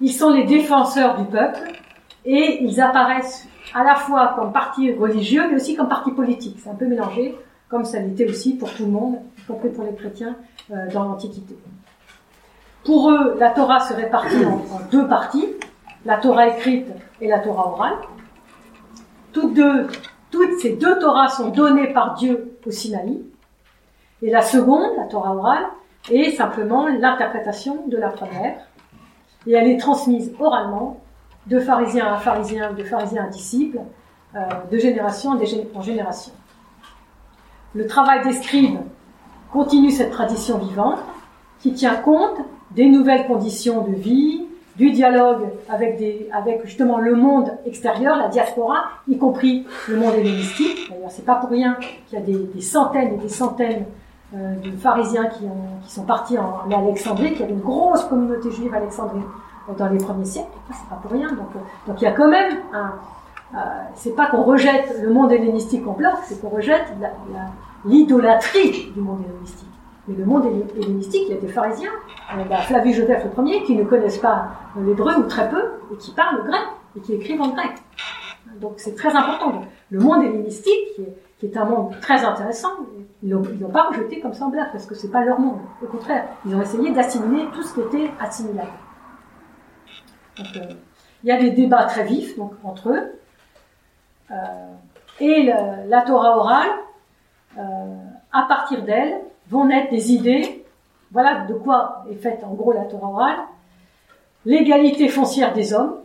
Ils 0.00 0.12
sont 0.12 0.30
les 0.30 0.44
défenseurs 0.44 1.16
du 1.16 1.24
peuple 1.24 1.77
et 2.24 2.62
ils 2.62 2.80
apparaissent 2.80 3.48
à 3.74 3.84
la 3.84 3.94
fois 3.94 4.34
comme 4.36 4.52
parti 4.52 4.92
religieux, 4.92 5.44
mais 5.48 5.56
aussi 5.56 5.76
comme 5.76 5.88
parti 5.88 6.10
politique. 6.12 6.58
C'est 6.62 6.70
un 6.70 6.74
peu 6.74 6.86
mélangé, 6.86 7.36
comme 7.68 7.84
ça 7.84 8.00
l'était 8.00 8.28
aussi 8.28 8.54
pour 8.54 8.72
tout 8.72 8.84
le 8.84 8.90
monde, 8.90 9.18
y 9.38 9.42
compris 9.42 9.68
pour 9.70 9.84
les 9.84 9.94
chrétiens 9.94 10.36
euh, 10.70 10.90
dans 10.92 11.04
l'Antiquité. 11.04 11.56
Pour 12.84 13.10
eux, 13.10 13.36
la 13.38 13.50
Torah 13.50 13.80
se 13.80 13.92
répartit 13.92 14.44
en, 14.44 14.60
deux 14.90 15.06
parties, 15.06 15.46
la 16.04 16.16
Torah 16.16 16.48
écrite 16.48 16.86
et 17.20 17.28
la 17.28 17.40
Torah 17.40 17.68
orale. 17.68 17.96
Toutes, 19.32 19.54
deux, 19.54 19.86
toutes 20.30 20.58
ces 20.60 20.76
deux 20.76 20.98
Torahs 20.98 21.28
sont 21.28 21.50
données 21.50 21.92
par 21.92 22.14
Dieu 22.14 22.58
au 22.66 22.70
Sinaï. 22.70 23.22
Et 24.22 24.30
la 24.30 24.42
seconde, 24.42 24.96
la 24.96 25.04
Torah 25.04 25.34
orale, 25.34 25.66
est 26.10 26.32
simplement 26.32 26.88
l'interprétation 26.88 27.86
de 27.86 27.96
la 27.96 28.08
première. 28.08 28.56
Et 29.46 29.52
elle 29.52 29.68
est 29.68 29.76
transmise 29.78 30.32
oralement 30.40 31.00
de 31.48 31.60
pharisien 31.60 32.12
à 32.12 32.18
pharisien, 32.18 32.72
de 32.72 32.84
pharisien 32.84 33.24
à 33.24 33.28
disciple, 33.28 33.80
euh, 34.34 34.40
de 34.70 34.78
génération 34.78 35.38
en 35.74 35.82
génération. 35.82 36.32
Le 37.74 37.86
travail 37.86 38.22
des 38.24 38.32
scribes 38.32 38.78
continue 39.52 39.90
cette 39.90 40.10
tradition 40.10 40.58
vivante 40.58 40.98
qui 41.60 41.72
tient 41.72 41.96
compte 41.96 42.38
des 42.72 42.86
nouvelles 42.86 43.26
conditions 43.26 43.82
de 43.82 43.94
vie, 43.94 44.44
du 44.76 44.92
dialogue 44.92 45.48
avec, 45.68 46.00
justement 46.64 46.98
le 46.98 47.16
monde 47.16 47.50
extérieur, 47.66 48.16
la 48.16 48.28
diaspora, 48.28 48.84
y 49.08 49.18
compris 49.18 49.66
le 49.88 49.96
monde 49.96 50.14
hellénistique. 50.14 50.88
D'ailleurs, 50.90 51.10
c'est 51.10 51.24
pas 51.24 51.34
pour 51.36 51.50
rien 51.50 51.76
qu'il 52.06 52.18
y 52.18 52.22
a 52.22 52.24
des, 52.24 52.60
centaines 52.60 53.14
et 53.14 53.16
des 53.16 53.28
centaines 53.28 53.86
euh, 54.36 54.54
de 54.56 54.70
pharisiens 54.76 55.26
qui, 55.26 55.44
ont, 55.44 55.80
qui 55.84 55.90
sont 55.90 56.04
partis 56.04 56.36
en, 56.38 56.70
Alexandrie, 56.70 57.32
qu'il 57.32 57.40
y 57.40 57.44
a 57.44 57.48
une 57.48 57.60
grosse 57.60 58.04
communauté 58.04 58.52
juive 58.52 58.72
à 58.72 58.76
Alexandrie 58.76 59.22
dans 59.76 59.88
les 59.88 59.98
premiers 59.98 60.24
siècles, 60.24 60.48
c'est 60.70 60.88
pas 60.88 60.96
pour 60.96 61.10
rien. 61.10 61.28
Donc, 61.28 61.48
euh, 61.54 61.58
donc 61.86 62.00
il 62.00 62.04
y 62.04 62.06
a 62.06 62.12
quand 62.12 62.28
même 62.28 62.58
un. 62.72 62.94
Euh, 63.54 63.58
c'est 63.94 64.14
pas 64.14 64.26
qu'on 64.26 64.42
rejette 64.42 65.00
le 65.02 65.10
monde 65.10 65.32
hellénistique 65.32 65.86
en 65.86 65.92
bloc, 65.92 66.14
c'est 66.24 66.40
qu'on 66.40 66.50
rejette 66.50 66.92
l'idolâtrie 67.84 68.92
du 68.94 69.00
monde 69.00 69.22
hellénistique. 69.26 69.68
Mais 70.06 70.16
le 70.16 70.24
monde 70.24 70.44
hellénistique, 70.76 71.22
il 71.28 71.34
y 71.34 71.38
a 71.38 71.40
des 71.40 71.48
pharisiens, 71.48 71.90
euh, 72.34 72.44
bah, 72.44 72.58
Flavius 72.58 72.96
Joseph 72.96 73.30
premier, 73.30 73.62
qui 73.62 73.74
ne 73.74 73.84
connaissent 73.84 74.18
pas 74.18 74.48
l'hébreu 74.78 75.14
ou 75.18 75.22
très 75.24 75.48
peu, 75.48 75.62
et 75.92 75.96
qui 75.96 76.12
parlent 76.12 76.44
grec, 76.46 76.60
et 76.96 77.00
qui 77.00 77.14
écrivent 77.14 77.40
en 77.40 77.48
grec. 77.48 77.72
Donc 78.60 78.74
c'est 78.76 78.94
très 78.94 79.14
important. 79.14 79.62
le 79.90 80.00
monde 80.00 80.24
hellénistique, 80.24 81.00
qui 81.38 81.46
est, 81.46 81.56
un 81.56 81.64
monde 81.64 81.94
très 82.00 82.24
intéressant, 82.24 82.70
ils 83.22 83.30
n'ont 83.30 83.70
pas 83.70 83.88
rejeté 83.88 84.20
comme 84.20 84.34
ça 84.34 84.50
parce 84.72 84.86
que 84.86 84.94
c'est 84.94 85.10
pas 85.10 85.24
leur 85.24 85.40
monde. 85.40 85.58
Au 85.82 85.86
contraire, 85.86 86.24
ils 86.46 86.54
ont 86.54 86.60
essayé 86.60 86.90
d'assimiler 86.90 87.46
tout 87.54 87.62
ce 87.62 87.74
qui 87.74 87.80
était 87.80 88.10
assimilable. 88.20 88.68
Euh, 90.40 90.74
il 91.24 91.28
y 91.28 91.32
a 91.32 91.38
des 91.38 91.50
débats 91.50 91.84
très 91.84 92.04
vifs 92.04 92.36
donc, 92.36 92.52
entre 92.62 92.90
eux. 92.90 93.20
Euh, 94.30 94.34
et 95.20 95.52
la 95.86 96.02
Torah 96.02 96.36
orale, 96.36 96.70
euh, 97.58 97.60
à 98.32 98.42
partir 98.42 98.84
d'elle, 98.84 99.20
vont 99.48 99.64
naître 99.64 99.90
des 99.90 100.12
idées. 100.12 100.64
Voilà 101.10 101.46
de 101.46 101.54
quoi 101.54 102.04
est 102.10 102.14
faite 102.14 102.44
en 102.44 102.54
gros 102.54 102.72
la 102.72 102.84
Torah 102.84 103.08
orale. 103.08 103.38
L'égalité 104.44 105.08
foncière 105.08 105.52
des 105.54 105.74
hommes, 105.74 105.96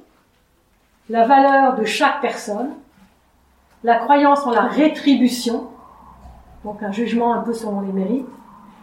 la 1.09 1.27
valeur 1.27 1.75
de 1.75 1.83
chaque 1.83 2.21
personne, 2.21 2.71
la 3.83 3.97
croyance 3.97 4.45
en 4.47 4.51
la 4.51 4.63
rétribution, 4.63 5.67
donc 6.63 6.81
un 6.81 6.91
jugement 6.91 7.33
un 7.33 7.41
peu 7.41 7.53
selon 7.53 7.81
les 7.81 7.91
mérites, 7.91 8.25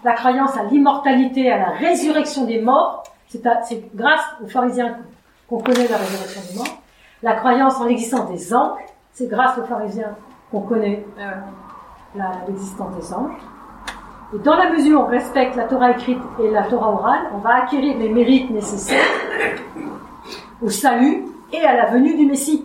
la 0.04 0.12
croyance 0.12 0.56
à 0.56 0.62
l'immortalité, 0.64 1.50
à 1.50 1.58
la 1.58 1.70
résurrection 1.70 2.44
des 2.44 2.60
morts, 2.60 3.02
c'est 3.28 3.42
grâce 3.94 4.24
aux 4.42 4.46
pharisiens 4.46 4.96
qu'on 5.50 5.58
connaît 5.58 5.88
la 5.88 5.96
résurrection 5.96 6.40
des 6.48 6.58
morts. 6.58 6.82
La 7.22 7.34
croyance 7.34 7.78
en 7.80 7.84
l'existence 7.84 8.30
des 8.30 8.54
anges, 8.54 8.78
c'est 9.12 9.28
grâce 9.28 9.58
aux 9.58 9.64
pharisiens 9.64 10.16
qu'on 10.50 10.60
connaît 10.60 11.04
euh, 11.18 12.22
l'existence 12.46 12.96
des 12.96 13.12
anges. 13.12 13.36
Et 14.32 14.38
dans 14.38 14.54
la 14.54 14.70
mesure 14.70 15.00
où 15.00 15.02
on 15.02 15.06
respecte 15.06 15.56
la 15.56 15.64
Torah 15.64 15.90
écrite 15.90 16.20
et 16.40 16.50
la 16.50 16.62
Torah 16.62 16.92
orale, 16.92 17.22
on 17.34 17.38
va 17.38 17.64
acquérir 17.64 17.98
les 17.98 18.08
mérites 18.08 18.48
nécessaires 18.50 19.04
au 20.62 20.68
salut 20.68 21.24
et 21.52 21.60
à 21.60 21.74
la 21.74 21.86
venue 21.86 22.14
du 22.14 22.26
Messie. 22.26 22.64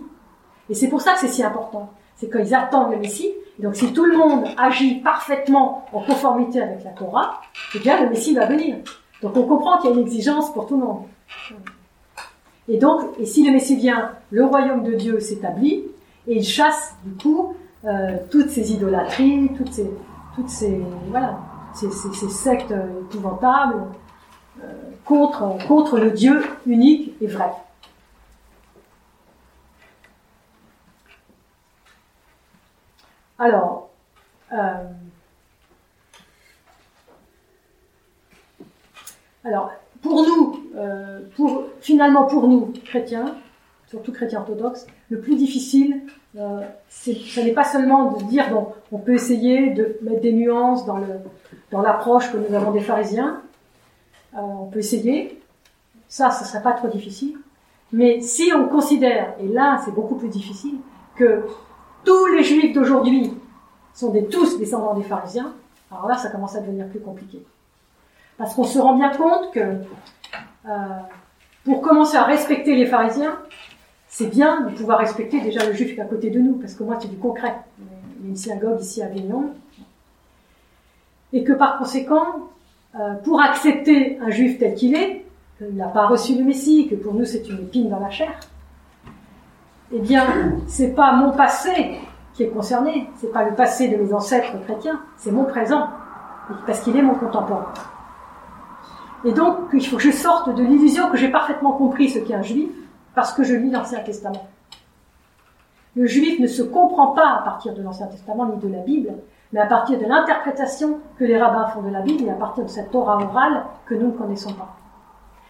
Et 0.69 0.75
c'est 0.75 0.89
pour 0.89 1.01
ça 1.01 1.13
que 1.13 1.19
c'est 1.19 1.27
si 1.27 1.43
important. 1.43 1.91
C'est 2.15 2.29
qu'ils 2.29 2.53
attendent 2.53 2.91
le 2.91 2.99
Messie. 2.99 3.33
Et 3.57 3.63
donc 3.63 3.75
si 3.75 3.91
tout 3.93 4.05
le 4.05 4.15
monde 4.15 4.45
agit 4.57 5.01
parfaitement 5.01 5.85
en 5.91 6.01
conformité 6.01 6.61
avec 6.61 6.83
la 6.83 6.91
Torah, 6.91 7.41
eh 7.73 7.79
bien 7.79 7.99
le 7.99 8.09
Messie 8.09 8.35
va 8.35 8.45
venir. 8.45 8.77
Donc 9.23 9.35
on 9.35 9.43
comprend 9.43 9.79
qu'il 9.79 9.89
y 9.89 9.93
a 9.93 9.95
une 9.95 10.03
exigence 10.03 10.53
pour 10.53 10.67
tout 10.67 10.79
le 10.79 10.85
monde. 10.85 11.03
Et 12.67 12.77
donc, 12.77 13.01
et 13.19 13.25
si 13.25 13.45
le 13.45 13.51
Messie 13.51 13.75
vient, 13.75 14.11
le 14.31 14.45
royaume 14.45 14.83
de 14.83 14.93
Dieu 14.93 15.19
s'établit 15.19 15.83
et 16.27 16.37
il 16.37 16.43
chasse 16.43 16.95
du 17.03 17.13
coup 17.15 17.55
euh, 17.85 18.17
toutes 18.31 18.49
ces 18.49 18.71
idolâtries, 18.71 19.51
toutes 19.55 19.71
ces, 19.71 19.89
toutes 20.35 20.49
ces, 20.49 20.81
voilà, 21.09 21.37
ces, 21.73 21.89
sectes 21.91 22.73
épouvantables 23.11 23.83
euh, 24.63 24.67
contre, 25.03 25.57
contre 25.67 25.99
le 25.99 26.11
Dieu 26.11 26.41
unique 26.65 27.13
et 27.21 27.27
vrai. 27.27 27.51
Alors, 33.37 33.89
euh, 34.53 34.89
alors, 39.43 39.71
pour 40.05 40.23
nous, 40.23 40.59
euh, 40.75 41.21
pour, 41.35 41.63
finalement 41.81 42.25
pour 42.25 42.47
nous, 42.47 42.71
chrétiens, 42.85 43.33
surtout 43.87 44.11
chrétiens 44.11 44.41
orthodoxes, 44.41 44.85
le 45.09 45.19
plus 45.19 45.35
difficile, 45.35 46.03
euh, 46.37 46.61
ce 46.89 47.39
n'est 47.39 47.53
pas 47.53 47.63
seulement 47.63 48.11
de 48.11 48.23
dire, 48.25 48.51
bon, 48.51 48.67
on 48.91 48.99
peut 48.99 49.15
essayer 49.15 49.71
de 49.71 49.97
mettre 50.03 50.21
des 50.21 50.31
nuances 50.31 50.85
dans, 50.85 50.99
l'approche 51.81 52.31
que 52.31 52.37
nous 52.37 52.53
avons 52.53 52.71
des 52.71 52.81
pharisiens, 52.81 53.41
euh, 54.35 54.41
on 54.41 54.67
peut 54.67 54.77
essayer, 54.79 55.41
ça, 56.07 56.29
ce 56.29 56.43
ne 56.43 56.49
serait 56.49 56.61
pas 56.61 56.73
trop 56.73 56.87
difficile, 56.87 57.35
mais 57.91 58.21
si 58.21 58.51
on 58.55 58.67
considère, 58.67 59.33
et 59.39 59.47
là 59.47 59.81
c'est 59.83 59.93
beaucoup 59.93 60.15
plus 60.15 60.29
difficile, 60.29 60.75
que 61.15 61.45
tous 62.03 62.27
les 62.27 62.43
juifs 62.43 62.75
d'aujourd'hui 62.75 63.33
sont 63.95 64.11
des, 64.11 64.25
tous 64.25 64.59
descendants 64.59 64.93
des 64.93 65.03
pharisiens, 65.03 65.51
alors 65.89 66.07
là 66.07 66.15
ça 66.15 66.29
commence 66.29 66.55
à 66.55 66.59
devenir 66.59 66.87
plus 66.89 66.99
compliqué. 66.99 67.41
Parce 68.37 68.53
qu'on 68.53 68.63
se 68.63 68.79
rend 68.79 68.95
bien 68.95 69.09
compte 69.09 69.51
que 69.53 69.59
euh, 69.59 70.69
pour 71.63 71.81
commencer 71.81 72.17
à 72.17 72.23
respecter 72.23 72.75
les 72.75 72.85
pharisiens, 72.85 73.37
c'est 74.07 74.27
bien 74.27 74.61
de 74.61 74.75
pouvoir 74.75 74.99
respecter 74.99 75.41
déjà 75.41 75.65
le 75.65 75.73
juif 75.73 75.97
à 75.99 76.05
côté 76.05 76.29
de 76.29 76.39
nous, 76.39 76.53
parce 76.53 76.73
que 76.73 76.83
moi 76.83 76.97
c'est 76.99 77.07
du 77.07 77.17
concret. 77.17 77.55
Il 77.79 78.25
y 78.25 78.27
a 78.27 78.29
une 78.29 78.35
synagogue 78.35 78.81
ici 78.81 79.01
à 79.01 79.05
Avignon. 79.05 79.51
Et 81.33 81.43
que 81.43 81.53
par 81.53 81.77
conséquent, 81.77 82.49
euh, 82.99 83.13
pour 83.23 83.41
accepter 83.41 84.19
un 84.19 84.29
juif 84.29 84.57
tel 84.59 84.75
qu'il 84.75 84.95
est, 84.95 85.25
qu'il 85.57 85.75
n'a 85.75 85.87
pas 85.87 86.07
reçu 86.07 86.35
le 86.37 86.43
Messie, 86.43 86.87
que 86.87 86.95
pour 86.95 87.13
nous 87.13 87.25
c'est 87.25 87.47
une 87.49 87.59
épine 87.59 87.89
dans 87.89 87.99
la 87.99 88.09
chair, 88.09 88.31
eh 89.91 89.99
bien, 89.99 90.25
c'est 90.67 90.93
pas 90.93 91.13
mon 91.13 91.31
passé 91.31 91.99
qui 92.33 92.43
est 92.43 92.49
concerné, 92.49 93.07
c'est 93.17 93.31
pas 93.31 93.43
le 93.43 93.55
passé 93.55 93.87
de 93.87 93.95
mes 93.97 94.13
ancêtres 94.13 94.51
chrétiens, 94.63 94.99
c'est 95.15 95.31
mon 95.31 95.45
présent, 95.45 95.89
parce 96.65 96.81
qu'il 96.81 96.97
est 96.97 97.01
mon 97.01 97.15
contemporain. 97.15 97.71
Et 99.25 99.31
donc, 99.31 99.57
il 99.73 99.85
faut 99.85 99.97
que 99.97 100.03
je 100.03 100.11
sorte 100.11 100.53
de 100.55 100.63
l'illusion 100.63 101.09
que 101.09 101.17
j'ai 101.17 101.29
parfaitement 101.29 101.71
compris 101.71 102.09
ce 102.09 102.19
qu'est 102.19 102.35
un 102.35 102.43
juif, 102.43 102.69
parce 103.15 103.33
que 103.33 103.43
je 103.43 103.55
lis 103.55 103.71
l'Ancien 103.71 103.99
Testament. 104.01 104.47
Le 105.95 106.05
juif 106.05 106.39
ne 106.39 106.47
se 106.47 106.61
comprend 106.61 107.07
pas 107.07 107.37
à 107.39 107.41
partir 107.41 107.73
de 107.73 107.81
l'Ancien 107.81 108.07
Testament 108.07 108.45
ni 108.47 108.57
de 108.57 108.71
la 108.71 108.81
Bible, 108.81 109.13
mais 109.51 109.61
à 109.61 109.65
partir 109.65 109.97
de 109.97 110.05
l'interprétation 110.05 110.99
que 111.17 111.23
les 111.23 111.41
rabbins 111.41 111.67
font 111.67 111.81
de 111.81 111.89
la 111.89 112.01
Bible 112.01 112.25
et 112.25 112.29
à 112.29 112.35
partir 112.35 112.65
de 112.65 112.69
cette 112.69 112.91
Torah 112.91 113.17
orale 113.17 113.63
que 113.85 113.95
nous 113.95 114.07
ne 114.07 114.11
connaissons 114.11 114.53
pas. 114.53 114.75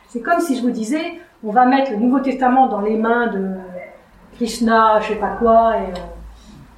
C'est 0.07 0.21
comme 0.21 0.39
si 0.39 0.55
je 0.55 0.61
vous 0.61 0.69
disais, 0.69 1.19
on 1.43 1.51
va 1.51 1.65
mettre 1.65 1.91
le 1.91 1.97
Nouveau 1.97 2.19
Testament 2.19 2.67
dans 2.67 2.81
les 2.81 2.95
mains 2.95 3.27
de 3.27 3.55
Krishna, 4.35 4.99
je 5.01 5.09
sais 5.09 5.15
pas 5.15 5.35
quoi, 5.37 5.73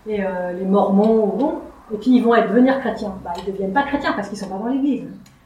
et, 0.07 0.13
euh, 0.13 0.23
euh, 0.25 0.53
les 0.53 0.65
Mormons, 0.65 1.61
et 1.93 1.97
puis 1.97 2.11
ils 2.11 2.23
vont 2.23 2.33
être, 2.33 2.49
devenir 2.49 2.79
chrétiens. 2.79 3.13
Bah, 3.23 3.33
ils 3.37 3.47
ne 3.47 3.51
deviennent 3.51 3.73
pas 3.73 3.83
chrétiens 3.83 4.13
parce 4.13 4.29
qu'ils 4.29 4.37
sont 4.37 4.49
pas 4.49 4.57
dans 4.57 4.67
l'Église. 4.67 5.03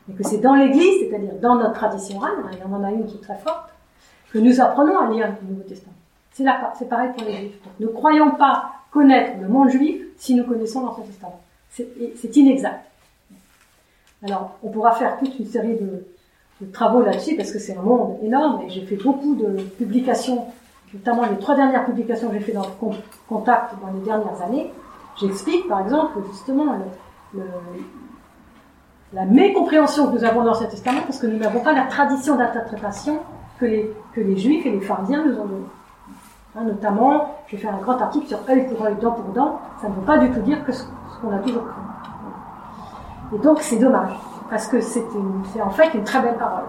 Mais 0.08 0.16
que 0.16 0.24
c'est 0.24 0.38
dans 0.38 0.56
l'Église, 0.56 1.02
c'est-à-dire 1.02 1.34
dans 1.42 1.56
notre 1.56 1.74
tradition 1.74 2.18
orale, 2.18 2.34
il 2.52 2.60
y 2.60 2.64
en 2.64 2.84
a 2.84 2.92
une 2.92 3.06
qui 3.06 3.18
est 3.18 3.22
très 3.22 3.38
forte, 3.38 3.70
que 4.32 4.40
nous 4.40 4.60
apprenons 4.60 4.98
à 4.98 5.10
lire 5.10 5.28
le 5.42 5.50
Nouveau 5.50 5.64
Testament. 5.64 5.96
C'est 6.34 6.46
c'est 6.78 6.90
pareil 6.90 7.12
pour 7.16 7.28
les 7.28 7.36
Juifs. 7.36 7.64
Donc, 7.64 7.74
ne 7.80 7.88
croyons 7.88 8.32
pas 8.32 8.72
connaître 8.92 9.40
le 9.42 9.48
monde 9.48 9.70
juif 9.70 10.02
si 10.18 10.36
nous 10.36 10.44
connaissons 10.44 10.86
l'Ancien 10.86 11.04
Testament. 11.04 11.40
C'est 11.70 12.36
inexact. 12.36 12.86
Alors, 14.24 14.58
on 14.64 14.70
pourra 14.70 14.94
faire 14.94 15.18
toute 15.18 15.38
une 15.40 15.46
série 15.46 15.78
de, 15.78 16.06
travaux 16.72 17.02
là-dessus 17.02 17.36
parce 17.36 17.52
que 17.52 17.58
c'est 17.58 17.76
un 17.76 17.82
monde 17.82 18.20
énorme 18.22 18.62
et 18.62 18.70
j'ai 18.70 18.86
fait 18.86 18.98
beaucoup 18.98 19.34
de 19.34 19.64
publications 19.80 20.46
notamment 20.94 21.26
les 21.26 21.38
trois 21.38 21.56
dernières 21.56 21.86
publications 21.86 22.30
que 22.30 22.36
j'ai 22.36 22.42
fait 22.42 22.52
dans 22.52 22.66
le 22.66 22.96
contact 23.28 23.74
dans 23.82 23.92
les 23.98 24.04
dernières 24.06 24.42
années, 24.42 24.72
j'explique 25.20 25.68
par 25.68 25.82
exemple 25.82 26.20
justement 26.32 26.76
la 29.14 29.26
mécompréhension 29.26 30.08
que 30.08 30.18
nous 30.18 30.24
avons 30.24 30.42
dans 30.42 30.48
l'Ancien 30.48 30.68
Testament 30.68 31.02
parce 31.06 31.20
que 31.20 31.28
nous 31.28 31.38
n'avons 31.38 31.60
pas 31.60 31.74
la 31.74 31.84
tradition 31.84 32.36
d'interprétation 32.36 33.20
que 33.60 33.66
les, 33.66 33.94
que 34.14 34.22
les 34.22 34.38
Juifs 34.38 34.66
et 34.66 34.72
les 34.72 34.82
Pharisiens 34.82 35.26
nous 35.26 35.38
ont 35.38 35.46
donnée. 35.46 35.66
Hein, 36.56 36.64
notamment, 36.64 37.36
j'ai 37.48 37.58
fait 37.58 37.68
un 37.68 37.78
grand 37.78 38.00
article 38.02 38.28
sur 38.28 38.40
œil 38.50 38.68
pour 38.68 38.86
œil, 38.86 38.96
dent 39.02 39.12
pour 39.12 39.34
dent, 39.34 39.60
ça 39.82 39.90
ne 39.90 39.94
veut 39.94 40.02
pas 40.02 40.18
du 40.18 40.30
tout 40.32 40.42
dire 40.42 40.64
que 40.66 40.72
ce, 40.72 40.84
qu'on 41.22 41.34
a 41.34 41.40
toujours 41.40 41.64
cru. 41.64 43.36
Et 43.36 43.40
donc 43.40 43.62
c'est 43.62 43.78
dommage, 43.78 44.12
parce 44.50 44.68
que 44.68 44.82
c'est 44.82 45.04
en 45.62 45.70
fait 45.70 45.94
une 45.94 46.04
très 46.04 46.22
belle 46.22 46.38
parole. 46.38 46.66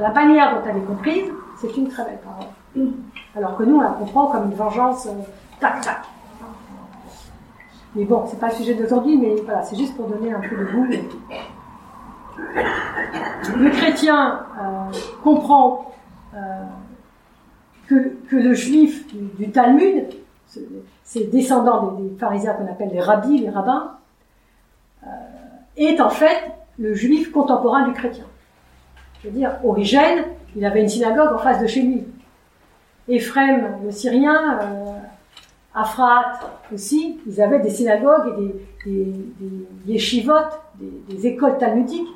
La 0.00 0.10
manière 0.10 0.54
dont 0.54 0.68
elle 0.68 0.78
est 0.78 0.86
comprise, 0.86 1.30
c'est 1.56 1.74
une 1.76 1.88
très 1.88 2.04
belle 2.04 2.20
parole. 2.20 2.90
Alors 3.36 3.56
que 3.56 3.62
nous, 3.62 3.76
on 3.76 3.80
la 3.80 3.90
comprend 3.90 4.26
comme 4.26 4.44
une 4.44 4.56
vengeance 4.56 5.06
euh, 5.06 5.10
tac 5.60 5.80
tac. 5.80 6.02
Mais 7.94 8.04
bon, 8.04 8.24
c'est 8.26 8.38
pas 8.38 8.48
le 8.48 8.54
sujet 8.54 8.74
d'aujourd'hui, 8.74 9.16
mais 9.16 9.36
voilà, 9.44 9.62
c'est 9.62 9.76
juste 9.76 9.96
pour 9.96 10.06
donner 10.06 10.32
un 10.32 10.40
peu 10.40 10.56
de 10.56 10.64
goût. 10.64 10.86
Le 13.56 13.70
chrétien 13.70 14.46
euh, 14.60 14.92
comprend 15.22 15.92
euh, 16.34 16.38
que, 17.86 18.16
le 18.30 18.54
juif 18.54 19.06
du, 19.36 19.50
Talmud, 19.50 20.06
ces 21.04 21.24
descendants 21.26 21.92
des, 21.92 22.16
pharisiens 22.18 22.54
qu'on 22.54 22.66
appelle 22.66 22.90
les 22.92 23.00
rabbis, 23.00 23.38
les 23.38 23.50
rabbins, 23.50 23.92
est 25.76 26.00
en 26.00 26.10
fait 26.10 26.52
le 26.78 26.94
juif 26.94 27.30
contemporain 27.30 27.86
du 27.86 27.92
chrétien. 27.92 28.24
Je 29.22 29.28
veux 29.28 29.34
dire, 29.34 29.58
Origène, 29.64 30.24
il 30.56 30.64
avait 30.64 30.82
une 30.82 30.88
synagogue 30.88 31.32
en 31.32 31.38
face 31.38 31.60
de 31.60 31.66
chez 31.66 31.82
lui. 31.82 32.04
Ephrem, 33.08 33.78
le 33.84 33.90
Syrien, 33.90 34.58
euh, 34.60 34.93
Afrat 35.74 36.38
aussi, 36.72 37.20
ils 37.26 37.40
avaient 37.42 37.58
des 37.58 37.70
synagogues 37.70 38.34
et 38.38 38.42
des, 38.42 38.54
des, 38.86 39.12
des 39.84 39.92
yeshivotes, 39.92 40.60
des, 40.78 41.26
écoles 41.26 41.58
talmudiques 41.58 42.08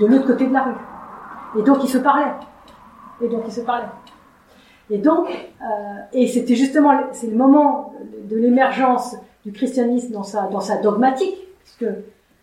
de 0.00 0.06
l'autre 0.06 0.26
côté 0.26 0.46
de 0.46 0.52
la 0.52 0.64
rue. 0.64 1.60
Et 1.60 1.62
donc 1.62 1.84
ils 1.84 1.88
se 1.88 1.98
parlaient. 1.98 2.34
Et 3.22 3.28
donc 3.28 3.42
ils 3.46 3.52
se 3.52 3.60
parlaient. 3.60 3.86
Et 4.90 4.98
donc, 4.98 5.28
euh, 5.28 5.64
et 6.12 6.26
c'était 6.28 6.54
justement, 6.54 6.92
c'est 7.12 7.28
le 7.28 7.36
moment 7.36 7.92
de 8.24 8.36
l'émergence 8.36 9.16
du 9.44 9.52
christianisme 9.52 10.12
dans 10.12 10.22
sa, 10.22 10.48
dans 10.48 10.60
sa 10.60 10.76
dogmatique, 10.76 11.36
puisque 11.62 11.92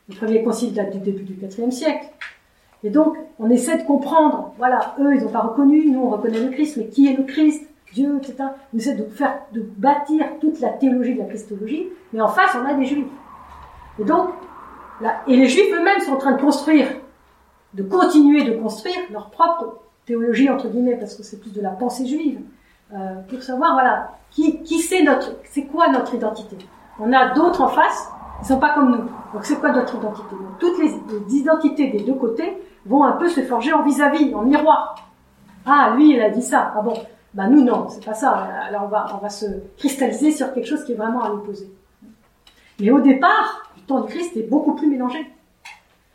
le 0.09 0.15
premier 0.15 0.43
concile 0.43 0.73
date 0.73 0.91
du 0.91 0.99
début 0.99 1.23
du 1.23 1.33
IVe 1.33 1.71
siècle. 1.71 2.07
Et 2.83 2.89
donc, 2.89 3.15
on 3.39 3.49
essaie 3.49 3.77
de 3.77 3.83
comprendre, 3.83 4.53
voilà, 4.57 4.95
eux, 4.99 5.15
ils 5.15 5.23
n'ont 5.23 5.31
pas 5.31 5.41
reconnu, 5.41 5.89
nous, 5.89 6.01
on 6.01 6.09
reconnaît 6.09 6.39
le 6.39 6.49
Christ, 6.49 6.77
mais 6.77 6.87
qui 6.87 7.07
est 7.07 7.15
le 7.15 7.23
Christ? 7.23 7.69
Dieu, 7.93 8.17
etc. 8.17 8.35
On 8.73 8.77
essaie 8.77 8.95
de 8.95 9.05
faire, 9.05 9.39
de 9.51 9.61
bâtir 9.61 10.25
toute 10.41 10.59
la 10.59 10.69
théologie 10.69 11.13
de 11.13 11.19
la 11.19 11.25
christologie, 11.25 11.89
mais 12.11 12.21
en 12.21 12.27
face, 12.27 12.55
on 12.61 12.65
a 12.65 12.73
des 12.73 12.85
juifs. 12.85 13.07
Et 13.99 14.03
donc, 14.03 14.29
là, 15.01 15.21
et 15.27 15.35
les 15.35 15.47
juifs 15.47 15.73
eux-mêmes 15.73 15.99
sont 15.99 16.13
en 16.13 16.17
train 16.17 16.33
de 16.33 16.41
construire, 16.41 16.87
de 17.73 17.83
continuer 17.83 18.43
de 18.43 18.53
construire 18.53 18.97
leur 19.11 19.29
propre 19.29 19.81
théologie, 20.05 20.49
entre 20.49 20.67
guillemets, 20.67 20.97
parce 20.97 21.15
que 21.15 21.23
c'est 21.23 21.39
plus 21.39 21.53
de 21.53 21.61
la 21.61 21.69
pensée 21.69 22.05
juive, 22.05 22.41
euh, 22.93 23.15
pour 23.29 23.41
savoir, 23.41 23.73
voilà, 23.73 24.11
qui, 24.29 24.61
qui 24.63 24.79
c'est 24.79 25.03
notre, 25.03 25.35
c'est 25.45 25.65
quoi 25.65 25.89
notre 25.89 26.13
identité. 26.13 26.57
On 26.99 27.11
a 27.13 27.33
d'autres 27.33 27.61
en 27.61 27.69
face, 27.69 28.09
ils 28.41 28.47
sont 28.47 28.59
pas 28.59 28.73
comme 28.73 28.91
nous. 28.91 29.03
Donc 29.33 29.43
c'est 29.43 29.59
quoi 29.59 29.71
notre 29.71 29.95
identité? 29.95 30.29
Donc, 30.31 30.59
Toutes 30.59 30.77
les, 30.79 30.89
les, 30.89 31.35
identités 31.37 31.87
des 31.87 32.03
deux 32.03 32.13
côtés 32.13 32.57
vont 32.85 33.03
un 33.03 33.13
peu 33.13 33.29
se 33.29 33.41
forger 33.41 33.73
en 33.73 33.83
vis-à-vis, 33.83 34.33
en 34.35 34.41
miroir. 34.41 34.95
Ah, 35.65 35.93
lui, 35.95 36.13
il 36.13 36.21
a 36.21 36.29
dit 36.29 36.41
ça. 36.41 36.73
Ah 36.75 36.81
bon, 36.81 36.93
ben 37.33 37.49
nous 37.49 37.63
non, 37.63 37.89
c'est 37.89 38.03
pas 38.03 38.13
ça. 38.13 38.29
Alors 38.31 38.83
on 38.83 38.87
va, 38.87 39.07
on 39.15 39.17
va 39.17 39.29
se 39.29 39.45
cristalliser 39.77 40.31
sur 40.31 40.53
quelque 40.53 40.67
chose 40.67 40.83
qui 40.85 40.91
est 40.91 40.95
vraiment 40.95 41.23
à 41.23 41.29
l'opposé. 41.29 41.67
Mais 42.79 42.91
au 42.91 42.99
départ, 42.99 43.71
le 43.77 43.83
temps 43.83 44.01
de 44.01 44.07
Christ 44.07 44.35
est 44.37 44.49
beaucoup 44.49 44.75
plus 44.75 44.87
mélangé. 44.87 45.19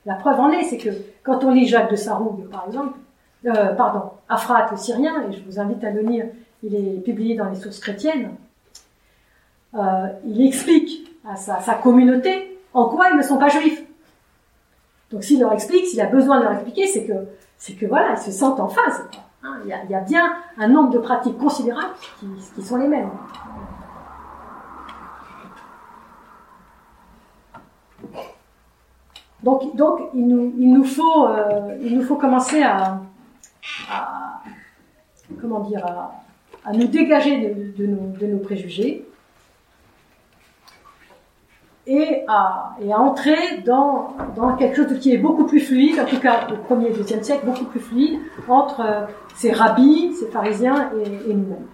La 0.06 0.14
preuve 0.14 0.40
en 0.40 0.50
est, 0.50 0.64
c'est 0.64 0.78
que 0.78 0.90
quand 1.22 1.44
on 1.44 1.50
lit 1.50 1.66
Jacques 1.66 1.90
de 1.90 1.96
Sarougue, 1.96 2.48
par 2.48 2.66
exemple, 2.66 2.98
euh, 3.46 3.74
pardon, 3.74 4.10
Afrat 4.28 4.68
le 4.70 4.76
Syrien, 4.76 5.28
et 5.28 5.32
je 5.32 5.42
vous 5.44 5.60
invite 5.60 5.82
à 5.84 5.90
le 5.90 6.02
lire, 6.02 6.26
il 6.62 6.74
est 6.74 7.00
publié 7.00 7.36
dans 7.36 7.48
les 7.48 7.56
sources 7.56 7.78
chrétiennes, 7.78 8.34
euh, 9.74 10.06
il 10.24 10.46
explique 10.46 11.14
à 11.28 11.36
sa, 11.36 11.60
sa, 11.60 11.74
communauté 11.74 12.58
en 12.72 12.88
quoi 12.88 13.10
ils 13.10 13.16
ne 13.16 13.22
sont 13.22 13.38
pas 13.38 13.48
juifs. 13.48 13.84
Donc 15.10 15.24
s'il 15.24 15.40
leur 15.40 15.52
explique, 15.52 15.86
s'il 15.86 16.00
a 16.00 16.06
besoin 16.06 16.38
de 16.38 16.44
leur 16.44 16.52
expliquer, 16.52 16.86
c'est 16.86 17.04
que, 17.04 17.12
c'est 17.58 17.74
que 17.74 17.86
voilà, 17.86 18.12
ils 18.12 18.22
se 18.22 18.30
sentent 18.30 18.60
en 18.60 18.68
phase. 18.68 19.04
Hein, 19.14 19.18
il, 19.42 19.68
y 19.68 19.94
a, 19.94 20.00
bien 20.00 20.36
un 20.56 20.68
nombre 20.68 20.90
de 20.90 20.98
pratiques 20.98 21.38
considérables 21.38 21.94
qui, 22.54 22.62
sont 22.62 22.76
les 22.76 22.88
mêmes. 22.88 23.10
Donc, 29.42 29.62
euh, 29.64 30.08
il 30.14 30.68
nous 30.68 30.84
faut 30.84 32.16
commencer 32.16 32.62
à, 32.62 33.00
comment 35.40 35.60
dire, 35.60 35.86
à, 36.64 36.72
nous 36.72 36.88
dégager 36.88 37.54
de 37.76 38.26
nos 38.26 38.38
préjugés 38.38 39.07
et 41.88 42.24
à, 42.28 42.76
entrer 42.94 43.62
dans, 43.64 44.14
dans 44.36 44.54
quelque 44.56 44.76
chose 44.76 44.98
qui 45.00 45.12
est 45.12 45.18
beaucoup 45.18 45.46
plus 45.46 45.60
fluide, 45.60 45.98
en 45.98 46.04
tout 46.04 46.20
cas 46.20 46.46
au 46.50 46.74
1er 46.74 46.88
et 46.88 46.92
2e 46.92 47.22
siècle, 47.22 47.46
beaucoup 47.46 47.64
plus 47.64 47.80
fluide 47.80 48.20
entre 48.46 48.80
euh, 48.80 49.06
ces 49.34 49.52
rabbis, 49.52 50.12
ces 50.14 50.26
pharisiens 50.26 50.90
et, 51.02 51.30
et 51.30 51.34
nous-mêmes. 51.34 51.66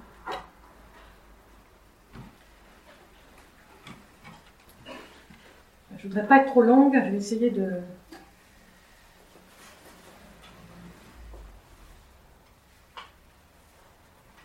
Je 5.98 6.08
voudrais 6.08 6.26
pas 6.26 6.36
être 6.38 6.46
trop 6.46 6.62
longue, 6.62 7.00
je 7.04 7.10
vais 7.10 7.16
essayer 7.16 7.50
de, 7.50 7.80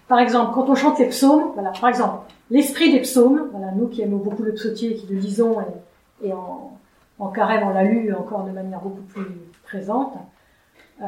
Par 0.09 0.19
exemple, 0.19 0.53
quand 0.55 0.67
on 0.67 0.75
chante 0.75 0.97
les 0.97 1.05
psaumes, 1.05 1.51
voilà, 1.53 1.71
par 1.79 1.87
exemple, 1.87 2.25
l'esprit 2.49 2.91
des 2.91 3.01
psaumes, 3.01 3.47
voilà, 3.51 3.71
nous 3.71 3.87
qui 3.87 4.01
aimons 4.01 4.17
beaucoup 4.17 4.41
le 4.41 4.53
psautier, 4.53 4.95
qui 4.95 5.05
le 5.05 5.19
lisons 5.19 5.57
et, 6.23 6.33
en, 6.33 7.27
carême 7.27 7.61
on 7.67 7.69
l'a 7.69 7.83
lu 7.83 8.11
encore 8.13 8.43
de 8.43 8.51
manière 8.51 8.79
beaucoup 8.79 9.03
plus 9.03 9.27
présente, 9.63 10.15
euh, 11.01 11.05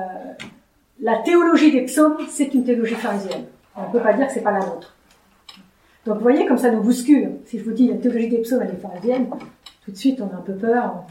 la 1.02 1.18
théologie 1.18 1.72
des 1.72 1.82
psaumes, 1.82 2.18
c'est 2.30 2.54
une 2.54 2.64
théologie 2.64 2.93
pharisienne. 2.93 3.45
On 3.76 3.88
ne 3.88 3.91
peut 3.91 4.02
pas 4.02 4.14
dire 4.14 4.28
que 4.28 4.34
c'est 4.34 4.43
pas 4.43 4.52
la 4.52 4.60
nôtre. 4.60 4.95
Donc 6.06 6.18
vous 6.18 6.22
voyez 6.22 6.45
comme 6.45 6.60
ça 6.60 6.70
nous 6.70 6.82
bouscule. 6.82 7.38
Si 7.45 7.58
je 7.58 7.64
vous 7.64 7.72
dis 7.72 7.88
la 7.88 7.95
théologie 7.95 8.30
des 8.30 8.39
psaumes 8.39 8.62
elle 8.62 8.70
est 8.70 8.82
pharisienne, 8.82 9.28
tout 9.84 9.91
de 9.91 9.97
suite 9.97 10.22
on 10.22 10.36
a 10.36 10.38
un 10.38 10.41
peu 10.41 10.54
peur. 10.54 11.06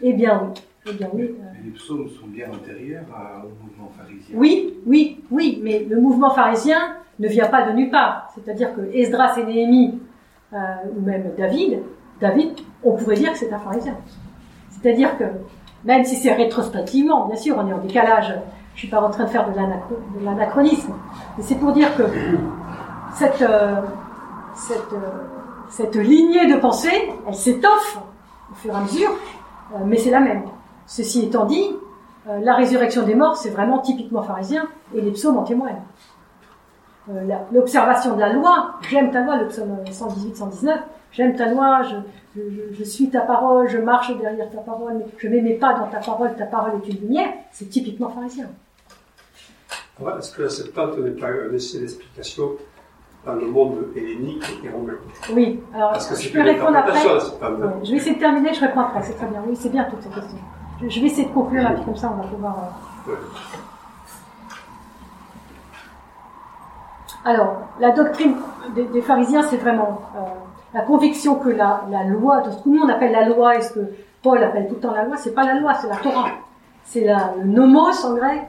Eh 0.00 0.12
bien 0.12 0.42
oui. 0.44 0.60
Eh 0.86 0.92
bien 0.92 1.08
oui. 1.12 1.22
euh, 1.22 1.44
Mais 1.54 1.64
les 1.64 1.70
psaumes 1.70 2.08
sont 2.08 2.26
bien 2.26 2.46
antérieurs 2.50 3.04
à- 3.14 3.44
au 3.44 3.48
mouvement 3.64 3.90
pharisien. 3.96 4.36
Oui, 4.38 4.74
oui, 4.86 5.24
oui, 5.30 5.60
mais 5.62 5.86
le 5.88 6.00
mouvement 6.00 6.30
pharisien 6.30 6.78
ne 7.18 7.28
vient 7.28 7.46
pas 7.48 7.62
de 7.68 7.72
nulle 7.72 7.90
part. 7.90 8.30
C'est-à-dire 8.34 8.74
que 8.74 8.82
Esdras 8.92 9.36
et 9.38 9.44
Néhémie, 9.44 9.98
euh, 10.52 10.56
ou 10.96 11.00
même 11.00 11.30
David, 11.38 11.80
David, 12.20 12.50
on 12.82 12.92
pourrait 12.96 13.16
dire 13.16 13.32
que 13.32 13.38
c'est 13.38 13.52
un 13.52 13.58
pharisien. 13.58 13.96
C'est-à-dire 14.70 15.16
que, 15.16 15.24
même 15.84 16.04
si 16.04 16.16
c'est 16.16 16.32
rétrospectivement, 16.34 17.26
bien 17.28 17.36
sûr, 17.36 17.56
on 17.58 17.66
est 17.68 17.72
en 17.72 17.78
décalage, 17.78 18.34
je 18.74 18.80
suis 18.80 18.88
pas 18.88 19.00
en 19.00 19.10
train 19.10 19.24
de 19.24 19.30
faire 19.30 19.48
de 19.50 19.56
l'anachro- 19.56 19.98
de 20.18 20.24
l'anachronisme, 20.24 20.92
mais 21.36 21.42
c'est 21.44 21.54
pour 21.54 21.72
dire 21.72 21.96
que 21.96 22.02
cette, 23.14 23.40
euh, 23.42 23.76
cette, 24.54 24.92
euh, 24.92 25.22
cette 25.70 25.96
lignée 25.96 26.52
de 26.52 26.58
pensée, 26.58 27.10
elle 27.26 27.34
s'étoffe 27.34 27.98
au 28.50 28.54
fur 28.56 28.72
et 28.74 28.76
à 28.76 28.80
mesure, 28.80 29.10
mais 29.86 29.96
c'est 29.96 30.10
la 30.10 30.20
même. 30.20 30.42
Ceci 30.86 31.24
étant 31.24 31.44
dit, 31.46 31.70
euh, 32.28 32.38
la 32.40 32.54
résurrection 32.54 33.02
des 33.04 33.14
morts, 33.14 33.36
c'est 33.36 33.50
vraiment 33.50 33.78
typiquement 33.78 34.22
pharisien, 34.22 34.66
et 34.94 35.00
les 35.00 35.10
psaumes 35.12 35.36
en 35.38 35.42
témoignent. 35.44 35.82
Euh, 37.10 37.22
L'observation 37.52 38.14
de 38.14 38.20
la 38.20 38.32
loi, 38.32 38.76
j'aime 38.88 39.10
ta 39.10 39.20
loi, 39.22 39.36
le 39.36 39.48
psaume 39.48 39.76
118-119, 39.90 40.78
j'aime 41.12 41.36
ta 41.36 41.48
loi, 41.48 41.82
je, 41.82 41.96
je, 42.36 42.40
je- 42.50 42.74
je 42.78 42.84
suis 42.84 43.10
ta 43.10 43.20
parole, 43.20 43.68
je 43.68 43.78
marche 43.78 44.16
derrière 44.18 44.50
ta 44.50 44.58
parole, 44.58 44.94
mais 44.98 45.06
je 45.18 45.28
mets 45.28 45.40
mes 45.42 45.54
pas 45.54 45.74
dans 45.74 45.86
ta 45.88 45.98
parole, 45.98 46.34
ta 46.36 46.46
parole 46.46 46.72
est 46.82 46.88
une 46.90 47.00
lumière, 47.00 47.28
c'est 47.52 47.68
typiquement 47.68 48.08
pharisien. 48.08 48.48
Est-ce 50.18 50.32
que 50.34 50.42
la 50.42 50.48
Septante 50.48 50.98
n'est 50.98 51.10
pas 51.12 51.28
un 51.28 51.52
essai 51.54 51.78
d'explication 51.78 52.52
dans 53.24 53.34
le 53.34 53.46
monde 53.46 53.76
hellénique 53.94 54.44
et 54.64 54.68
romain 54.68 54.94
Oui, 55.32 55.60
alors 55.74 55.92
Parce 55.92 56.08
que 56.08 56.16
je 56.16 56.32
peux 56.32 56.42
répondre 56.42 56.76
après. 56.76 56.92
Ouais, 57.06 57.84
je 57.84 57.90
vais 57.92 57.96
essayer 57.98 58.14
de 58.16 58.20
terminer, 58.20 58.52
je 58.52 58.60
réponds 58.60 58.80
après, 58.80 59.02
c'est 59.02 59.14
très 59.14 59.26
bien. 59.26 59.42
Oui, 59.46 59.54
c'est 59.56 59.68
bien 59.70 59.84
toutes 59.84 60.02
ces 60.02 60.08
questions. 60.08 60.38
Je, 60.80 61.00
vais 61.00 61.06
essayer 61.06 61.28
de 61.28 61.32
conclure, 61.32 61.70
et 61.70 61.74
puis 61.74 61.84
comme 61.84 61.96
ça 61.96 62.12
on 62.12 62.22
va 62.22 62.28
pouvoir... 62.28 62.56
euh. 63.08 63.12
Alors, 67.24 67.56
la 67.80 67.90
doctrine 67.92 68.36
des, 68.74 69.00
pharisiens, 69.00 69.42
c'est 69.42 69.56
vraiment 69.56 70.02
euh, 70.14 70.20
la 70.74 70.82
conviction 70.82 71.36
que 71.36 71.48
la, 71.48 71.80
loi, 72.06 72.42
de 72.42 72.50
ce 72.50 72.62
que 72.62 72.68
nous 72.68 72.82
on 72.82 72.88
appelle 72.88 73.12
la 73.12 73.26
loi, 73.26 73.56
et 73.56 73.62
ce 73.62 73.72
que 73.72 73.80
Paul 74.22 74.42
appelle 74.42 74.68
tout 74.68 74.74
le 74.74 74.80
temps 74.80 74.92
la 74.92 75.04
loi, 75.04 75.16
c'est 75.16 75.34
pas 75.34 75.44
la 75.44 75.54
loi, 75.54 75.72
c'est 75.74 75.88
la 75.88 75.96
Torah. 75.96 76.28
C'est 76.82 77.00
le 77.00 77.44
nomos 77.44 78.04
en 78.04 78.14
grec, 78.14 78.42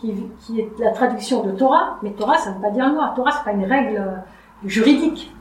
qui, 0.00 0.10
est 0.58 0.78
la 0.80 0.90
traduction 0.90 1.44
de 1.44 1.52
Torah, 1.52 1.98
mais 2.02 2.10
Torah, 2.10 2.36
ça 2.36 2.50
ne 2.50 2.56
veut 2.56 2.62
pas 2.62 2.70
dire 2.70 2.92
loi. 2.92 3.12
Torah, 3.14 3.30
c'est 3.30 3.44
pas 3.44 3.52
une 3.52 3.64
règle 3.64 3.96
euh, 3.96 4.68
juridique. 4.68 5.32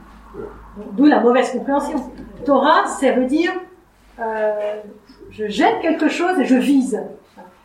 D'où 0.94 1.06
la 1.06 1.20
mauvaise 1.20 1.52
compréhension. 1.52 1.98
Torah, 2.46 2.86
ça 2.86 3.12
veut 3.12 3.26
dire, 3.26 3.52
je 5.34 5.48
jette 5.48 5.82
quelque 5.82 6.08
chose 6.10 6.38
et 6.40 6.46
je 6.46 6.56
vise. 6.56 7.02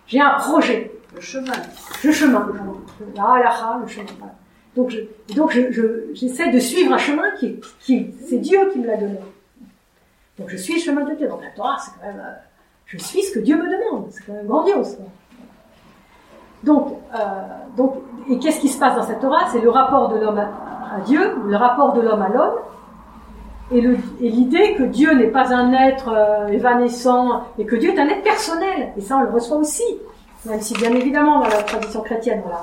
J'ai 0.07 0.21
un 0.21 0.35
projet. 0.35 0.91
Le 1.15 1.21
chemin. 1.21 1.53
Je 2.03 2.11
chemin. 2.11 2.47
La 3.15 3.25
halakha, 3.35 3.79
le 3.83 3.87
chemin. 3.89 4.07
Donc, 4.77 4.91
je, 4.91 5.01
donc 5.35 5.51
je, 5.51 5.71
je- 5.73 6.15
j'essaie 6.15 6.51
de 6.51 6.59
suivre 6.59 6.93
un 6.93 6.99
chemin 6.99 7.31
qui, 7.39 7.59
qui 7.81 8.15
c'est 8.27 8.39
Dieu 8.39 8.59
qui 8.73 8.79
me 8.79 8.87
l'a 8.87 8.97
donné. 8.97 9.19
Donc 10.39 10.49
je 10.51 10.57
suis 10.57 10.75
le 10.75 10.81
chemin 10.81 11.05
de 11.05 11.15
Dieu. 11.15 11.29
Donc 11.29 11.43
la 11.43 11.51
Torah, 11.51 11.77
c'est 11.81 11.91
quand 12.01 12.07
même, 12.07 12.21
euh, 12.25 12.33
je 12.87 12.97
suis 12.99 13.23
ce 13.23 13.35
que 13.35 13.41
Dieu 13.41 13.57
me 13.57 13.65
demande. 13.65 14.07
C'est 14.11 14.25
quand 14.25 14.35
même 14.35 14.47
grandiose. 14.47 14.97
Donc, 16.63 16.97
euh, 17.15 17.19
donc, 17.77 17.95
et 18.29 18.39
qu'est-ce 18.39 18.61
qui 18.61 18.69
se 18.69 18.79
passe 18.79 18.97
dans 18.97 19.03
cette 19.05 19.21
Torah? 19.21 19.49
C'est 19.53 19.61
le 19.61 19.71
rapport 19.71 20.09
de 20.11 20.19
l'homme 20.19 20.39
à, 20.39 20.97
à 20.97 21.01
Dieu, 21.01 21.37
le 21.47 21.57
rapport 21.57 21.93
de 21.93 22.01
l'homme 22.01 22.23
à 22.23 22.29
l'homme, 22.29 22.55
et, 23.73 23.81
l'idée 24.21 24.75
que 24.77 24.83
Dieu 24.85 25.13
n'est 25.15 25.27
pas 25.29 25.53
un 25.55 25.73
être 25.73 26.09
euh, 26.09 26.49
évanescent, 26.49 27.43
et 27.59 27.65
que 27.65 27.77
Dieu 27.77 27.91
est 27.95 27.99
un 27.99 28.09
être 28.09 28.23
personnel. 28.23 28.93
Et 28.97 29.01
ça, 29.01 29.17
on 29.19 29.23
le 29.23 29.31
reçoit 29.31 29.57
aussi, 29.59 29.83
même 30.47 30.61
si 30.61 30.75
bien 30.75 30.91
évidemment 30.93 31.41
dans 31.41 31.49
la 31.49 31.63
tradition 31.63 32.01
chrétienne, 32.03 32.41
voilà, 32.45 32.61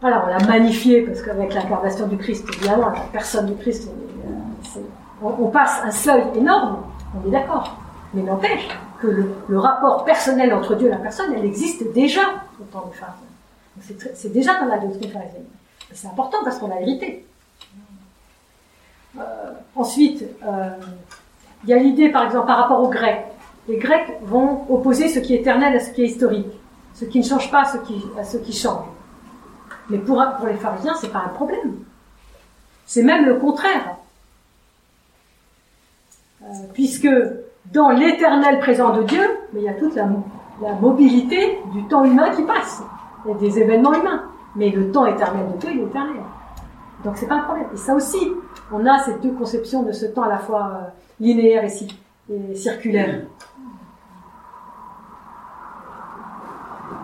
voilà, 0.00 0.24
on 0.24 0.28
l'a 0.28 0.46
magnifié 0.46 1.02
parce 1.02 1.20
qu'avec 1.22 1.52
l'incarnation 1.54 2.06
du 2.06 2.16
Christ, 2.16 2.46
évidemment, 2.56 2.88
la 2.90 3.00
personne 3.12 3.46
du 3.46 3.54
Christ, 3.56 3.90
on, 3.90 4.78
euh, 4.78 4.82
on- 5.22 5.44
on 5.44 5.48
passe 5.50 5.80
un 5.84 5.90
seuil 5.90 6.22
énorme, 6.36 6.78
on 7.22 7.28
est 7.28 7.32
d'accord. 7.32 7.76
Mais 8.14 8.22
n'empêche 8.22 8.66
que 9.00 9.06
le, 9.06 9.30
le 9.48 9.58
rapport 9.58 10.04
personnel 10.04 10.52
entre 10.54 10.74
Dieu 10.74 10.88
et 10.88 10.90
la 10.90 10.96
personne, 10.96 11.32
elle 11.36 11.44
existe 11.44 11.92
déjà 11.92 12.22
au 12.60 12.64
temps 12.72 12.86
des 12.90 12.96
pharisiens. 12.96 14.14
C'est, 14.14 14.32
déjà 14.32 14.58
dans 14.60 14.66
la 14.66 14.78
doctrine 14.78 15.10
pharisienne. 15.10 15.44
C'est 15.92 16.08
important 16.08 16.38
parce 16.44 16.58
qu'on 16.58 16.70
a 16.70 16.80
hérité. 16.80 17.24
Euh, 19.18 19.22
ensuite, 19.74 20.24
euh, 20.44 20.70
il 21.64 21.70
y 21.70 21.72
a 21.72 21.78
l'idée, 21.78 22.10
par 22.10 22.24
exemple, 22.24 22.46
par 22.46 22.58
rapport 22.58 22.82
aux 22.82 22.88
Grecs. 22.88 23.24
Les 23.68 23.76
Grecs 23.76 24.18
vont 24.22 24.64
opposer 24.70 25.08
ce 25.08 25.18
qui 25.18 25.34
est 25.34 25.40
éternel 25.40 25.76
à 25.76 25.80
ce 25.80 25.90
qui 25.90 26.02
est 26.02 26.06
historique, 26.06 26.52
ce 26.94 27.04
qui 27.04 27.18
ne 27.18 27.24
change 27.24 27.50
pas 27.50 27.62
à 27.62 28.24
ce 28.24 28.36
qui, 28.38 28.52
change. 28.52 28.84
Mais 29.88 29.98
pour, 29.98 30.22
les 30.46 30.54
pharisiens, 30.54 30.94
c'est 31.00 31.12
pas 31.12 31.24
un 31.26 31.28
problème. 31.28 31.76
C'est 32.86 33.02
même 33.02 33.26
le 33.26 33.36
contraire. 33.36 33.96
Euh, 36.42 36.46
puisque 36.72 37.08
dans 37.72 37.90
l'éternel 37.90 38.58
présent 38.60 38.96
de 38.96 39.02
Dieu, 39.02 39.22
il 39.54 39.62
y 39.62 39.68
a 39.68 39.74
toute 39.74 39.94
la, 39.94 40.08
mobilité 40.80 41.58
du 41.72 41.84
temps 41.84 42.04
humain 42.04 42.30
qui 42.30 42.42
passe, 42.42 42.82
et 43.28 43.34
des 43.34 43.58
événements 43.58 43.94
humains. 43.94 44.24
Mais 44.56 44.70
le 44.70 44.90
temps 44.90 45.06
éternel 45.06 45.46
de 45.52 45.58
Dieu, 45.58 45.70
est 45.70 45.86
éternel. 45.86 46.22
Donc 47.04 47.16
c'est 47.16 47.26
pas 47.26 47.36
un 47.36 47.40
problème. 47.42 47.66
Et 47.72 47.76
ça 47.76 47.94
aussi, 47.94 48.32
on 48.72 48.84
a 48.86 48.98
ces 48.98 49.14
deux 49.20 49.32
conceptions 49.32 49.82
de 49.82 49.92
ce 49.92 50.06
temps 50.06 50.22
à 50.22 50.28
la 50.28 50.38
fois 50.38 50.70
euh, 50.74 50.86
linéaire 51.18 51.64
et, 51.64 51.68
ci- 51.70 51.98
et 52.30 52.54
circulaire. 52.54 53.22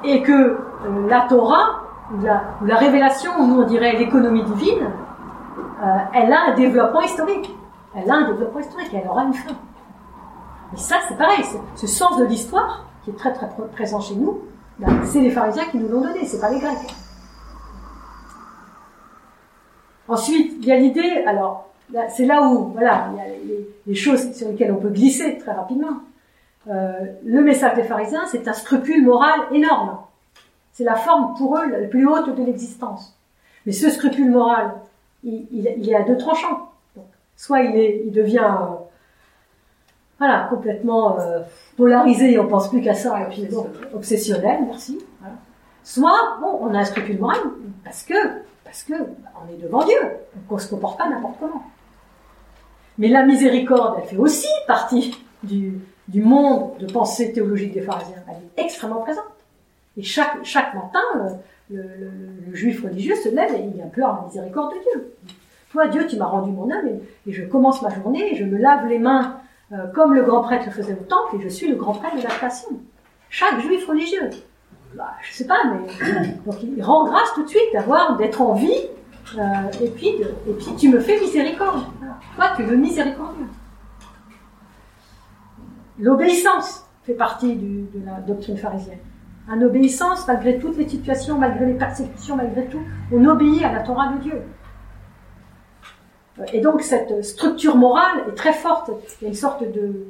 Et 0.05 0.23
que 0.23 0.33
euh, 0.33 0.57
la 1.09 1.23
Torah, 1.29 1.83
ou 2.15 2.23
la, 2.23 2.43
la 2.65 2.77
révélation, 2.77 3.33
ou 3.41 3.47
nous 3.47 3.63
on 3.63 3.67
dirait 3.67 3.97
l'économie 3.97 4.45
divine, 4.45 4.85
euh, 5.83 5.87
elle 6.13 6.33
a 6.33 6.51
un 6.51 6.55
développement 6.55 7.01
historique. 7.01 7.55
Elle 7.95 8.11
a 8.11 8.15
un 8.15 8.27
développement 8.31 8.61
historique 8.61 8.91
elle 8.93 9.09
aura 9.09 9.25
une 9.25 9.35
fin. 9.35 9.55
Et 10.75 10.77
ça, 10.77 10.97
c'est 11.09 11.17
pareil, 11.17 11.43
ce 11.75 11.87
sens 11.87 12.19
de 12.19 12.25
l'histoire, 12.25 12.85
qui 13.05 13.11
est 13.11 13.15
très 13.17 13.33
très 13.33 13.47
pr- 13.47 13.69
présent 13.73 14.01
chez 14.01 14.17
nous, 14.17 14.41
ben, 14.79 14.89
c'est 15.05 15.21
les 15.21 15.31
pharisiens 15.31 15.65
qui 15.71 15.79
nous 15.79 15.89
l'ont 15.89 16.03
donné, 16.03 16.27
c'est 16.27 16.41
pas 16.41 16.51
les 16.51 16.59
Grecs. 16.59 16.95
Ensuite, 20.09 20.55
il 20.61 20.67
y 20.67 20.73
a 20.73 20.77
l'idée, 20.77 21.25
alors, 21.27 21.69
c'est 22.15 22.27
là 22.27 22.43
où, 22.43 22.73
voilà, 22.73 23.09
il 23.13 23.19
y 23.19 23.21
a 23.21 23.27
les, 23.29 23.69
les 23.87 23.95
choses 23.95 24.33
sur 24.33 24.49
lesquelles 24.49 24.73
on 24.73 24.81
peut 24.81 24.91
glisser 24.91 25.39
très 25.39 25.53
rapidement. 25.53 26.01
Euh, 26.69 26.93
le 27.25 27.43
message 27.43 27.75
des 27.75 27.85
pharisiens, 27.85 28.25
c'est 28.27 28.49
un 28.49 28.53
scrupule 28.53 29.05
moral 29.05 29.41
énorme. 29.53 29.99
C'est 30.73 30.85
la 30.85 30.97
forme 30.97 31.35
pour 31.37 31.57
eux 31.59 31.67
la 31.71 31.87
plus 31.87 32.07
haute 32.07 32.35
de 32.37 32.43
l'existence. 32.45 33.17
Mais 33.65 33.73
ce 33.73 33.91
scrupule 33.91 34.31
moral, 34.31 34.73
il, 35.25 35.47
il, 35.53 35.73
il 35.79 35.91
est 35.91 35.95
à 35.95 36.03
deux 36.03 36.17
tranchants. 36.17 36.71
Donc, 36.97 37.07
soit 37.37 37.63
il, 37.63 37.77
est, 37.77 38.03
il 38.07 38.13
devient 38.13 38.39
euh, 38.39 38.75
voilà, 40.19 40.47
complètement 40.51 41.19
euh, 41.19 41.41
polarisé 41.77 42.33
et 42.33 42.39
on 42.39 42.49
pense 42.49 42.69
plus 42.69 42.81
qu'à 42.81 42.95
ça, 42.95 43.21
et 43.23 43.29
puis 43.29 43.47
bon, 43.47 43.67
obsessionnel, 43.95 44.61
merci. 44.67 44.99
voilà. 45.21 45.37
Soit, 45.85 46.39
bon, 46.41 46.59
on 46.63 46.75
a 46.75 46.79
un 46.79 46.85
scrupule 46.85 47.19
moral 47.21 47.39
parce 47.85 48.03
que, 48.03 48.15
parce 48.67 48.83
que 48.83 48.93
on 48.95 49.53
est 49.53 49.63
devant 49.63 49.85
Dieu, 49.85 49.97
donc 50.35 50.45
on 50.51 50.59
se 50.59 50.69
comporte 50.69 50.99
pas 50.99 51.09
n'importe 51.09 51.37
comment. 51.41 51.63
Mais 52.99 53.09
la 53.09 53.25
miséricorde, 53.25 53.99
elle 54.03 54.09
fait 54.09 54.17
aussi 54.17 54.49
partie 54.67 55.17
du, 55.43 55.79
du 56.09 56.23
monde 56.23 56.77
de 56.79 56.87
pensée 56.87 57.33
théologique 57.33 57.73
des 57.73 57.83
pharisiens. 57.83 58.23
Elle 58.29 58.37
est 58.37 58.67
extrêmement 58.67 59.01
présente. 59.03 59.25
Et 59.97 60.03
chaque, 60.03 60.45
chaque 60.45 60.75
matin, 60.75 61.39
le, 61.71 62.11
juif 62.53 62.83
religieux 62.83 63.15
se 63.15 63.29
lève 63.29 63.55
et 63.55 63.71
il 63.75 63.81
implore 63.81 64.17
la 64.21 64.27
miséricorde 64.27 64.75
de 64.75 64.81
Dieu. 64.81 65.15
Toi, 65.71 65.89
Dieu, 65.89 66.07
tu 66.07 66.17
m'as 66.17 66.27
rendu 66.27 66.51
mon 66.51 66.71
âme 66.71 66.89
et, 66.89 67.31
et 67.31 67.33
je 67.33 67.45
commence 67.45 67.83
ma 67.83 67.91
journée 67.91 68.33
et 68.33 68.37
je 68.37 68.45
me 68.45 68.59
lave 68.59 68.87
les 68.89 68.99
mains 68.99 69.41
euh, 69.73 69.87
comme 69.95 70.15
le 70.15 70.23
grand 70.23 70.43
prêtre 70.43 70.67
le 70.67 70.73
faisait 70.73 70.93
au 70.95 71.05
temple 71.05 71.37
et 71.37 71.43
je 71.43 71.49
suis 71.49 71.69
le 71.69 71.77
grand 71.77 71.95
prêtre 71.95 72.17
de 72.17 72.23
la 72.23 72.31
création. 72.31 72.69
Chaque 73.31 73.61
juif 73.61 73.87
religieux. 73.87 74.31
Bah, 74.97 75.13
je 75.23 75.33
sais 75.33 75.47
pas, 75.47 75.63
mais 75.65 76.25
donc 76.47 76.63
il 76.63 76.83
rend 76.83 77.05
grâce 77.05 77.35
tout 77.35 77.43
de 77.43 77.49
suite 77.49 77.71
d'avoir, 77.75 78.17
d'être 78.17 78.41
en 78.41 78.55
vie 78.55 78.89
euh, 79.37 79.43
et 79.83 79.91
puis 79.91 80.15
tu 80.79 80.89
me 80.89 81.01
fais 81.01 81.21
miséricorde. 81.21 81.83
Toi, 82.35 82.47
tu 82.57 82.63
veux 82.63 82.77
miséricordieux. 82.77 83.47
L'obéissance 85.99 86.87
fait 87.03 87.13
partie 87.13 87.57
de 87.57 88.07
la 88.07 88.21
doctrine 88.21 88.57
pharisienne. 88.57 88.99
En 89.51 89.61
obéissance, 89.61 90.27
malgré 90.27 90.59
toutes 90.59 90.79
les 90.79 90.89
situations, 90.89 91.39
malgré 91.39 91.67
les 91.67 91.75
persécutions, 91.75 92.37
malgré 92.37 92.67
tout, 92.67 92.81
on 93.13 93.25
obéit 93.27 93.65
à 93.65 93.73
la 93.73 93.81
Torah 93.81 94.15
de 94.15 94.19
Dieu. 94.21 94.43
Et 96.55 96.61
donc 96.61 96.81
cette 96.81 97.23
structure 97.23 97.77
morale 97.77 98.25
est 98.29 98.35
très 98.35 98.55
forte. 98.55 98.91
Il 99.21 99.25
y 99.25 99.27
a 99.27 99.29
une 99.29 99.35
sorte 99.35 99.63
de 99.63 100.07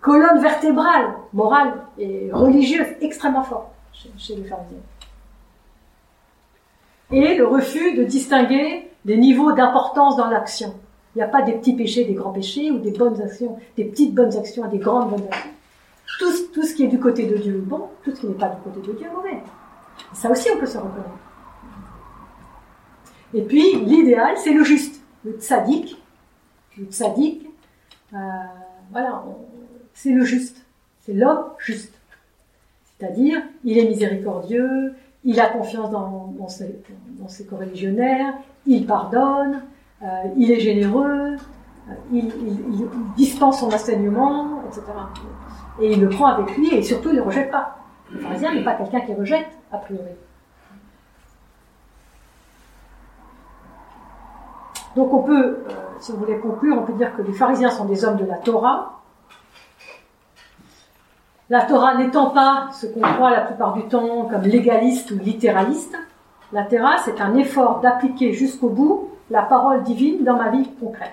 colonne 0.00 0.40
vertébrale 0.40 1.14
morale 1.32 1.74
et 1.98 2.30
religieuse 2.32 2.86
extrêmement 3.00 3.42
forte 3.42 3.68
chez, 3.92 4.10
chez 4.16 4.36
les 4.36 4.44
pharisiens. 4.44 4.78
Et 7.12 7.34
le 7.36 7.46
refus 7.46 7.96
de 7.96 8.04
distinguer 8.04 8.90
des 9.04 9.16
niveaux 9.16 9.52
d'importance 9.52 10.16
dans 10.16 10.28
l'action. 10.28 10.74
Il 11.14 11.18
n'y 11.18 11.24
a 11.24 11.28
pas 11.28 11.42
des 11.42 11.52
petits 11.54 11.74
péchés, 11.74 12.04
des 12.04 12.14
grands 12.14 12.32
péchés, 12.32 12.70
ou 12.70 12.78
des 12.78 12.92
bonnes 12.92 13.20
actions, 13.20 13.58
des 13.76 13.84
petites 13.84 14.14
bonnes 14.14 14.36
actions 14.36 14.64
et 14.66 14.68
des 14.68 14.78
grandes 14.78 15.10
bonnes 15.10 15.24
actions. 15.24 15.50
Tout, 16.18 16.62
ce 16.62 16.74
qui 16.74 16.84
est 16.84 16.88
du 16.88 17.00
côté 17.00 17.26
de 17.26 17.36
Dieu 17.36 17.56
est 17.56 17.66
bon, 17.66 17.88
tout 18.04 18.14
ce 18.14 18.20
qui 18.20 18.26
n'est 18.26 18.34
pas 18.34 18.48
du 18.48 18.60
côté 18.62 18.86
de 18.86 18.92
Dieu 18.96 19.06
est 19.06 19.14
mauvais. 19.14 19.42
Ça 20.12 20.30
aussi, 20.30 20.48
on 20.54 20.58
peut 20.58 20.66
se 20.66 20.78
reconnaître. 20.78 21.08
Et 23.32 23.42
puis, 23.42 23.76
l'idéal, 23.80 24.36
c'est 24.36 24.52
le 24.52 24.62
juste, 24.62 25.00
le 25.24 25.32
tzaddik. 25.32 26.00
Le 26.78 26.84
tzaddik, 26.86 27.48
euh, 28.12 28.16
voilà, 28.92 29.24
c'est 30.02 30.12
le 30.12 30.24
juste. 30.24 30.64
C'est 31.00 31.12
l'homme 31.12 31.44
juste. 31.58 31.92
C'est-à-dire, 32.98 33.42
il 33.64 33.76
est 33.76 33.86
miséricordieux, 33.86 34.94
il 35.24 35.38
a 35.40 35.48
confiance 35.48 35.90
dans, 35.90 36.48
ses, 36.48 36.80
dans 37.18 37.28
il 38.66 38.86
pardonne, 38.86 39.62
euh, 40.02 40.06
il 40.36 40.50
est 40.50 40.60
généreux, 40.60 41.36
euh, 41.36 41.92
il, 42.12 42.30
dispense 43.16 43.60
son 43.60 43.66
enseignement, 43.66 44.62
etc. 44.68 44.82
Et 45.82 45.92
il 45.92 46.00
le 46.00 46.08
prend 46.08 46.26
avec 46.26 46.56
lui 46.56 46.74
et 46.74 46.82
surtout 46.82 47.10
il 47.10 47.16
ne 47.16 47.20
le 47.20 47.26
rejette 47.26 47.50
pas. 47.50 47.76
Le 48.10 48.20
pharisien 48.20 48.54
n'est 48.54 48.64
pas 48.64 48.74
quelqu'un 48.74 49.00
qui 49.00 49.14
rejette, 49.14 49.48
a 49.70 49.78
priori. 49.78 50.10
Donc 54.96 55.12
on 55.12 55.22
peut, 55.22 55.58
euh, 55.68 55.72
si 56.00 56.12
vous 56.12 56.18
voulez 56.18 56.38
conclure, 56.38 56.78
on 56.78 56.84
peut 56.84 56.94
dire 56.94 57.14
que 57.14 57.22
les 57.22 57.32
pharisiens 57.32 57.70
sont 57.70 57.84
des 57.84 58.04
hommes 58.04 58.16
de 58.16 58.24
la 58.24 58.38
Torah. 58.38 58.99
La 61.50 61.62
Torah 61.62 61.96
n'étant 61.96 62.30
pas 62.30 62.68
ce 62.72 62.86
qu'on 62.86 63.00
croit 63.00 63.32
la 63.32 63.40
plupart 63.40 63.74
du 63.74 63.82
temps 63.88 64.26
comme 64.26 64.42
légaliste 64.42 65.10
ou 65.10 65.18
littéraliste, 65.18 65.96
la 66.52 66.62
Torah 66.62 66.98
c'est 67.04 67.20
un 67.20 67.34
effort 67.34 67.80
d'appliquer 67.80 68.32
jusqu'au 68.32 68.68
bout 68.68 69.10
la 69.30 69.42
parole 69.42 69.82
divine 69.82 70.22
dans 70.22 70.36
ma 70.36 70.50
vie 70.50 70.68
concrète. 70.80 71.10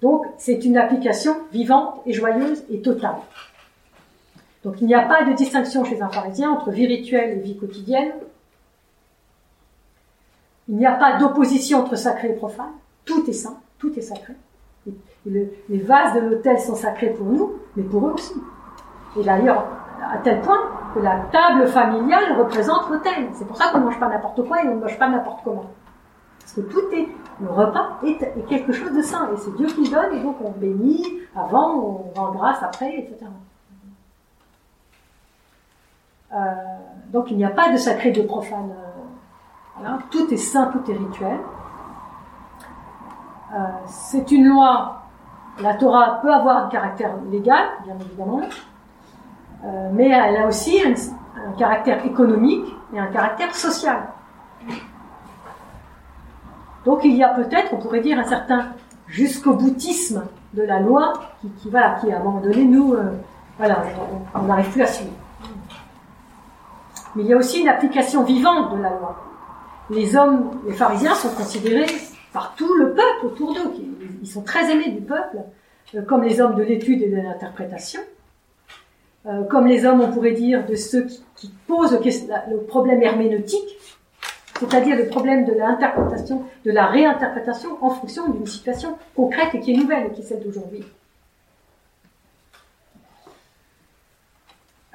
Donc 0.00 0.24
c'est 0.38 0.64
une 0.64 0.78
application 0.78 1.36
vivante 1.52 2.00
et 2.06 2.14
joyeuse 2.14 2.64
et 2.70 2.80
totale. 2.80 3.16
Donc 4.64 4.80
il 4.80 4.86
n'y 4.86 4.94
a 4.94 5.02
pas 5.02 5.24
de 5.24 5.34
distinction 5.34 5.84
chez 5.84 6.00
un 6.00 6.08
pharisien 6.08 6.50
entre 6.50 6.70
vie 6.70 6.86
rituelle 6.86 7.36
et 7.36 7.40
vie 7.40 7.58
quotidienne, 7.58 8.12
il 10.68 10.76
n'y 10.76 10.86
a 10.86 10.92
pas 10.92 11.18
d'opposition 11.18 11.80
entre 11.80 11.96
sacré 11.96 12.30
et 12.30 12.34
profane. 12.34 12.72
Tout 13.04 13.28
est 13.28 13.34
saint, 13.34 13.58
tout 13.78 13.92
est 13.98 14.02
sacré. 14.02 14.34
Les 15.26 15.78
vases 15.80 16.14
de 16.14 16.20
l'autel 16.20 16.58
sont 16.58 16.74
sacrés 16.74 17.10
pour 17.10 17.26
nous, 17.26 17.54
mais 17.76 17.82
pour 17.82 18.06
eux 18.08 18.12
aussi. 18.12 18.34
Et 19.18 19.22
d'ailleurs, 19.22 19.66
à 20.02 20.18
tel 20.18 20.40
point 20.40 20.58
que 20.94 21.00
la 21.00 21.20
table 21.32 21.66
familiale 21.66 22.38
représente 22.38 22.88
l'autel. 22.90 23.28
C'est 23.34 23.46
pour 23.46 23.56
ça 23.56 23.70
qu'on 23.70 23.78
ne 23.78 23.84
mange 23.84 24.00
pas 24.00 24.08
n'importe 24.08 24.46
quoi 24.46 24.62
et 24.62 24.68
on 24.68 24.76
ne 24.76 24.80
mange 24.80 24.98
pas 24.98 25.08
n'importe 25.08 25.40
comment. 25.44 25.66
Parce 26.40 26.52
que 26.54 26.60
tout 26.62 26.90
est, 26.92 27.08
le 27.40 27.50
repas 27.50 27.98
est, 28.04 28.46
quelque 28.48 28.72
chose 28.72 28.92
de 28.92 29.02
saint. 29.02 29.28
Et 29.34 29.36
c'est 29.36 29.54
Dieu 29.56 29.66
qui 29.66 29.90
donne, 29.90 30.14
et 30.14 30.20
donc 30.20 30.36
on 30.42 30.50
bénit 30.50 31.04
avant, 31.36 31.74
on 31.74 32.18
rend 32.18 32.32
grâce 32.32 32.62
après, 32.62 32.98
etc. 32.98 33.26
Euh, 36.32 36.36
donc 37.12 37.30
il 37.30 37.36
n'y 37.36 37.44
a 37.44 37.50
pas 37.50 37.70
de 37.70 37.76
sacré 37.76 38.10
de 38.12 38.22
profane 38.22 38.70
tout 40.10 40.32
est 40.32 40.36
saint, 40.36 40.66
tout 40.66 40.90
est 40.90 40.96
rituel. 40.96 41.38
Euh, 43.54 43.56
c'est 43.86 44.30
une 44.30 44.46
loi, 44.46 45.02
la 45.60 45.74
Torah 45.74 46.20
peut 46.20 46.32
avoir 46.32 46.66
un 46.66 46.68
caractère 46.68 47.12
légal, 47.30 47.66
bien 47.84 47.96
évidemment, 48.00 48.42
euh, 49.64 49.90
mais 49.92 50.08
elle 50.08 50.36
a 50.36 50.46
aussi 50.46 50.80
un, 50.82 50.94
caractère 51.58 52.04
économique 52.04 52.66
et 52.92 52.98
un 52.98 53.06
caractère 53.06 53.54
social. 53.54 54.08
Donc 56.84 57.00
il 57.04 57.16
y 57.16 57.24
a 57.24 57.30
peut-être, 57.30 57.72
on 57.72 57.78
pourrait 57.78 58.00
dire, 58.00 58.18
un 58.18 58.24
certain 58.24 58.66
jusqu'au 59.06 59.54
boutisme 59.54 60.24
de 60.54 60.62
la 60.62 60.80
loi 60.80 61.14
qui, 61.40 61.48
qui, 61.50 61.70
qui 61.70 61.76
à 61.76 62.18
un 62.18 62.22
moment 62.22 62.40
donné, 62.40 62.64
nous, 62.64 62.94
euh, 62.94 63.12
voilà, 63.56 63.82
on 64.34 64.42
n'arrive 64.42 64.70
plus 64.70 64.82
à 64.82 64.86
suivre. 64.86 65.12
Mais 67.16 67.22
il 67.22 67.28
y 67.28 67.32
a 67.32 67.36
aussi 67.36 67.62
une 67.62 67.68
application 67.68 68.22
vivante 68.24 68.76
de 68.76 68.82
la 68.82 68.90
loi 68.90 69.16
les 69.90 70.16
hommes, 70.16 70.50
les 70.66 70.74
pharisiens 70.74 71.14
sont 71.14 71.30
considérés 71.30 71.86
par 72.32 72.54
tout 72.56 72.74
le 72.74 72.92
peuple 72.92 73.26
autour 73.26 73.54
d'eux. 73.54 73.72
Ils 74.22 74.28
sont 74.28 74.42
très 74.42 74.70
aimés 74.70 74.90
du 74.90 75.00
peuple, 75.00 75.38
euh, 75.94 76.02
comme 76.02 76.22
les 76.22 76.40
hommes 76.40 76.54
de 76.54 76.62
l'étude 76.62 77.02
et 77.02 77.08
de 77.08 77.16
l'interprétation, 77.16 78.00
euh, 79.26 79.44
comme 79.44 79.66
les 79.66 79.84
hommes, 79.84 80.00
on 80.00 80.12
pourrait 80.12 80.32
dire, 80.32 80.66
de 80.66 80.74
ceux 80.74 81.06
qui, 81.36 81.52
posent 81.66 81.98
le 82.50 82.56
problème 82.66 83.02
herméneutique, 83.02 83.78
c'est-à-dire 84.58 84.96
le 84.96 85.06
problème 85.06 85.44
de 85.44 85.52
l'interprétation, 85.52 86.44
de 86.64 86.70
la 86.70 86.86
réinterprétation 86.86 87.78
en 87.80 87.90
fonction 87.90 88.28
d'une 88.30 88.46
situation 88.46 88.96
concrète 89.14 89.54
et 89.54 89.60
qui 89.60 89.72
est 89.72 89.76
nouvelle 89.76 90.12
qui 90.12 90.22
est 90.22 90.24
celle 90.24 90.42
d'aujourd'hui. 90.42 90.84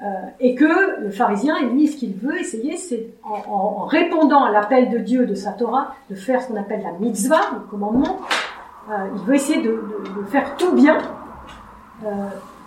Euh, 0.02 0.06
et 0.40 0.54
que 0.56 1.00
le 1.00 1.10
pharisien, 1.10 1.54
lui, 1.70 1.86
ce 1.86 1.96
qu'il 1.96 2.14
veut 2.14 2.38
essayer, 2.38 2.76
c'est 2.76 3.14
en, 3.22 3.84
répondant 3.84 4.42
à 4.42 4.50
l'appel 4.50 4.90
de 4.90 4.98
Dieu 4.98 5.24
de 5.24 5.34
sa 5.34 5.52
Torah, 5.52 5.94
de 6.10 6.16
faire 6.16 6.42
ce 6.42 6.48
qu'on 6.48 6.56
appelle 6.56 6.82
la 6.82 6.92
mitzvah, 6.98 7.40
le 7.54 7.60
commandement. 7.70 8.18
Euh, 8.90 9.06
il 9.14 9.22
veut 9.22 9.34
essayer 9.34 9.62
de, 9.62 9.80
faire 10.30 10.56
tout 10.56 10.72
bien, 10.72 10.98
euh, 12.04 12.08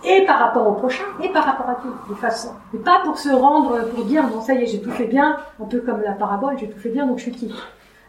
et 0.04 0.24
par 0.24 0.38
rapport 0.38 0.66
au 0.66 0.72
prochain, 0.72 1.04
et 1.22 1.28
par 1.28 1.44
rapport 1.44 1.68
à 1.68 1.78
Dieu, 1.82 1.92
de 2.08 2.14
façon. 2.14 2.48
Et 2.74 2.78
pas 2.78 3.00
pour 3.04 3.18
se 3.18 3.28
rendre, 3.28 3.84
pour 3.90 4.04
dire, 4.04 4.26
bon, 4.26 4.40
ça 4.40 4.54
y 4.54 4.62
est, 4.62 4.66
j'ai 4.66 4.80
tout 4.80 4.90
fait 4.90 5.06
bien, 5.06 5.36
un 5.62 5.66
peu 5.66 5.80
comme 5.80 6.00
la 6.00 6.12
parabole, 6.12 6.56
j'ai 6.58 6.68
tout 6.68 6.78
fait 6.78 6.88
bien, 6.88 7.06
donc 7.06 7.18
je 7.18 7.24
suis 7.24 7.32
quitte. 7.32 7.54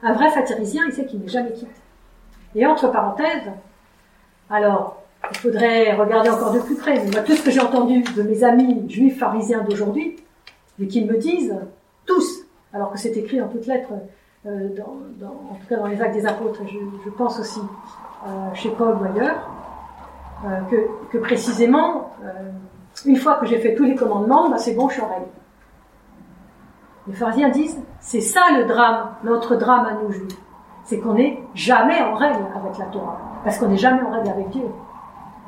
Un 0.02 0.14
vrai 0.14 0.30
pharisien, 0.32 0.84
il 0.88 0.94
sait 0.94 1.06
qu'il 1.06 1.20
n'est 1.20 1.28
jamais 1.28 1.52
quitte. 1.52 1.68
Et 2.56 2.66
entre 2.66 2.90
parenthèses, 2.90 3.52
alors, 4.50 5.04
il 5.32 5.38
faudrait 5.38 5.94
regarder 5.96 6.30
encore 6.30 6.54
de 6.54 6.60
plus 6.60 6.76
près. 6.76 7.06
Tout 7.26 7.36
ce 7.36 7.44
que 7.44 7.52
j'ai 7.52 7.60
entendu 7.60 8.02
de 8.02 8.24
mes 8.24 8.44
amis 8.44 8.90
juifs 8.90 9.20
pharisiens 9.20 9.62
d'aujourd'hui, 9.62 10.18
et 10.80 10.88
qu'ils 10.88 11.06
me 11.06 11.18
disent, 11.18 11.56
tous, 12.06 12.46
alors 12.74 12.92
que 12.92 12.98
c'est 12.98 13.16
écrit 13.18 13.38
dans 13.38 13.48
toutes 13.48 13.68
lettres, 13.68 13.92
euh, 14.46 14.70
en 15.22 15.56
tout 15.56 15.68
cas 15.68 15.78
dans 15.78 15.88
les 15.88 16.02
actes 16.02 16.14
des 16.14 16.26
apôtres, 16.26 16.62
je, 16.68 17.10
pense 17.10 17.40
aussi 17.40 17.60
euh, 17.60 18.54
chez 18.54 18.70
Paul 18.70 18.96
ou 18.96 19.04
ailleurs, 19.04 19.50
euh, 20.46 20.62
que, 21.12 21.18
précisément, 21.18 22.14
une 23.06 23.18
fois 23.18 23.36
que 23.36 23.46
j'ai 23.46 23.60
fait 23.60 23.76
tous 23.76 23.84
les 23.84 23.96
commandements, 23.96 24.50
bah, 24.50 24.58
c'est 24.58 24.74
bon, 24.74 24.88
je 24.88 24.94
suis 24.94 25.02
en 25.02 25.10
règle. 25.10 25.26
Les 27.08 27.14
pharisiens 27.14 27.50
disent, 27.50 27.82
c'est 28.00 28.22
ça 28.22 28.42
le 28.58 28.66
drame, 28.66 29.10
notre 29.24 29.56
drame 29.56 29.86
à 29.86 29.94
nous 29.94 30.12
juifs. 30.12 30.38
C'est 30.86 31.00
qu'on 31.00 31.14
n'est 31.14 31.44
jamais 31.54 32.02
en 32.02 32.16
règle 32.16 32.46
avec 32.56 32.78
la 32.78 32.86
Torah. 32.86 33.20
Parce 33.44 33.58
qu'on 33.58 33.68
n'est 33.68 33.78
jamais 33.78 34.02
en 34.02 34.12
règle 34.12 34.30
avec 34.30 34.50
Dieu 34.50 34.64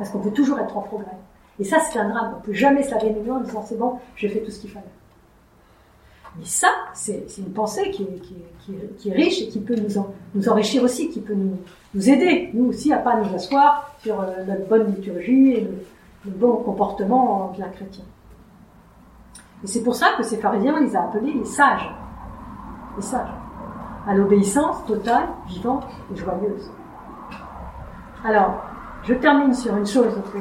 parce 0.02 0.10
qu'on 0.10 0.20
peut 0.20 0.32
toujours 0.32 0.58
être 0.58 0.76
en 0.76 0.82
progrès. 0.82 1.16
Et 1.60 1.64
ça, 1.64 1.78
c'est 1.80 2.00
un 2.00 2.10
drame. 2.10 2.32
On 2.34 2.38
ne 2.40 2.42
peut 2.42 2.54
jamais 2.54 2.82
se 2.82 2.96
en 2.96 3.40
disant 3.42 3.64
c'est 3.64 3.78
bon, 3.78 4.00
j'ai 4.16 4.30
fait 4.30 4.40
tout 4.40 4.50
ce 4.50 4.62
qu'il 4.62 4.72
fallait. 4.72 4.84
Mais 6.40 6.46
ça, 6.46 6.70
c'est 6.96 7.24
une 7.38 7.54
pensée 7.54 7.92
qui 7.92 8.08
est, 9.06 9.12
riche 9.14 9.44
et 9.44 9.48
qui 9.50 9.60
peut 9.60 9.76
nous, 9.76 10.48
enrichir 10.50 10.82
aussi, 10.82 11.10
qui 11.10 11.20
peut 11.20 11.36
nous, 11.36 12.10
aider, 12.10 12.50
nous 12.56 12.70
aussi, 12.70 12.92
à 12.92 12.98
pas 12.98 13.16
nous 13.18 13.36
asseoir 13.36 13.94
sur 14.02 14.20
euh, 14.20 14.44
notre 14.48 14.68
bonne 14.68 14.88
liturgie 14.88 15.52
et 15.52 15.62
le, 15.62 16.32
bon 16.32 16.56
comportement 16.56 17.52
bien 17.56 17.68
chrétien. 17.68 18.06
Et 19.64 19.68
c'est 19.68 19.84
pour 19.84 19.94
ça 19.94 20.14
que 20.18 20.24
ces 20.24 20.38
pharisiens, 20.38 20.78
on 20.78 20.84
les 20.84 20.96
a 20.96 21.04
appelés 21.04 21.34
les 21.34 21.46
sages. 21.46 21.94
Les 22.96 23.04
sages. 23.04 23.36
À 24.08 24.16
l'obéissance 24.16 24.84
totale, 24.88 25.28
vivante 25.48 25.84
et 26.12 26.18
joyeuse. 26.18 26.72
Alors, 28.26 28.71
je 29.04 29.14
termine 29.16 29.54
sur 29.54 29.76
une 29.76 29.88
chose 29.88 30.14
que 30.32 30.38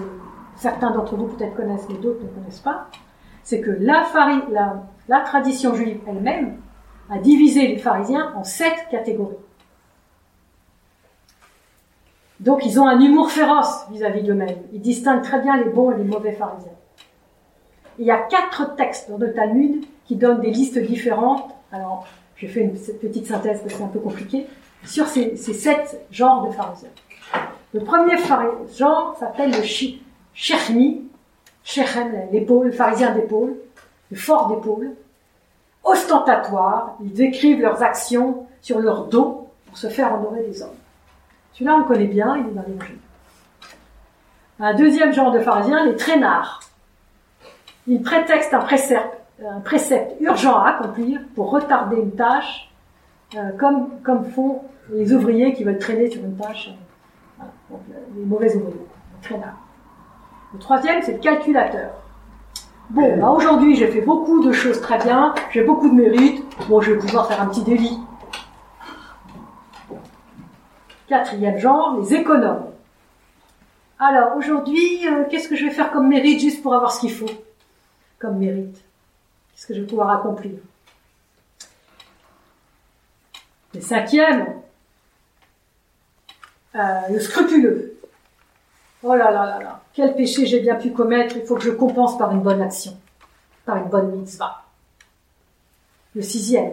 certains 0.57 0.91
d'entre 0.91 1.17
vous 1.17 1.29
peut-être 1.29 1.55
connaissent, 1.55 1.89
mais 1.89 1.97
d'autres 1.97 2.23
ne 2.23 2.29
connaissent 2.29 2.61
pas. 2.61 2.89
C'est 3.43 3.61
que 3.61 3.71
la, 3.71 4.05
tradition 5.25 5.75
juive 5.75 6.01
elle-même 6.07 6.59
a 7.11 7.19
divisé 7.19 7.67
les 7.67 7.79
pharisiens 7.79 8.33
en 8.37 8.45
sept 8.45 8.87
catégories. 8.91 9.37
Donc 12.39 12.65
ils 12.65 12.79
ont 12.79 12.87
un 12.87 13.01
humour 13.01 13.31
féroce 13.31 13.87
vis-à-vis 13.91 14.23
d'eux-mêmes. 14.23 14.59
Ils 14.73 14.81
distinguent 14.81 15.23
très 15.23 15.41
bien 15.41 15.57
les 15.57 15.71
bons 15.71 15.91
et 15.91 15.97
les 15.97 16.05
mauvais 16.05 16.33
pharisiens. 16.33 16.73
Il 17.99 18.07
y 18.07 18.11
a 18.11 18.19
quatre 18.19 18.77
textes 18.77 19.11
dans 19.11 19.19
le 19.19 19.33
Talmud 19.33 19.85
qui 20.07 20.17
donnent 20.17 20.41
des 20.41 20.51
listes 20.51 20.79
différentes. 20.79 21.51
Alors, 21.73 22.07
j'ai 22.37 22.49
fait 22.49 22.61
une 22.61 22.73
petite 22.73 23.27
synthèse 23.27 23.61
parce 23.61 23.73
que 23.73 23.79
c'est 23.79 23.85
un 23.85 23.89
peu 23.89 24.01
compliqué. 24.01 24.47
Sur 24.85 25.07
ces 25.07 25.37
sept 25.37 26.07
genres 26.11 26.47
de 26.47 26.53
pharisiens. 26.53 26.89
Le 27.73 27.81
premier 27.81 28.17
genre 28.77 29.17
s'appelle 29.19 29.53
le 29.53 29.63
Shechmi, 30.35 31.05
Shechem, 31.63 32.13
l'épaule, 32.33 32.73
pharisien 32.73 33.15
d'épaule, 33.15 33.57
le 34.11 34.17
fort 34.17 34.49
d'épaule. 34.49 34.93
Ostentatoire, 35.85 36.97
ils 37.03 37.13
décrivent 37.13 37.61
leurs 37.61 37.83
actions 37.83 38.47
sur 38.61 38.81
leur 38.81 39.07
dos 39.07 39.49
pour 39.67 39.79
se 39.79 39.89
faire 39.89 40.15
honorer 40.15 40.43
des 40.43 40.63
hommes. 40.63 40.69
Celui-là, 41.53 41.77
on 41.77 41.85
connaît 41.85 42.07
bien, 42.07 42.37
il 42.37 42.49
est 42.49 42.55
dans 42.55 42.65
l'évangile. 42.67 42.99
Un 44.59 44.75
deuxième 44.75 45.13
genre 45.13 45.31
de 45.31 45.39
pharisiens, 45.39 45.87
les 45.87 45.97
traînards. 45.97 46.61
Ils 47.87 48.03
prétextent 48.03 48.53
un 48.53 49.61
précepte, 49.61 50.21
urgent 50.21 50.59
à 50.59 50.71
accomplir 50.71 51.21
pour 51.35 51.51
retarder 51.51 51.97
une 51.97 52.15
tâche 52.15 52.69
euh, 53.37 53.53
comme 53.57 54.25
font 54.35 54.63
les 54.93 55.13
ouvriers 55.15 55.55
qui 55.55 55.65
veulent 55.65 55.79
traîner 55.79 56.11
sur 56.11 56.23
une 56.23 56.37
tâche. 56.37 56.71
Donc, 57.71 57.81
les 58.17 58.25
mauvais 58.25 58.55
ouvriers, 58.57 58.75
les 58.75 59.23
traînards. 59.23 59.59
Le 60.53 60.59
troisième, 60.59 61.03
c'est 61.03 61.13
le 61.13 61.19
calculateur. 61.19 61.93
Bon, 62.91 63.17
bah 63.19 63.31
aujourd'hui, 63.31 63.77
j'ai 63.77 63.87
fait 63.87 64.01
beaucoup 64.01 64.43
de 64.45 64.51
choses 64.51 64.81
très 64.81 64.99
bien, 64.99 65.33
j'ai 65.53 65.63
beaucoup 65.63 65.89
de 65.89 65.95
mérite, 65.95 66.45
bon, 66.69 66.81
je 66.81 66.91
vais 66.93 66.99
pouvoir 66.99 67.29
faire 67.29 67.41
un 67.41 67.47
petit 67.47 67.63
délit. 67.63 67.97
Quatrième 71.07 71.59
genre, 71.59 71.99
les 72.01 72.15
économes. 72.15 72.65
Alors, 74.01 74.37
aujourd'hui, 74.37 75.07
euh, 75.07 75.25
qu'est-ce 75.31 75.49
que 75.49 75.55
je 75.55 75.67
vais 75.67 75.71
faire 75.71 75.93
comme 75.93 76.09
mérite 76.09 76.41
juste 76.41 76.63
pour 76.63 76.75
avoir 76.75 76.91
ce 76.91 77.01
qu'il 77.01 77.13
faut 77.13 77.31
comme 78.19 78.39
mérite? 78.39 78.83
Qu'est-ce 79.53 79.67
que 79.67 79.75
je 79.75 79.83
vais 79.83 79.87
pouvoir 79.87 80.11
accomplir? 80.11 80.53
Le 83.75 83.81
cinquième, 83.81 84.41
euh, 84.41 84.60
le 86.75 87.19
scrupuleux. 87.19 87.97
Oh 89.03 89.15
là 89.15 89.31
là 89.31 89.47
là 89.47 89.59
là, 89.59 89.81
quel 89.95 90.15
péché 90.15 90.45
j'ai 90.45 90.61
bien 90.61 90.75
pu 90.75 90.91
commettre, 90.91 91.37
il 91.37 91.47
faut 91.47 91.55
que 91.55 91.63
je 91.63 91.71
compense 91.71 92.19
par 92.19 92.33
une 92.33 92.41
bonne 92.41 92.61
action, 92.61 92.93
par 93.65 93.79
une 93.79 93.89
bonne 93.89 94.11
mitzvah. 94.11 94.63
Le 96.15 96.21
sixième, 96.21 96.73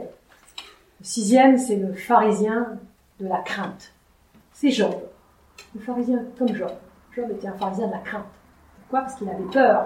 le 1.00 1.06
sixième, 1.06 1.58
c'est 1.58 1.78
le 1.78 1.94
pharisien 1.94 2.78
de 3.20 3.28
la 3.28 3.38
crainte. 3.38 3.94
C'est 4.52 4.72
Job. 4.72 4.94
Le 5.74 5.80
pharisien 5.82 6.20
comme 6.38 6.54
Job. 6.54 6.72
Job 7.16 7.32
était 7.32 7.48
un 7.48 7.54
pharisien 7.54 7.88
de 7.88 7.94
la 7.94 8.00
crainte. 8.00 8.26
Pourquoi? 8.82 9.02
Parce 9.02 9.16
qu'il 9.16 9.30
avait 9.30 9.44
peur. 9.52 9.86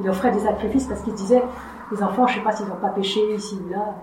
Il 0.00 0.08
offrait 0.08 0.30
des 0.30 0.40
sacrifices 0.40 0.86
parce 0.86 1.02
qu'il 1.02 1.14
disait, 1.14 1.42
les 1.92 2.02
enfants, 2.02 2.26
je 2.26 2.34
ne 2.34 2.38
sais 2.38 2.44
pas 2.44 2.52
s'ils 2.52 2.66
n'ont 2.66 2.76
pas 2.76 2.90
péché 2.90 3.20
ici 3.34 3.56
ou 3.56 3.68
là. 3.70 3.94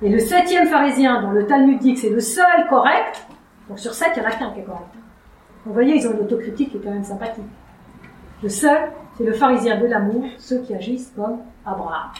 Et 0.00 0.08
le 0.08 0.18
septième 0.18 0.68
pharisien, 0.68 1.22
dont 1.22 1.30
le 1.30 1.46
Talmud 1.46 1.78
dit 1.78 1.94
que 1.94 2.00
c'est 2.00 2.10
le 2.10 2.20
seul 2.20 2.68
correct, 2.68 3.26
donc 3.68 3.78
sur 3.78 3.94
sept, 3.94 4.12
il 4.16 4.22
y 4.22 4.26
en 4.26 4.28
a 4.28 4.32
qu'un 4.32 4.50
qui 4.52 4.60
est 4.60 4.64
correct. 4.64 4.94
Vous 5.64 5.72
voyez, 5.72 5.96
ils 5.96 6.08
ont 6.08 6.12
une 6.12 6.20
autocritique 6.20 6.70
qui 6.70 6.76
est 6.78 6.80
quand 6.80 6.90
même 6.90 7.04
sympathique. 7.04 7.44
Le 8.42 8.48
seul, 8.48 8.90
c'est 9.16 9.24
le 9.24 9.32
pharisien 9.32 9.78
de 9.78 9.86
l'amour, 9.86 10.24
ceux 10.38 10.62
qui 10.62 10.74
agissent 10.74 11.12
comme 11.14 11.40
Abraham. 11.66 12.10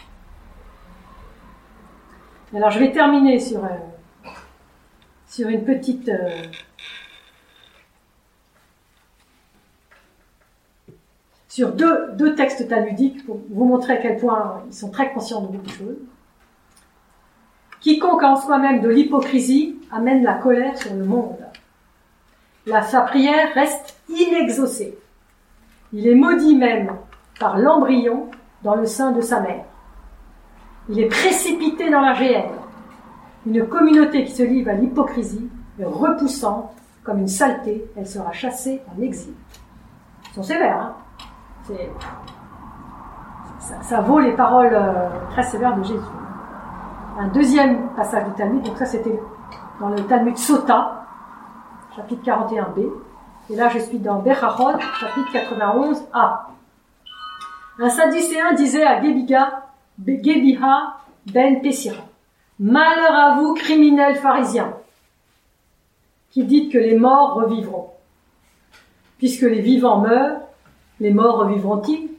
Alors 2.55 2.70
je 2.70 2.78
vais 2.78 2.92
terminer 2.92 3.38
sur, 3.38 3.64
euh, 3.64 3.68
une 5.38 5.64
petite... 5.64 6.09
Euh, 6.09 6.42
sur 11.49 11.72
deux, 11.72 12.12
deux 12.12 12.34
textes 12.34 12.68
talmudiques 12.68 13.24
pour 13.26 13.40
vous 13.51 13.64
montrer 13.64 13.94
à 13.94 13.96
quel 13.96 14.16
point 14.16 14.62
ils 14.66 14.74
sont 14.74 14.90
très 14.90 15.12
conscients 15.12 15.40
de 15.40 15.49
beaucoup 15.49 15.66
de 15.66 15.70
choses. 15.70 15.96
Quiconque 17.80 18.22
en 18.22 18.36
soi-même 18.36 18.80
de 18.80 18.88
l'hypocrisie 18.88 19.76
amène 19.90 20.22
la 20.22 20.34
colère 20.34 20.76
sur 20.76 20.94
le 20.94 21.05
monde. 21.05 21.38
La, 22.69 22.83
sa 22.83 23.01
prière 23.01 23.55
reste 23.55 23.99
inexaucée. 24.11 24.99
Il 25.93 26.07
est 26.07 26.14
maudit 26.14 26.55
même 26.55 26.97
par 27.41 27.57
l'embryon 27.57 28.29
dans 28.62 28.75
le 28.75 28.85
sein 28.85 29.12
de 29.12 29.23
sa 29.23 29.41
mère. 29.41 29.64
Il 30.91 31.01
est 31.01 31.09
précipité 31.09 31.91
dans 31.91 32.03
la 32.03 32.12
géhenne. 32.12 32.51
Une 33.47 33.66
communauté 33.66 34.25
qui 34.25 34.33
se 34.33 34.43
livre 34.43 34.71
à 34.71 34.75
l'hypocrisie 34.75 35.49
est 35.81 35.85
repoussante 35.85 36.75
comme 37.05 37.21
une 37.21 37.29
saleté, 37.29 37.91
elle 37.97 38.07
sera 38.07 38.33
chassée 38.33 38.83
en 38.95 39.01
exil. 39.01 39.33
Ils 40.31 40.35
sont 40.35 40.43
sévères, 40.43 40.79
hein 40.79 41.75
ça, 43.61 43.83
ça, 43.83 44.01
vaut 44.01 44.19
les 44.19 44.33
paroles 44.33 44.75
euh, 44.75 45.09
très 45.31 45.43
sévères 45.43 45.77
de 45.77 45.85
Jésus. 45.85 46.01
Un 47.19 47.29
deuxième 47.29 47.89
passage 47.97 48.25
du 48.27 48.33
Talmud, 48.33 48.62
donc 48.62 48.77
ça 48.77 48.85
c'était 48.87 49.19
dans 49.81 49.89
le 49.89 50.01
Talmud 50.05 50.37
Sota, 50.37 50.97
chapitre 51.99 52.22
41b. 52.24 52.90
Et 53.51 53.57
là 53.57 53.68
je 53.70 53.78
suis 53.80 53.99
dans 53.99 54.20
Berachot, 54.20 54.78
chapitre 55.01 55.32
91a. 55.32 56.38
Un 57.80 57.88
sadducéen 57.88 58.53
disait 58.55 58.84
à 58.84 59.03
Gebiga, 59.03 59.66
Gebiha 60.07 60.99
ben 61.32 61.61
Pessira, 61.61 62.05
Malheur 62.61 63.12
à 63.12 63.36
vous, 63.36 63.55
criminels 63.55 64.16
pharisiens, 64.16 64.74
qui 66.30 66.44
dites 66.44 66.72
que 66.72 66.78
les 66.78 66.96
morts 66.96 67.34
revivront. 67.34 67.90
Puisque 69.18 69.42
les 69.42 69.61
vivants 69.61 70.01
meurent, 70.01 70.40
les 71.01 71.12
morts 71.12 71.38
revivront-ils? 71.38 72.11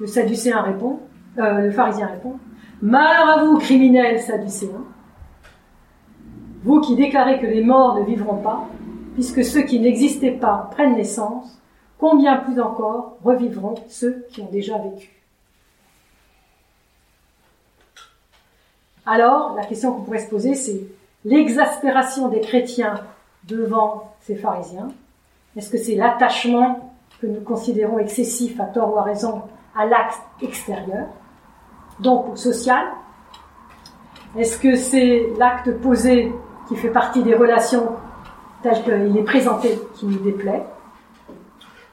Le 0.00 0.06
sadducéen 0.06 0.60
répond, 0.60 1.00
euh, 1.38 1.60
le 1.60 1.70
pharisien 1.70 2.08
répond, 2.08 2.38
Malheur 2.82 3.28
à 3.28 3.44
vous, 3.44 3.58
criminels 3.58 4.20
sadducéens, 4.20 4.84
vous 6.64 6.80
qui 6.80 6.96
déclarez 6.96 7.40
que 7.40 7.46
les 7.46 7.62
morts 7.62 7.98
ne 7.98 8.04
vivront 8.04 8.38
pas, 8.38 8.66
puisque 9.12 9.44
ceux 9.44 9.62
qui 9.62 9.78
n'existaient 9.78 10.32
pas 10.32 10.68
prennent 10.72 10.96
naissance, 10.96 11.60
combien 11.98 12.36
plus 12.38 12.58
encore 12.58 13.18
revivront 13.22 13.74
ceux 13.88 14.26
qui 14.30 14.40
ont 14.40 14.50
déjà 14.50 14.78
vécu? 14.78 15.10
Alors, 19.06 19.54
la 19.54 19.64
question 19.66 19.92
qu'on 19.92 20.02
pourrait 20.02 20.18
se 20.18 20.30
poser, 20.30 20.54
c'est 20.54 20.86
l'exaspération 21.26 22.28
des 22.28 22.40
chrétiens 22.40 22.94
devant 23.46 24.14
ces 24.20 24.34
pharisiens. 24.34 24.88
Est-ce 25.56 25.70
que 25.70 25.76
c'est 25.76 25.94
l'attachement 25.94 26.94
que 27.20 27.26
nous 27.26 27.42
considérons 27.42 27.98
excessif 27.98 28.58
à 28.58 28.64
tort 28.64 28.94
ou 28.94 28.98
à 28.98 29.02
raison 29.02 29.42
à 29.76 29.84
l'acte 29.84 30.20
extérieur, 30.40 31.06
donc 32.00 32.38
social 32.38 32.86
Est-ce 34.38 34.58
que 34.58 34.76
c'est 34.76 35.28
l'acte 35.36 35.70
posé 35.80 36.32
qui 36.68 36.76
fait 36.76 36.88
partie 36.88 37.22
des 37.22 37.34
relations 37.34 37.88
tel 38.62 38.82
qu'il 38.82 39.16
est 39.16 39.24
présenté 39.24 39.78
qui 39.94 40.06
nous 40.06 40.18
déplaît. 40.18 40.62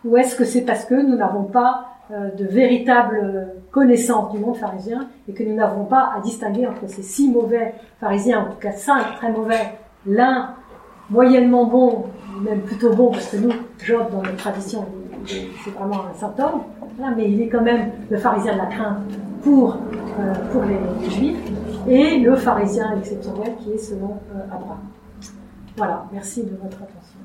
Ou 0.05 0.17
est-ce 0.17 0.35
que 0.35 0.45
c'est 0.45 0.61
parce 0.61 0.85
que 0.85 0.95
nous 0.95 1.15
n'avons 1.15 1.43
pas 1.43 1.91
euh, 2.11 2.29
de 2.31 2.45
véritable 2.45 3.47
connaissance 3.71 4.31
du 4.31 4.39
monde 4.39 4.57
pharisien 4.57 5.07
et 5.27 5.33
que 5.33 5.43
nous 5.43 5.55
n'avons 5.55 5.85
pas 5.85 6.11
à 6.15 6.19
distinguer 6.21 6.67
entre 6.67 6.87
ces 6.87 7.03
six 7.03 7.29
mauvais 7.29 7.73
pharisiens, 7.99 8.41
en 8.41 8.51
tout 8.51 8.59
cas 8.59 8.71
cinq 8.71 9.15
très 9.17 9.31
mauvais, 9.31 9.77
l'un 10.05 10.55
moyennement 11.09 11.65
bon, 11.65 12.05
même 12.41 12.61
plutôt 12.61 12.93
bon, 12.93 13.11
parce 13.11 13.27
que 13.27 13.37
nous, 13.37 13.51
Job, 13.83 14.07
dans 14.11 14.23
notre 14.23 14.37
tradition, 14.37 14.85
c'est 15.25 15.71
vraiment 15.71 16.05
un 16.11 16.17
symptôme, 16.17 16.61
mais 17.15 17.29
il 17.29 17.41
est 17.41 17.47
quand 17.47 17.61
même 17.61 17.91
le 18.09 18.17
pharisien 18.17 18.53
de 18.53 18.57
la 18.57 18.65
crainte 18.65 18.97
pour, 19.43 19.77
euh, 20.19 20.33
pour 20.51 20.63
les, 20.63 21.09
juifs, 21.09 21.37
et 21.87 22.19
le 22.19 22.35
pharisien 22.35 22.97
exceptionnel 22.97 23.55
qui 23.59 23.71
est 23.71 23.77
selon 23.77 24.17
euh, 24.35 24.43
Abraham. 24.51 24.79
Voilà, 25.77 26.05
merci 26.11 26.43
de 26.43 26.55
votre 26.61 26.77
attention. 26.77 27.20